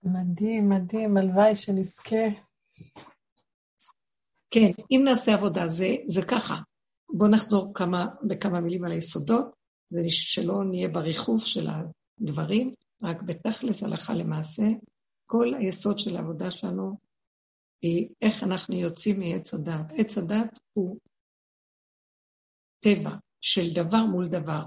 [0.02, 2.26] מדהים, מדהים, הלוואי שנזכה.
[4.50, 6.56] כן, אם נעשה עבודה, זה, זה ככה.
[7.14, 9.46] בואו נחזור כמה, בכמה מילים על היסודות,
[9.90, 14.62] זה שלא נהיה בריחוף של הדברים, רק בתכלס, הלכה למעשה.
[15.26, 16.98] כל היסוד של העבודה שלנו
[17.82, 19.92] היא איך אנחנו יוצאים מעץ הדת.
[19.98, 20.98] עץ הדת הוא
[22.80, 24.62] טבע של דבר מול דבר.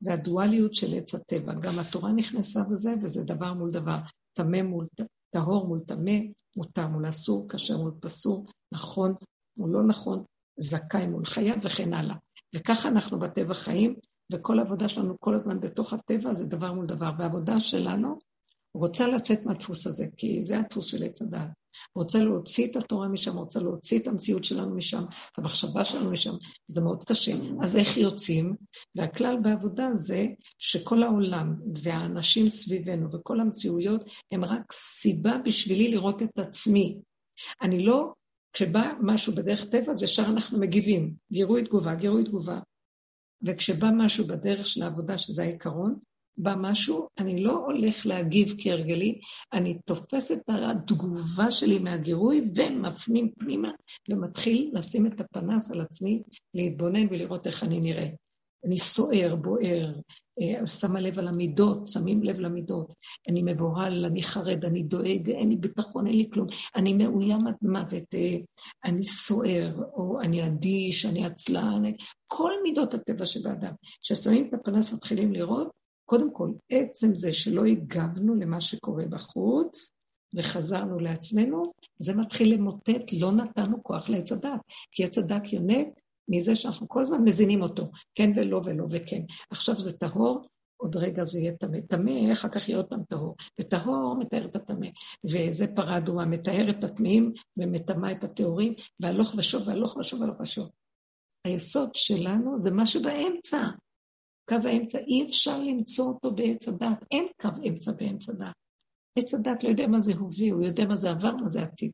[0.00, 1.54] זה הדואליות של עץ הטבע.
[1.54, 3.98] גם התורה נכנסה בזה, וזה דבר מול דבר.
[4.34, 4.86] טמא מול
[5.30, 6.12] טהור מול טמא,
[6.58, 9.14] מותר מול אסור, כשר מול פסור, נכון
[9.56, 10.24] מול לא נכון,
[10.60, 12.16] זכאי מול חייב וכן הלאה.
[12.54, 13.94] וככה אנחנו בטבע חיים,
[14.32, 17.10] וכל העבודה שלנו כל הזמן בתוך הטבע זה דבר מול דבר.
[17.18, 18.18] והעבודה שלנו
[18.78, 21.48] רוצה לצאת מהדפוס הזה, כי זה הדפוס של עץ הדעת.
[21.94, 26.34] רוצה להוציא את התורה משם, רוצה להוציא את המציאות שלנו משם, את המחשבה שלנו משם,
[26.68, 27.32] זה מאוד קשה.
[27.62, 28.54] אז איך יוצאים?
[28.94, 30.26] והכלל בעבודה זה
[30.58, 36.98] שכל העולם והאנשים סביבנו וכל המציאויות הם רק סיבה בשבילי לראות את עצמי.
[37.62, 38.12] אני לא,
[38.52, 42.60] כשבא משהו בדרך טבע, אז ישר אנחנו מגיבים, גירוי תגובה, גירוי תגובה.
[43.42, 45.98] וכשבא משהו בדרך של העבודה, שזה העיקרון,
[46.38, 49.20] בא משהו, אני לא הולך להגיב כהרגלי,
[49.52, 53.70] אני תופס את התגובה שלי מהגירוי ומפנים פנימה
[54.08, 56.22] ומתחיל לשים את הפנס על עצמי,
[56.54, 58.08] להתבונן ולראות איך אני נראה.
[58.64, 59.92] אני סוער, בוער,
[60.40, 62.94] אה, שמה לב על המידות, שמים לב למידות.
[63.28, 66.48] אני מבוהל, אני חרד, אני דואג, אין לי ביטחון, אין לי כלום.
[66.76, 68.36] אני מאוים עד מוות, אה,
[68.84, 71.82] אני סוער, או אני אדיש, אני עצלן,
[72.26, 73.72] כל מידות הטבע שבאדם.
[74.02, 75.77] כששמים את הפנס מתחילים לראות,
[76.08, 79.92] קודם כל, עצם זה שלא הגבנו למה שקורה בחוץ,
[80.34, 84.60] וחזרנו לעצמנו, זה מתחיל למוטט, לא נתנו כוח לעץ הדת,
[84.92, 85.88] כי עץ הדת יונק
[86.28, 89.22] מזה שאנחנו כל הזמן מזינים אותו, כן ולא ולא וכן.
[89.50, 91.78] עכשיו זה טהור, עוד רגע זה יהיה טמא.
[91.88, 93.36] טמא, אחר כך יהיה עוד פעם טהור.
[93.60, 94.86] וטהור מתאר את הטמא.
[95.24, 100.70] וזה פרה אדומה, מתאר את הטמאים ומטמא את הטהורים, והלוך ושוב והלוך ושוב והלוך ושוב.
[101.44, 103.58] היסוד שלנו זה מה שבאמצע.
[104.48, 107.04] קו האמצע, אי אפשר למצוא אותו בעץ הדת.
[107.10, 108.54] אין קו אמצע באמצע דת.
[109.18, 111.90] עץ הדת לא יודע מה זה הווה, הוא יודע מה זה עבר, מה זה עתיד.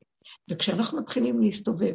[0.51, 1.95] וכשאנחנו מתחילים להסתובב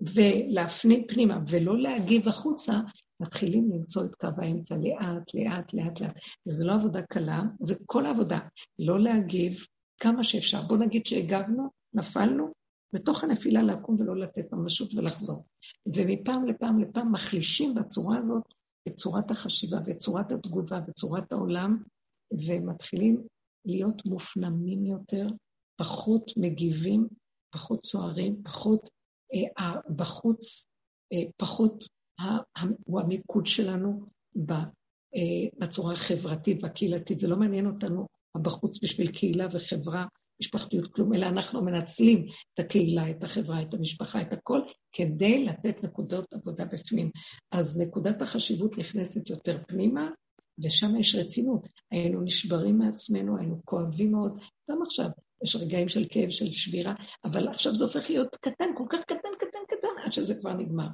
[0.00, 2.72] ולהפנים פנימה ולא להגיב החוצה,
[3.20, 6.14] מתחילים למצוא את קו האמצע לאט, לאט, לאט, לאט.
[6.46, 8.38] וזו לא עבודה קלה, זה כל העבודה.
[8.78, 9.58] לא להגיב
[10.00, 10.62] כמה שאפשר.
[10.62, 12.52] בוא נגיד שהגבנו, נפלנו,
[12.92, 15.44] בתוך הנפילה לקום ולא לתת ממשות ולחזור.
[15.96, 18.42] ומפעם לפעם לפעם מחלישים בצורה הזאת
[18.88, 21.82] את צורת החשיבה ואת צורת התגובה וצורת העולם,
[22.46, 23.26] ומתחילים
[23.64, 25.28] להיות מופנמים יותר,
[25.76, 27.08] פחות מגיבים,
[27.54, 28.90] פחות צוערים, פחות
[29.34, 30.66] אה, בחוץ,
[31.12, 31.84] אה, פחות
[32.86, 34.06] הוא המיקוד שלנו
[34.50, 37.18] אה, בצורה החברתית והקהילתית.
[37.18, 38.06] זה לא מעניין אותנו
[38.42, 40.06] בחוץ בשביל קהילה וחברה,
[40.40, 44.60] משפחתיות, כלום, אלא אנחנו מנצלים את הקהילה, את החברה, את המשפחה, את הכל,
[44.92, 47.10] כדי לתת נקודות עבודה בפנים.
[47.52, 50.10] אז נקודת החשיבות נכנסת יותר פנימה,
[50.64, 51.66] ושם יש רצינות.
[51.90, 54.38] היינו נשברים מעצמנו, היינו כואבים מאוד,
[54.70, 55.08] גם עכשיו.
[55.44, 56.94] יש רגעים של כאב, של שבירה,
[57.24, 60.86] אבל עכשיו זה הופך להיות קטן, כל כך קטן, קטן, קטן, עד שזה כבר נגמר.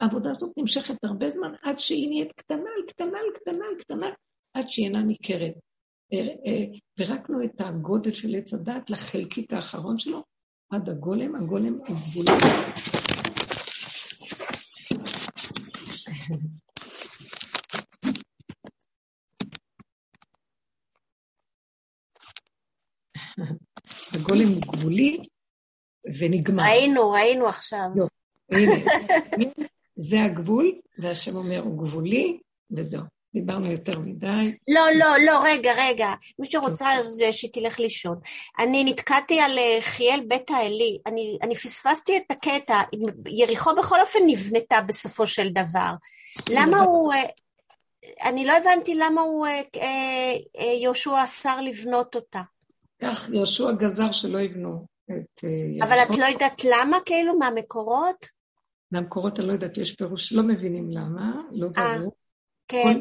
[0.00, 4.10] העבודה הזאת נמשכת הרבה זמן עד שהיא נהיית קטנה על קטנה על קטנה על קטנה,
[4.54, 5.54] עד שהיא אינה ניכרת.
[6.12, 6.64] אה, אה,
[6.94, 10.24] פירקנו את הגודל של עץ הדת לחלקיק האחרון שלו,
[10.70, 12.32] עד הגולם, הגולם הגבולי.
[24.12, 25.22] הגולם הוא גבולי
[26.18, 26.62] ונגמר.
[26.62, 27.88] ראינו, ראינו עכשיו.
[27.96, 28.06] לא,
[28.52, 28.74] הנה,
[29.96, 32.40] זה הגבול, והשם אומר, הוא גבולי,
[32.70, 33.17] וזהו.
[33.40, 34.54] דיברנו יותר מדי.
[34.68, 36.14] לא, לא, לא, רגע, רגע.
[36.38, 38.18] מי שרוצה אז שתלך לישון.
[38.58, 40.98] אני נתקעתי על אה, חיאל בית האלי.
[41.06, 42.80] אני, אני פספסתי את הקטע.
[43.26, 45.90] יריחו בכל אופן נבנתה בסופו של דבר.
[46.50, 47.12] למה הוא...
[47.12, 47.22] אה,
[48.28, 52.40] אני לא הבנתי למה הוא, אה, יהושע אסר לבנות אותה.
[53.02, 55.86] כך יהושע גזר שלא יבנו את יריחו.
[55.86, 58.26] אבל את לא יודעת למה, כאילו, מהמקורות?
[58.92, 62.12] מהמקורות אני לא יודעת, יש פירוש, לא מבינים למה, לא ברור.
[62.68, 63.00] כן.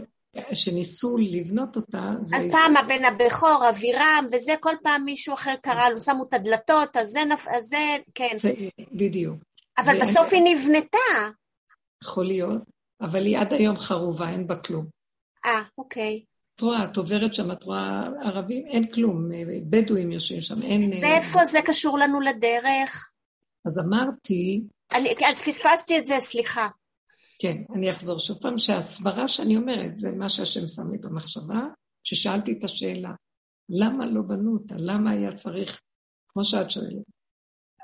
[0.53, 2.37] שניסו לבנות אותה, זה...
[2.37, 6.97] אז פעם הבן הבכור, אבירם, וזה, כל פעם מישהו אחר קרא לו, שמו את הדלתות,
[6.97, 7.47] אז זה, נפ...
[7.47, 8.33] אז זה, כן.
[8.35, 8.51] זה,
[8.91, 9.35] בדיוק.
[9.77, 9.99] אבל ואני...
[9.99, 11.29] בסוף היא נבנתה.
[12.03, 12.61] יכול להיות,
[13.01, 14.85] אבל היא עד היום חרובה, אין בה כלום.
[15.45, 16.23] אה, אוקיי.
[16.55, 19.29] את רואה, את עוברת שם, את רואה ערבים, אין כלום,
[19.69, 20.91] בדואים יושבים שם, אין...
[21.03, 23.11] ואיפה זה קשור לנו לדרך?
[23.65, 24.61] אז אמרתי...
[24.95, 26.67] אני, אז פספסתי את זה, סליחה.
[27.39, 31.61] כן, אני אחזור שוב פעם, שהסברה שאני אומרת, זה מה שהשם שם לי במחשבה,
[32.03, 33.11] ששאלתי את השאלה,
[33.69, 34.75] למה לא בנו אותה?
[34.77, 35.81] למה היה צריך,
[36.27, 37.03] כמו שאת שואלת.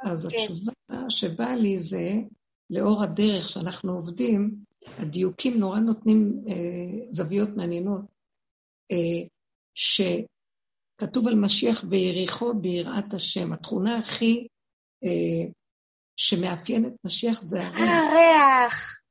[0.03, 0.37] אז כן.
[0.37, 2.11] התשובה שבאה לי זה,
[2.69, 4.55] לאור הדרך שאנחנו עובדים,
[4.97, 8.01] הדיוקים נורא נותנים אה, זוויות מעניינות,
[8.91, 9.27] אה,
[9.75, 13.53] שכתוב על משיח ויריחו ביראת השם.
[13.53, 14.47] התכונה הכי
[15.03, 15.51] אה,
[16.17, 17.81] שמאפיינת משיח זה הריח.
[17.81, 19.02] הריח.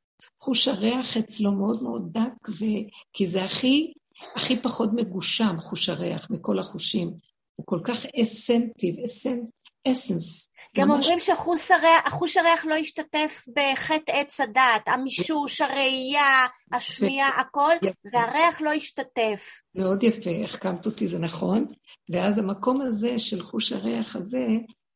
[0.42, 2.64] חוש הריח אצלו מאוד מאוד דק, ו...
[3.12, 3.92] כי זה הכי,
[4.36, 7.12] הכי פחות מגושם, חוש הריח, מכל החושים.
[7.56, 9.48] הוא כל כך אסנטיב, אסנט,
[9.88, 10.48] אסנס.
[10.76, 11.04] גם ממש...
[11.04, 18.08] אומרים שחוש הריח לא השתתף בחטא עץ הדת, המישוש, הראייה, השמיעה, הכל, יפה.
[18.12, 19.60] והריח לא השתתף.
[19.74, 21.66] מאוד יפה, החכמת אותי, זה נכון.
[22.10, 24.46] ואז המקום הזה של חוש הריח הזה,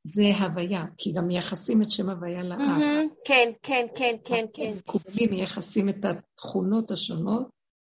[0.06, 2.58] זה הוויה, כי גם מייחסים את שם הוויה לאב.
[3.24, 4.74] כן, כן, כן, כן, כן.
[4.76, 7.48] מקובלים מייחסים את התכונות השונות.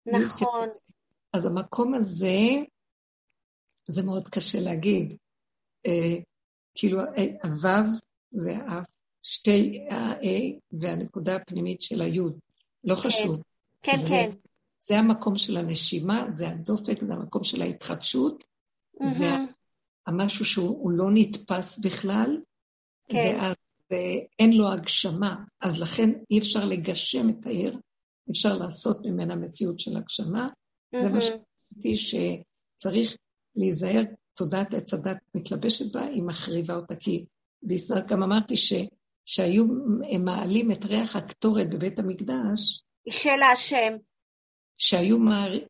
[0.07, 0.69] נכון.
[1.33, 2.39] אז המקום הזה,
[3.89, 5.17] זה מאוד קשה להגיד.
[5.87, 6.21] אה,
[6.75, 7.01] כאילו,
[7.45, 7.87] הוו
[8.31, 8.87] זה האף,
[9.23, 12.39] שתי ה-A והנקודה הפנימית של היוד.
[12.85, 13.01] לא כן.
[13.01, 13.43] חשוב.
[13.83, 14.31] כן, כן.
[14.79, 19.09] זה המקום של הנשימה, זה הדופק, זה המקום של ההתחדשות, mm-hmm.
[19.09, 19.31] זה
[20.07, 22.41] המשהו שהוא לא נתפס בכלל,
[23.09, 23.37] כן.
[23.39, 23.55] ואז
[24.39, 27.79] אין לו הגשמה, אז לכן אי אפשר לגשם את העיר,
[28.31, 30.49] אפשר לעשות ממנה מציאות של הגשמה.
[30.49, 31.01] Mm-hmm.
[31.01, 33.17] זה מה שאמרתי שצריך
[33.57, 34.03] להיזהר,
[34.35, 37.27] תודעת עץ הדת מתלבשת בה, היא מחריבה אותה, כי
[37.63, 38.73] בישראל גם אמרתי ש,
[39.25, 39.65] שהיו
[40.19, 42.83] מעלים את ריח הקטורת בבית המקדש.
[43.09, 43.97] של השם.
[44.79, 45.19] שהיו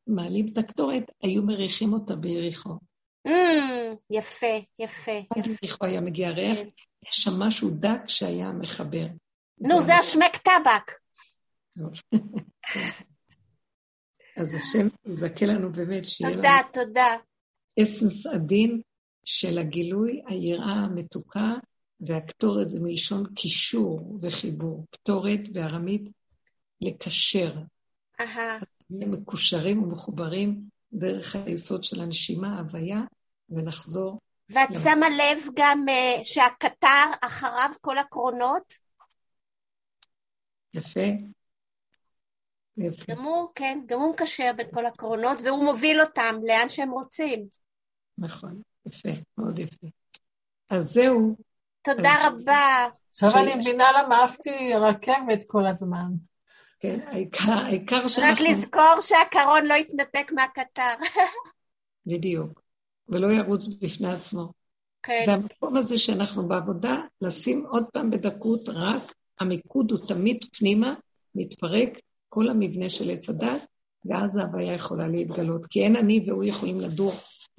[0.06, 2.78] מעלים את הקטורת, היו מריחים אותה ביריחו.
[3.26, 5.18] Mm, יפה, יפה.
[5.30, 6.68] עד לריחו היה מגיע ריח, כן.
[7.08, 9.06] יש שם משהו דק שהיה מחבר.
[9.58, 10.92] נו, זה השמק טבק.
[14.40, 17.16] אז השם יזכה לנו באמת שיהיה לנו תודה, תודה.
[17.82, 18.80] אסנס עדין
[19.24, 21.54] של הגילוי, היראה המתוקה,
[22.00, 24.86] והקטורת זה מלשון קישור וחיבור.
[24.90, 26.02] קטורת בארמית
[26.80, 27.54] לקשר.
[28.20, 28.58] אהה,
[28.90, 30.62] מקושרים ומחוברים
[30.92, 33.00] דרך היסוד של הנשימה, הוויה,
[33.50, 34.18] ונחזור.
[34.50, 34.80] ואת למה?
[34.80, 38.74] שמה לב גם אה, שהקטר אחריו כל הקרונות?
[40.74, 41.00] יפה.
[42.76, 46.90] יפה, גם הוא, כן, גם הוא מקשר בין כל הקרונות, והוא מוביל אותם לאן שהם
[46.90, 47.46] רוצים.
[48.18, 49.08] נכון, יפה,
[49.38, 49.86] מאוד יפה.
[50.70, 51.36] אז זהו,
[51.82, 52.86] תודה אז- רבה.
[53.10, 56.08] עכשיו אני מבינה למה אהבתי רכבת כל הזמן.
[56.80, 58.44] כן, העיקר, העיקר רק שאנחנו...
[58.44, 60.94] לזכור שהקרון לא יתנתק מהקטר.
[62.06, 62.62] בדיוק,
[63.08, 64.52] ולא ירוץ בפני עצמו.
[65.02, 70.94] כן, זה המקום הזה שאנחנו בעבודה, לשים עוד פעם בדקות, רק המיקוד הוא תמיד פנימה,
[71.34, 73.66] מתפרק כל המבנה של עץ הדת,
[74.04, 75.66] ואז ההוויה יכולה להתגלות.
[75.66, 77.12] כי אין אני והוא יכולים לדור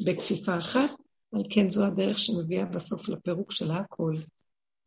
[0.05, 0.89] בכפיפה אחת,
[1.33, 4.15] אבל כן זו הדרך שמביאה בסוף לפירוק של הכל.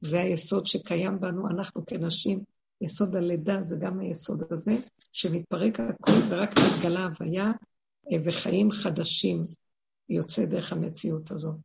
[0.00, 2.40] זה היסוד שקיים בנו, אנחנו כנשים,
[2.80, 4.72] יסוד הלידה זה גם היסוד הזה,
[5.12, 7.52] שמתפרק הכל ורק מתגלה הוויה
[8.12, 9.44] אה, וחיים חדשים
[10.10, 11.56] יוצא דרך המציאות הזאת.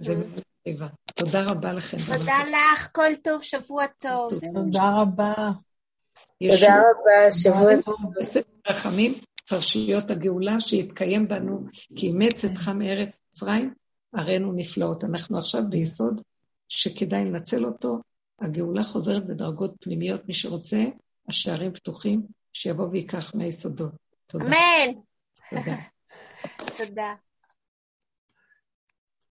[0.00, 0.30] זה מהמם.
[0.30, 0.86] מאוד טבע.
[1.14, 1.96] תודה רבה לכם.
[2.18, 4.32] תודה לך, כל טוב, שבוע טוב.
[4.54, 5.34] תודה רבה.
[6.38, 7.96] תודה רבה, שבוע טוב.
[8.20, 9.12] בספר רחמים,
[9.48, 11.66] פרשיות הגאולה, שיתקיים בנו,
[11.96, 13.74] כי אימץ אתך מארץ מצרים,
[14.12, 15.04] הראינו נפלאות.
[15.04, 16.22] אנחנו עכשיו ביסוד
[16.68, 18.00] שכדאי לנצל אותו.
[18.40, 20.84] הגאולה חוזרת בדרגות פנימיות, מי שרוצה,
[21.28, 22.20] השערים פתוחים,
[22.52, 23.92] שיבוא ויקח מהיסודות.
[24.26, 24.44] תודה.
[24.44, 24.92] אמן.
[25.50, 25.76] תודה.
[26.78, 27.14] תודה.